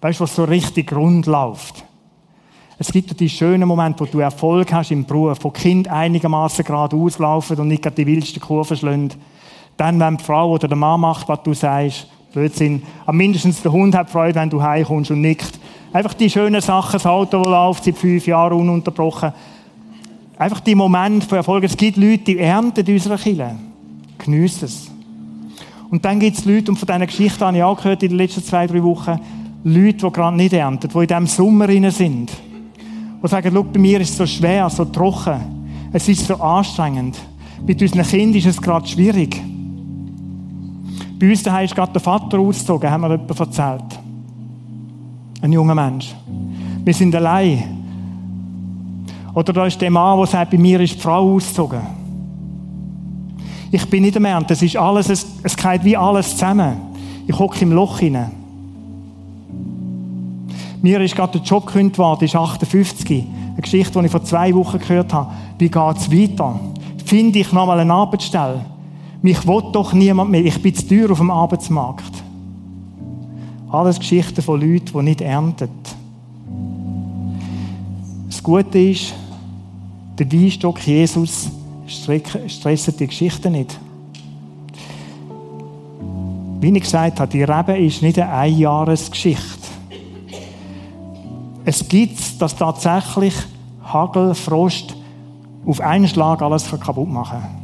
Weißt 0.01 0.20
du, 0.20 0.24
was 0.24 0.36
so 0.36 0.45
richtig 0.45 0.93
rund 0.93 1.26
läuft? 1.26 1.84
Es 2.78 2.93
gibt 2.93 3.18
die 3.18 3.28
schönen 3.28 3.66
Momente, 3.66 4.01
wo 4.01 4.05
du 4.05 4.20
Erfolg 4.20 4.72
hast 4.72 4.91
im 4.91 5.05
Beruf, 5.05 5.39
wo 5.43 5.51
Kind 5.51 5.89
einigermaßen 5.89 6.64
gerade 6.64 6.97
auslaufen 6.97 7.59
und 7.59 7.68
nicht 7.68 7.97
die 7.97 8.07
wildsten 8.07 8.43
Kurven 8.43 8.76
schlagen. 8.76 9.11
Dann, 9.77 9.99
wenn 9.99 10.16
die 10.16 10.25
Frau 10.25 10.51
oder 10.51 10.68
der 10.68 10.77
Mann 10.77 11.01
macht, 11.01 11.29
was 11.29 11.43
du 11.43 11.55
sagst, 11.55 12.07
Blödsinn. 12.33 12.83
Aber 13.03 13.12
mindestens 13.12 13.62
der 13.62 13.73
Hund 13.73 13.95
hat 13.95 14.11
Freude, 14.11 14.35
wenn 14.37 14.51
du 14.51 14.62
heimkommst 14.62 15.11
und 15.11 15.20
nickt. 15.20 15.59
Einfach 15.93 16.14
die 16.14 16.31
schönen 16.31 16.61
Sachen, 16.61 16.93
das 16.93 17.07
Auto, 17.07 17.39
das 17.39 17.49
läuft 17.49 17.85
seit 17.85 17.99
fünf 17.99 18.27
Jahren 18.27 18.59
ununterbrochen. 18.59 19.33
Einfach 20.39 20.61
die 20.61 20.75
Momente 20.75 21.27
von 21.27 21.37
Erfolg. 21.37 21.64
Es 21.64 21.77
gibt 21.77 21.97
Leute, 21.99 22.25
die 22.25 22.39
ernten 22.39 22.85
in 22.85 22.95
unserer 22.95 23.18
Kirche. 23.18 23.55
Geniessen 24.18 24.64
es. 24.64 24.91
Und 25.91 26.05
dann 26.05 26.18
gibt 26.18 26.39
es 26.39 26.45
Leute, 26.47 26.70
und 26.70 26.79
von 26.79 26.87
diesen 26.87 27.07
Geschichten 27.07 27.45
habe 27.45 27.57
ich 27.59 27.62
auch 27.62 27.77
gehört 27.77 28.03
in 28.03 28.09
den 28.09 28.18
letzten 28.18 28.43
zwei, 28.43 28.66
drei 28.66 28.83
Wochen, 28.83 29.20
Leute, 29.62 30.07
die 30.07 30.12
gerade 30.12 30.37
nicht 30.37 30.55
ernten, 30.55 30.89
die 30.89 30.99
in 30.99 31.07
diesem 31.07 31.27
Sommer 31.27 31.68
rein 31.68 31.91
sind. 31.91 32.33
Die 33.23 33.29
sagen, 33.29 33.51
schau, 33.55 33.62
bei 33.62 33.79
mir 33.79 34.01
ist 34.01 34.11
es 34.11 34.16
so 34.16 34.27
schwer, 34.27 34.68
so 34.70 34.87
trocken. 34.87 35.39
Es 35.93 36.09
ist 36.09 36.27
so 36.27 36.35
anstrengend. 36.37 37.18
Mit 37.66 37.81
unseren 37.83 38.05
Kindern 38.05 38.39
ist 38.39 38.47
es 38.47 38.61
gerade 38.61 38.89
schwierig. 38.89 39.41
Bei 41.23 41.31
uns 41.31 41.41
daheim 41.45 41.66
ist 41.66 41.77
gerade 41.77 41.93
der 41.93 42.01
Vater 42.01 42.41
ausgezogen, 42.41 42.91
haben 42.91 43.03
wir 43.03 43.11
jemand 43.11 43.39
erzählt. 43.39 43.85
Ein 45.41 45.53
junger 45.53 45.77
Mensch. 45.77 46.12
Wir 46.85 46.93
sind 46.93 47.14
allein. 47.14 47.62
Oder 49.33 49.53
da 49.53 49.66
ist 49.66 49.81
der 49.81 49.89
Mann, 49.89 50.18
der 50.18 50.27
sagt, 50.27 50.51
bei 50.51 50.59
mir 50.59 50.81
ist 50.81 50.97
die 50.97 50.99
Frau 50.99 51.37
ausgezogen. 51.37 51.81
Ich 53.70 53.89
bin 53.89 54.03
nicht 54.03 54.16
am 54.16 54.25
Ernten. 54.25 54.53
Es 54.53 54.62
ist 54.62 54.77
alles, 54.77 55.11
es, 55.11 55.25
es 55.45 55.57
geht 55.57 55.85
wie 55.85 55.97
alles 55.97 56.33
zusammen. 56.33 56.73
Ich 57.29 57.39
hocke 57.39 57.61
im 57.61 57.70
Loch 57.70 58.01
hinein. 58.01 58.33
Mir 60.83 61.01
ist 61.03 61.14
gerade 61.14 61.39
der 61.39 61.43
Job 61.43 61.66
gekündigt 61.66 61.99
worden, 61.99 62.25
ist 62.25 62.35
58. 62.35 63.25
Eine 63.53 63.62
Geschichte, 63.62 63.97
die 63.97 64.07
ich 64.07 64.11
vor 64.11 64.25
zwei 64.25 64.53
Wochen 64.57 64.81
gehört 64.81 65.14
habe. 65.14 65.31
Wie 65.57 65.70
geht 65.70 65.97
es 65.97 66.11
weiter? 66.11 66.59
Finde 67.07 67.39
ich 67.39 67.53
nochmal 67.53 67.79
eine 67.79 67.93
Arbeitsstelle? 67.93 68.73
Mich 69.23 69.47
will 69.47 69.62
doch 69.73 69.93
niemand 69.93 70.31
mehr. 70.31 70.45
Ich 70.45 70.61
bin 70.61 70.75
zu 70.75 70.87
teuer 70.87 71.11
auf 71.11 71.18
dem 71.18 71.31
Arbeitsmarkt. 71.31 72.23
Alles 73.70 73.99
Geschichten 73.99 74.43
von 74.43 74.61
Leuten, 74.61 74.93
die 74.93 75.03
nicht 75.03 75.20
ernten. 75.20 75.68
Das 78.27 78.43
Gute 78.43 78.79
ist, 78.79 79.14
der 80.18 80.31
Weinstock 80.31 80.85
Jesus 80.87 81.49
stresst 81.87 83.01
die 83.01 83.07
Geschichte 83.07 83.49
nicht. 83.49 83.79
wie 86.62 86.68
ich 86.68 86.83
gesagt 86.83 87.18
habe, 87.18 87.31
die 87.31 87.43
Rebe 87.43 87.77
ist 87.77 88.03
nicht 88.03 88.20
eine 88.20 88.33
Einjahresgeschichte. 88.33 89.43
Es 91.64 91.89
gibt, 91.89 92.41
dass 92.41 92.55
tatsächlich 92.55 93.35
Hagel, 93.83 94.35
Frost 94.35 94.95
auf 95.66 95.81
einen 95.81 96.07
Schlag 96.07 96.41
alles 96.41 96.70
kaputt 96.70 97.09
machen 97.09 97.41
kann. 97.41 97.61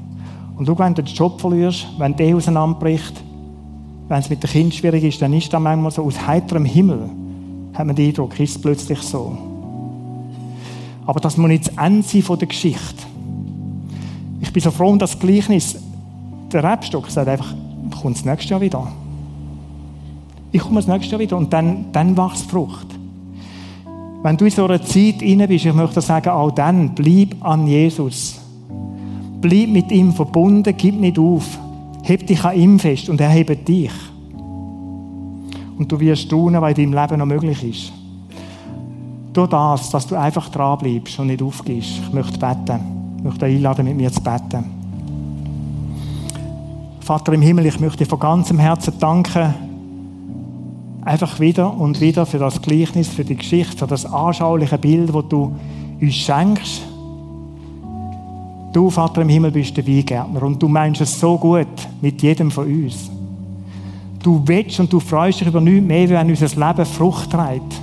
Und 0.59 0.67
du, 0.67 0.77
wenn 0.77 0.93
du 0.93 1.03
den 1.03 1.15
Job 1.15 1.41
verlierst, 1.41 1.87
wenn 1.99 2.17
der 2.17 2.35
auseinanderbricht, 2.35 3.23
wenn 4.09 4.19
es 4.19 4.29
mit 4.29 4.43
dem 4.43 4.51
Kind 4.51 4.75
schwierig 4.75 5.05
ist, 5.05 5.23
dann 5.23 5.33
ist 5.33 5.53
das 5.53 5.63
manchmal 5.63 5.93
so 5.93 6.03
aus 6.03 6.27
heiterem 6.27 6.65
Himmel, 6.65 7.09
hat 7.75 7.87
man 7.87 7.95
den 7.95 8.09
Eindruck, 8.09 8.39
ist 8.41 8.57
es 8.57 8.61
plötzlich 8.61 9.01
so. 9.01 9.39
Aber 11.07 11.21
das 11.21 11.37
muss 11.37 11.49
nicht 11.49 11.69
das 11.69 11.77
Ende 11.77 12.03
sein 12.03 12.23
von 12.23 12.39
der 12.39 12.49
Geschichte. 12.49 13.05
Ich 14.41 14.53
bin 14.53 14.63
so 14.63 14.71
froh 14.71 14.89
um 14.89 14.99
das 14.99 15.19
Gleichnis. 15.19 15.79
Der 16.53 16.65
Rebstock 16.65 17.09
sagt 17.09 17.29
einfach, 17.29 17.55
kommt 18.03 18.17
das 18.17 18.25
nächste 18.25 18.51
Jahr 18.51 18.61
wieder. 18.61 18.89
Ich 20.51 20.61
komme 20.61 20.77
das 20.77 20.89
nächste 20.89 21.13
Jahr 21.13 21.21
wieder 21.21 21.37
und 21.37 21.53
dann, 21.53 21.87
dann 21.93 22.17
wächst 22.17 22.51
Frucht. 22.51 22.87
Wenn 24.23 24.37
du 24.37 24.45
in 24.47 24.51
so 24.51 24.65
einer 24.65 24.83
Zeit 24.83 25.23
inne 25.23 25.47
bist, 25.47 25.67
ich 25.67 25.73
möchte 25.73 26.01
sagen, 26.01 26.31
auch 26.31 26.51
dann, 26.51 26.95
bleib 26.95 27.37
an 27.41 27.67
Jesus. 27.69 28.38
Bleib 29.41 29.69
mit 29.69 29.93
ihm 29.93 30.13
verbunden, 30.13 30.75
gib 30.77 30.99
nicht 30.99 31.19
auf. 31.19 31.59
Heb 32.03 32.27
dich 32.27 32.45
an 32.45 32.57
ihm 32.57 32.79
fest 32.79 33.09
und 33.09 33.21
er 33.21 33.29
hebt 33.29 33.69
dich. 33.69 33.93
Und 35.79 35.93
du 35.93 36.01
wirst 36.01 36.29
tun, 36.29 36.61
was 36.61 36.77
in 36.77 36.91
deinem 36.91 37.01
Leben 37.01 37.19
noch 37.19 37.27
möglich 37.27 37.63
ist. 37.63 37.93
Durch 39.33 39.51
das, 39.51 39.91
dass 39.91 40.07
du 40.07 40.17
einfach 40.17 40.49
dran 40.49 40.79
bleibst 40.79 41.19
und 41.21 41.29
nicht 41.29 41.43
aufgehst. 41.43 42.01
Ich 42.03 42.13
möchte 42.13 42.39
beten. 42.39 42.81
Ich 43.19 43.25
möchte 43.25 43.47
einladen, 43.47 43.85
mit 43.85 43.97
mir 43.97 44.11
zu 44.11 44.21
beten. 44.21 44.65
Vater 47.01 47.33
im 47.33 47.43
Himmel, 47.43 47.67
ich 47.67 47.79
möchte 47.79 47.99
dir 47.99 48.07
von 48.07 48.19
ganzem 48.19 48.59
Herzen 48.59 48.93
danken, 48.99 49.55
einfach 51.05 51.41
wieder 51.41 51.73
und 51.75 52.01
wieder 52.01 52.27
für 52.27 52.39
das 52.39 52.61
Gleichnis, 52.61 53.09
für 53.09 53.25
die 53.25 53.37
Geschichte, 53.37 53.79
für 53.79 53.87
das 53.87 54.05
anschauliche 54.05 54.77
Bild, 54.77 55.15
das 55.15 55.29
du 55.29 55.57
uns 56.01 56.15
schenkst. 56.15 56.88
Du, 58.73 58.91
Vater 58.91 59.23
im 59.23 59.29
Himmel, 59.29 59.51
bist 59.51 59.77
der 59.77 59.87
Weingärtner 59.87 60.43
und 60.43 60.63
du 60.63 60.69
meinst 60.69 61.01
es 61.01 61.19
so 61.19 61.39
gut 61.39 61.67
mit 62.01 62.23
jedem 62.23 62.51
von 62.51 62.67
uns. 62.67 63.11
Du 64.23 64.43
willst 64.45 64.79
und 64.81 64.93
du 64.93 65.01
freust 65.01 65.41
dich 65.41 65.49
über 65.49 65.61
nichts 65.61 65.87
mehr, 65.87 66.09
wenn 66.11 66.29
unser 66.29 66.49
Leben 66.49 66.87
Frucht 66.87 67.31
trägt. 67.31 67.81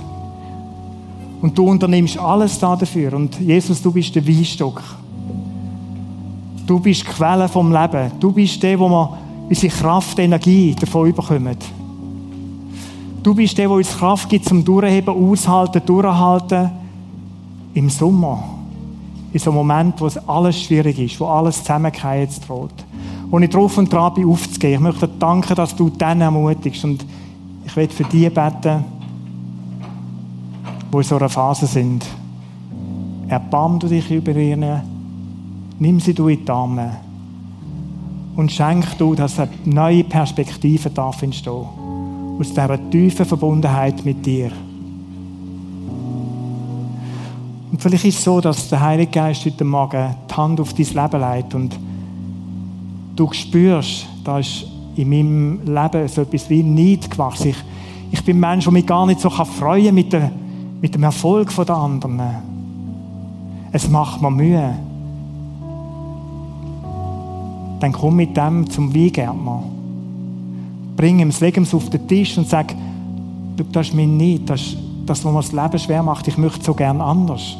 Und 1.42 1.56
du 1.56 1.68
unternimmst 1.68 2.18
alles 2.18 2.58
da 2.58 2.76
dafür. 2.76 3.14
Und 3.14 3.38
Jesus, 3.40 3.82
du 3.82 3.92
bist 3.92 4.14
der 4.14 4.26
Weinstock. 4.26 4.82
Du 6.66 6.80
bist 6.80 7.02
die 7.02 7.06
Quelle 7.06 7.48
vom 7.48 7.72
Leben. 7.72 8.10
Du 8.20 8.32
bist 8.32 8.62
der, 8.62 8.78
wo 8.78 8.88
wir 8.88 9.18
unsere 9.48 9.72
Kraft, 9.72 10.18
Energie 10.18 10.74
davon 10.74 11.08
überkommen. 11.08 11.56
Du 13.22 13.34
bist 13.34 13.58
der, 13.58 13.68
der 13.68 13.76
uns 13.76 13.96
Kraft 13.96 14.28
gibt 14.28 14.44
zum 14.44 14.64
Durchheben, 14.64 15.14
aushalten, 15.14 15.82
durchhalten. 15.84 16.70
Im 17.74 17.90
Sommer. 17.90 18.55
In 19.36 19.40
so 19.40 19.50
einem 19.50 19.58
Moment, 19.58 20.00
wo 20.00 20.06
es 20.06 20.16
alles 20.26 20.58
schwierig 20.62 20.98
ist, 20.98 21.20
wo 21.20 21.26
alles 21.26 21.58
zusammenfallen 21.58 22.26
droht. 22.46 22.72
Wo 23.28 23.38
ich 23.38 23.50
drauf 23.50 23.76
und 23.76 23.92
dran 23.92 24.14
bin, 24.14 24.26
aufzugehen. 24.26 24.76
Ich 24.76 24.80
möchte 24.80 25.06
danken, 25.06 25.54
dass 25.54 25.76
du 25.76 25.90
dann 25.90 26.22
ermutigst. 26.22 26.82
Und 26.84 27.04
ich 27.66 27.76
werde 27.76 27.92
für 27.92 28.04
die 28.04 28.30
beten, 28.30 28.82
die 30.90 30.96
in 30.96 31.02
so 31.02 31.16
einer 31.18 31.28
Phase 31.28 31.66
sind. 31.66 32.06
Erbarm 33.28 33.78
du 33.78 33.88
dich 33.88 34.10
über 34.10 34.34
ihnen, 34.34 34.80
nimm 35.80 36.00
sie 36.00 36.14
du 36.14 36.28
in 36.28 36.42
die 36.42 36.50
Arme 36.50 36.96
und 38.36 38.50
schenk 38.50 38.96
du, 38.96 39.14
dass 39.14 39.38
eine 39.38 39.50
neue 39.66 40.04
Perspektive 40.04 40.88
darf 40.88 41.20
entstehen. 41.20 41.66
Aus 42.40 42.48
dieser 42.48 42.90
tiefen 42.90 43.26
Verbundenheit 43.26 44.02
mit 44.02 44.24
dir. 44.24 44.50
Und 47.70 47.82
vielleicht 47.82 48.04
ist 48.04 48.18
es 48.18 48.24
so, 48.24 48.40
dass 48.40 48.68
der 48.68 48.80
Heilige 48.80 49.10
Geist 49.10 49.44
heute 49.44 49.64
Morgen 49.64 50.14
die 50.30 50.34
Hand 50.34 50.60
auf 50.60 50.72
dein 50.72 50.86
Leben 50.86 51.20
legt 51.20 51.54
und 51.54 51.78
du 53.16 53.32
spürst, 53.32 54.06
da 54.24 54.38
ist 54.38 54.66
in 54.96 55.08
meinem 55.08 55.60
Leben 55.64 56.08
so 56.08 56.22
etwas 56.22 56.48
wie 56.48 56.62
Neid 56.62 57.10
gewachsen. 57.10 57.48
Ich, 57.48 57.56
ich 58.12 58.24
bin 58.24 58.36
ein 58.36 58.40
Mensch, 58.40 58.64
der 58.64 58.72
mich 58.72 58.86
gar 58.86 59.06
nicht 59.06 59.20
so 59.20 59.30
freuen 59.30 59.86
kann 59.86 59.94
mit 59.94 60.12
der 60.12 60.30
mit 60.80 60.94
dem 60.94 61.02
Erfolg 61.02 61.54
der 61.54 61.76
anderen. 61.76 62.20
Es 63.72 63.88
macht 63.88 64.22
mir 64.22 64.30
Mühe. 64.30 64.74
Dann 67.80 67.92
komm 67.92 68.16
mit 68.16 68.36
dem 68.36 68.68
zum 68.70 68.94
Weingärtner. 68.94 69.62
Bring 70.96 71.18
ihm, 71.18 71.32
leg 71.40 71.56
ihm 71.56 71.66
auf 71.70 71.90
den 71.90 72.06
Tisch 72.06 72.38
und 72.38 72.48
sag, 72.48 72.74
das 73.72 73.88
ist 73.88 73.94
mir 73.94 74.06
nicht, 74.06 74.48
das 74.48 74.60
ist 74.60 74.78
das, 75.06 75.24
was 75.24 75.32
mir 75.32 75.40
das 75.40 75.52
Leben 75.52 75.78
schwer 75.78 76.02
macht. 76.02 76.28
Ich 76.28 76.36
möchte 76.36 76.64
so 76.64 76.74
gern 76.74 77.00
anders. 77.00 77.56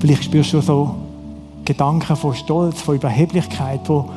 Vielleicht 0.00 0.24
spürst 0.24 0.52
du 0.52 0.60
so 0.60 0.94
Gedanken 1.64 2.16
von 2.16 2.34
Stolz, 2.34 2.80
von 2.80 2.96
Überheblichkeit, 2.96 3.80
wo 3.86 4.08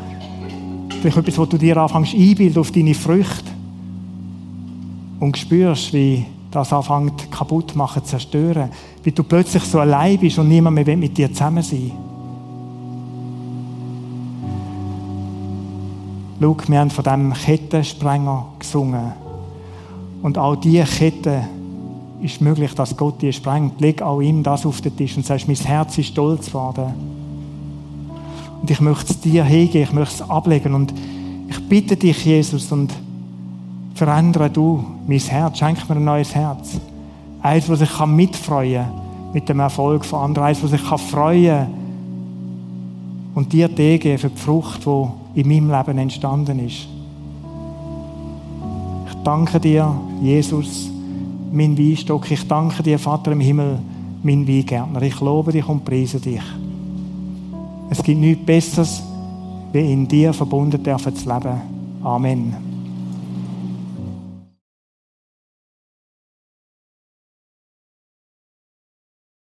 Vielleicht 1.01 1.17
etwas, 1.17 1.37
was 1.39 1.49
du 1.49 1.57
dir 1.57 1.77
anfängst 1.77 2.13
einbilden 2.13 2.59
auf 2.59 2.71
deine 2.71 2.93
Früchte. 2.93 3.51
Und 5.19 5.35
spürst, 5.35 5.93
wie 5.93 6.27
das 6.51 6.71
anfängt 6.71 7.31
kaputt 7.31 7.75
machen, 7.75 8.05
zerstören. 8.05 8.69
Wie 9.03 9.11
du 9.11 9.23
plötzlich 9.23 9.63
so 9.63 9.79
allein 9.79 10.19
bist 10.19 10.37
und 10.37 10.47
niemand 10.47 10.75
mehr 10.75 10.97
mit 10.97 11.17
dir 11.17 11.33
zusammen 11.33 11.63
sein 11.63 11.91
Schau, 16.41 16.57
wir 16.67 16.79
haben 16.79 16.89
von 16.89 17.03
diesem 17.03 17.33
Kettensprenger 17.33 18.45
gesungen. 18.57 19.11
Und 20.23 20.39
auch 20.39 20.55
diese 20.55 20.85
Kette 20.85 21.43
ist 22.19 22.41
möglich, 22.41 22.73
dass 22.73 22.97
Gott 22.97 23.21
die 23.21 23.31
sprengt. 23.31 23.79
Leg 23.79 24.01
auch 24.01 24.21
ihm 24.21 24.41
das 24.41 24.65
auf 24.65 24.81
den 24.81 24.95
Tisch 24.97 25.15
und 25.17 25.25
sagst, 25.25 25.47
mein 25.47 25.55
Herz 25.55 25.99
ist 25.99 26.07
stolz 26.07 26.47
geworden. 26.47 26.93
Und 28.59 28.71
ich 28.71 28.81
möchte 28.81 29.13
es 29.13 29.19
dir 29.19 29.43
hingeben, 29.43 29.83
ich 29.83 29.93
möchte 29.93 30.23
es 30.23 30.29
ablegen. 30.29 30.73
Und 30.73 30.91
ich 31.47 31.69
bitte 31.69 31.95
dich, 31.95 32.25
Jesus, 32.25 32.71
und 32.71 32.91
verändere 33.93 34.49
du 34.49 34.83
mein 35.07 35.19
Herz. 35.19 35.59
Schenk 35.59 35.87
mir 35.87 35.95
ein 35.95 36.03
neues 36.03 36.33
Herz. 36.33 36.79
Eins, 37.43 37.67
sich 37.67 38.05
mitfreuen 38.07 38.83
kann 38.83 39.33
mit 39.33 39.47
dem 39.47 39.59
Erfolg 39.59 40.03
von 40.05 40.21
anderen. 40.21 40.47
Eins, 40.47 40.61
sich 40.61 40.81
freuen 40.81 41.45
kann 41.45 41.67
und 43.35 43.53
dir 43.53 43.69
geben 43.69 44.17
für 44.17 44.29
die 44.29 44.37
Frucht, 44.37 44.85
die 44.87 45.20
in 45.35 45.47
meinem 45.47 45.71
Leben 45.71 45.97
entstanden 45.97 46.59
ist. 46.59 46.87
Ich 49.07 49.23
danke 49.23 49.59
dir, 49.59 49.93
Jesus, 50.21 50.89
mein 51.51 51.77
Weinstock. 51.77 52.29
Ich 52.31 52.47
danke 52.47 52.83
dir, 52.83 52.97
Vater 52.97 53.31
im 53.31 53.39
Himmel, 53.39 53.79
mein 54.23 54.47
Weingärtner. 54.47 55.01
Ich 55.01 55.19
lobe 55.19 55.51
dich 55.51 55.67
und 55.67 55.85
preise 55.85 56.19
dich. 56.19 56.41
Es 57.89 58.01
gibt 58.01 58.19
nichts 58.19 58.45
Besseres, 58.45 59.03
wie 59.71 59.91
in 59.91 60.07
dir 60.07 60.33
verbunden 60.33 60.81
dürfen 60.81 61.15
zu 61.15 61.27
leben. 61.27 61.61
Amen. 62.03 62.70